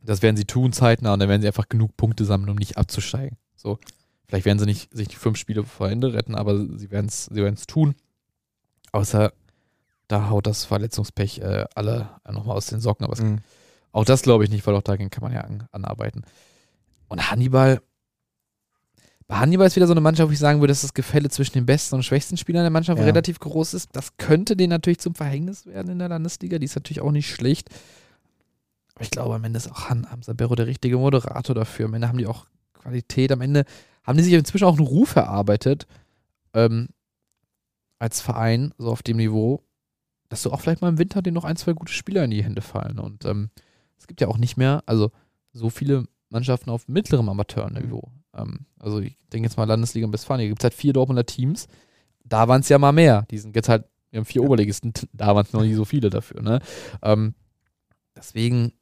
das 0.00 0.22
werden 0.22 0.36
sie 0.36 0.44
tun 0.44 0.72
zeitnah 0.72 1.12
und 1.12 1.20
dann 1.20 1.28
werden 1.28 1.42
sie 1.42 1.46
einfach 1.46 1.68
genug 1.68 1.96
Punkte 1.96 2.24
sammeln, 2.24 2.50
um 2.50 2.56
nicht 2.56 2.76
abzusteigen. 2.76 3.38
So, 3.56 3.78
vielleicht 4.26 4.46
werden 4.46 4.58
sie 4.58 4.66
nicht 4.66 4.92
sich 4.92 5.08
die 5.08 5.16
fünf 5.16 5.38
Spiele 5.38 5.64
vor 5.64 5.88
Ende 5.88 6.12
retten, 6.12 6.34
aber 6.34 6.58
sie 6.76 6.90
werden 6.90 7.06
es 7.06 7.26
sie 7.26 7.36
werden's 7.36 7.66
tun. 7.66 7.94
Außer 8.90 9.32
da 10.08 10.28
haut 10.28 10.46
das 10.46 10.64
Verletzungspech 10.64 11.38
äh, 11.38 11.66
alle 11.74 12.10
nochmal 12.30 12.56
aus 12.56 12.66
den 12.66 12.80
Socken. 12.80 13.04
Aber 13.06 13.20
Mhm. 13.22 13.38
auch 13.92 14.04
das 14.04 14.22
glaube 14.22 14.44
ich 14.44 14.50
nicht, 14.50 14.66
weil 14.66 14.74
auch 14.74 14.82
dagegen 14.82 15.10
kann 15.10 15.22
man 15.22 15.32
ja 15.32 15.42
an, 15.42 15.68
anarbeiten. 15.70 16.24
Und 17.08 17.30
Hannibal, 17.30 17.80
bei 19.26 19.36
Hannibal 19.36 19.66
ist 19.66 19.76
wieder 19.76 19.86
so 19.86 19.92
eine 19.92 20.00
Mannschaft, 20.00 20.28
wo 20.28 20.32
ich 20.32 20.38
sagen 20.38 20.60
würde, 20.60 20.72
dass 20.72 20.82
das 20.82 20.94
Gefälle 20.94 21.28
zwischen 21.30 21.52
den 21.54 21.66
besten 21.66 21.94
und 21.94 22.02
schwächsten 22.02 22.36
Spielern 22.36 22.62
der 22.64 22.70
Mannschaft 22.70 22.98
Ja. 22.98 23.04
relativ 23.04 23.38
groß 23.38 23.74
ist. 23.74 23.90
Das 23.92 24.16
könnte 24.16 24.56
denen 24.56 24.70
natürlich 24.70 24.98
zum 25.00 25.14
Verhängnis 25.14 25.66
werden 25.66 25.92
in 25.92 25.98
der 25.98 26.08
Landesliga. 26.08 26.58
Die 26.58 26.64
ist 26.66 26.74
natürlich 26.74 27.00
auch 27.00 27.12
nicht 27.12 27.30
schlecht. 27.30 27.68
Aber 28.94 29.04
ich 29.04 29.10
glaube, 29.10 29.34
am 29.34 29.44
Ende 29.44 29.56
ist 29.56 29.70
auch 29.70 29.88
Han 29.88 30.10
Hamza 30.10 30.32
Berro 30.34 30.54
der 30.54 30.66
richtige 30.66 30.98
Moderator 30.98 31.54
dafür. 31.54 31.86
Am 31.86 31.94
Ende 31.94 32.08
haben 32.08 32.18
die 32.18 32.26
auch 32.26 32.46
Qualität. 32.74 33.32
Am 33.32 33.40
Ende 33.40 33.64
haben 34.04 34.18
die 34.18 34.24
sich 34.24 34.32
inzwischen 34.34 34.64
auch 34.64 34.76
einen 34.76 34.86
Ruf 34.86 35.16
erarbeitet 35.16 35.86
ähm, 36.52 36.88
als 37.98 38.20
Verein, 38.20 38.74
so 38.78 38.90
auf 38.90 39.02
dem 39.02 39.16
Niveau, 39.16 39.62
dass 40.28 40.42
du 40.42 40.50
auch 40.50 40.60
vielleicht 40.60 40.82
mal 40.82 40.88
im 40.88 40.98
Winter 40.98 41.22
dir 41.22 41.32
noch 41.32 41.44
ein, 41.44 41.56
zwei 41.56 41.72
gute 41.72 41.92
Spieler 41.92 42.24
in 42.24 42.30
die 42.32 42.42
Hände 42.42 42.60
fallen. 42.60 42.98
Und 42.98 43.24
ähm, 43.24 43.50
es 43.98 44.06
gibt 44.06 44.20
ja 44.20 44.28
auch 44.28 44.38
nicht 44.38 44.56
mehr, 44.56 44.82
also 44.86 45.10
so 45.52 45.70
viele 45.70 46.04
Mannschaften 46.32 46.70
auf 46.70 46.88
mittlerem 46.88 47.28
Amateurniveau. 47.28 48.10
Ähm, 48.34 48.66
also 48.78 49.00
ich 49.00 49.16
denke 49.32 49.46
jetzt 49.48 49.56
mal 49.56 49.64
Landesliga 49.64 50.06
in 50.06 50.12
Westfalen, 50.12 50.40
hier 50.40 50.48
gibt 50.48 50.62
es 50.62 50.64
halt 50.64 50.74
vier 50.74 50.92
Dortmunder 50.92 51.26
Teams. 51.26 51.68
Da 52.24 52.48
waren 52.48 52.60
es 52.62 52.68
ja 52.68 52.78
mal 52.78 52.92
mehr. 52.92 53.26
Die 53.30 53.38
sind 53.38 53.54
jetzt 53.54 53.68
halt, 53.68 53.84
wir 54.10 54.18
haben 54.18 54.24
vier 54.26 54.42
Oberligisten, 54.42 54.92
da 55.12 55.34
waren 55.34 55.44
es 55.46 55.52
noch 55.52 55.62
nicht 55.62 55.76
so 55.76 55.84
viele 55.84 56.10
dafür. 56.10 56.42
Ne? 56.42 56.60
Ähm, 57.02 57.34
deswegen, 58.16 58.72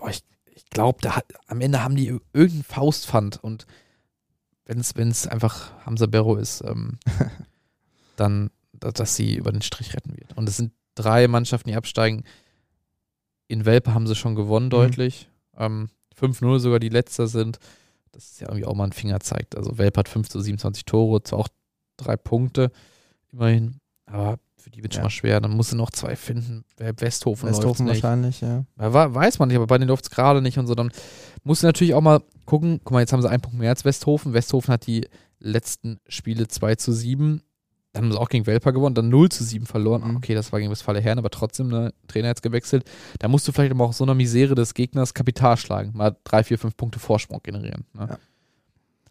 oh, 0.00 0.08
ich, 0.08 0.22
ich 0.46 0.68
glaube, 0.70 0.98
am 1.46 1.60
Ende 1.60 1.82
haben 1.82 1.96
die 1.96 2.06
irgendeinen 2.32 2.62
Faustpfand 2.64 3.42
und 3.42 3.66
wenn 4.66 4.78
es 4.78 5.26
einfach 5.26 5.72
Hamza 5.84 6.06
Berro 6.06 6.36
ist, 6.36 6.62
ähm, 6.64 6.98
dann, 8.16 8.50
da- 8.72 8.92
dass 8.92 9.14
sie 9.16 9.36
über 9.36 9.52
den 9.52 9.62
Strich 9.62 9.94
retten 9.94 10.16
wird. 10.16 10.36
Und 10.36 10.48
es 10.48 10.56
sind 10.56 10.72
drei 10.94 11.28
Mannschaften, 11.28 11.68
die 11.68 11.76
absteigen. 11.76 12.24
In 13.46 13.66
Welpe 13.66 13.92
haben 13.92 14.06
sie 14.06 14.14
schon 14.14 14.34
gewonnen, 14.34 14.70
deutlich. 14.70 15.28
Ähm, 15.56 15.90
5-0 16.18 16.58
sogar 16.58 16.78
die 16.80 16.88
letzter 16.88 17.26
sind. 17.26 17.58
Das 18.12 18.24
ist 18.30 18.40
ja 18.40 18.48
irgendwie 18.48 18.66
auch 18.66 18.74
mal 18.74 18.84
ein 18.84 18.92
Fingerzeig. 18.92 19.48
Also 19.56 19.76
Welpe 19.78 19.98
hat 20.00 20.08
5 20.08 20.28
zu 20.28 20.40
27 20.40 20.84
Tore, 20.84 21.22
zwar 21.22 21.40
auch 21.40 21.48
drei 21.96 22.16
Punkte, 22.16 22.70
immerhin. 23.32 23.80
Aber 24.06 24.38
für 24.56 24.70
die 24.70 24.82
wird 24.82 24.94
schon 24.94 25.00
Ja. 25.00 25.04
mal 25.06 25.10
schwer. 25.10 25.40
Dann 25.40 25.50
musst 25.56 25.72
du 25.72 25.76
noch 25.76 25.90
zwei 25.90 26.14
finden. 26.16 26.64
Wer- 26.76 26.98
Westhofen, 27.00 27.48
Westhofen 27.48 27.86
wahrscheinlich, 27.86 28.40
ja. 28.40 28.64
Ja, 28.78 29.14
weiß 29.14 29.38
man 29.38 29.48
nicht, 29.48 29.56
aber 29.56 29.66
bei 29.66 29.78
denen 29.78 29.88
läuft 29.88 30.04
es 30.04 30.10
gerade 30.10 30.40
nicht 30.42 30.58
und 30.58 30.66
so. 30.66 30.74
Dann 30.74 30.90
musst 31.42 31.62
du 31.62 31.66
natürlich 31.66 31.94
auch 31.94 32.00
mal 32.00 32.22
gucken. 32.46 32.80
Guck 32.84 32.92
mal, 32.92 33.00
jetzt 33.00 33.12
haben 33.12 33.20
sie 33.22 33.28
einen 33.30 33.42
Punkt 33.42 33.58
mehr 33.58 33.70
als 33.70 33.84
Westhofen. 33.84 34.32
Westhofen 34.32 34.72
hat 34.72 34.86
die 34.86 35.06
letzten 35.40 35.98
Spiele 36.08 36.46
2 36.48 36.76
zu 36.76 36.92
7. 36.92 37.42
Dann 37.94 38.06
haben 38.06 38.12
sie 38.12 38.20
auch 38.20 38.28
gegen 38.28 38.44
Welper 38.46 38.72
gewonnen, 38.72 38.96
dann 38.96 39.08
0 39.08 39.28
zu 39.28 39.44
7 39.44 39.66
verloren. 39.66 40.02
Mhm. 40.06 40.16
Okay, 40.16 40.34
das 40.34 40.52
war 40.52 40.58
gegen 40.58 40.70
Westfalia 40.70 41.00
Herren, 41.00 41.18
aber 41.18 41.30
trotzdem, 41.30 41.68
ne, 41.68 41.94
Trainer 42.08 42.26
jetzt 42.26 42.42
gewechselt. 42.42 42.90
Da 43.20 43.28
musst 43.28 43.46
du 43.46 43.52
vielleicht 43.52 43.70
aber 43.70 43.84
auch 43.84 43.92
so 43.92 44.02
einer 44.02 44.14
Misere 44.14 44.56
des 44.56 44.74
Gegners 44.74 45.14
Kapital 45.14 45.56
schlagen. 45.56 45.92
Mal 45.94 46.16
3, 46.24 46.42
4, 46.42 46.58
5 46.58 46.76
Punkte 46.76 46.98
Vorsprung 46.98 47.40
generieren. 47.40 47.84
Ne? 47.94 48.08
Ja. 48.10 48.18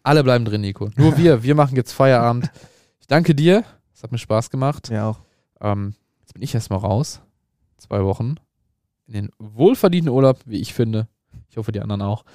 Alle 0.03 0.21
bleiben 0.21 0.43
drin, 0.43 0.61
Nico. 0.61 0.89
Nur 0.97 1.17
wir. 1.17 1.43
wir 1.43 1.55
machen 1.55 1.77
jetzt 1.77 1.93
Feierabend. 1.93 2.51
Ich 2.99 3.07
danke 3.07 3.33
dir. 3.33 3.63
Es 3.93 4.03
hat 4.03 4.11
mir 4.11 4.17
Spaß 4.17 4.49
gemacht. 4.49 4.89
Ja, 4.89 5.11
auch. 5.11 5.19
Ähm, 5.61 5.95
jetzt 6.19 6.33
bin 6.33 6.43
ich 6.43 6.53
erstmal 6.53 6.79
raus. 6.79 7.21
Zwei 7.77 8.03
Wochen. 8.03 8.35
In 9.07 9.13
den 9.13 9.29
wohlverdienten 9.39 10.11
Urlaub, 10.11 10.39
wie 10.45 10.59
ich 10.59 10.73
finde. 10.73 11.07
Ich 11.49 11.55
hoffe, 11.55 11.71
die 11.71 11.79
anderen 11.79 12.01
auch. 12.01 12.25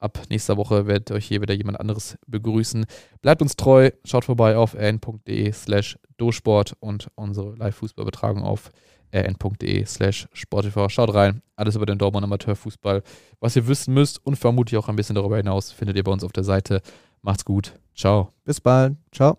Ab 0.00 0.22
nächster 0.28 0.56
Woche 0.56 0.86
wird 0.86 1.10
euch 1.10 1.26
hier 1.26 1.40
wieder 1.40 1.54
jemand 1.54 1.80
anderes 1.80 2.18
begrüßen. 2.26 2.86
Bleibt 3.22 3.42
uns 3.42 3.56
treu. 3.56 3.90
Schaut 4.04 4.24
vorbei 4.24 4.56
auf 4.56 4.74
rn.de 4.74 5.52
slash 5.52 5.98
dosport 6.16 6.74
und 6.80 7.08
unsere 7.14 7.54
Live-Fußballbetragung 7.56 8.42
auf 8.42 8.70
rn.de 9.14 9.84
slash 9.86 10.28
sportv. 10.32 10.88
Schaut 10.88 11.14
rein. 11.14 11.42
Alles 11.56 11.76
über 11.76 11.86
den 11.86 11.98
Dortmund 11.98 12.24
Amateurfußball. 12.24 13.02
Was 13.40 13.56
ihr 13.56 13.66
wissen 13.68 13.94
müsst 13.94 14.24
und 14.24 14.36
vermutlich 14.36 14.78
auch 14.78 14.88
ein 14.88 14.96
bisschen 14.96 15.14
darüber 15.16 15.38
hinaus, 15.38 15.72
findet 15.72 15.96
ihr 15.96 16.04
bei 16.04 16.12
uns 16.12 16.24
auf 16.24 16.32
der 16.32 16.44
Seite. 16.44 16.82
Macht's 17.22 17.44
gut. 17.44 17.72
Ciao. 17.94 18.32
Bis 18.44 18.60
bald. 18.60 18.96
Ciao. 19.12 19.38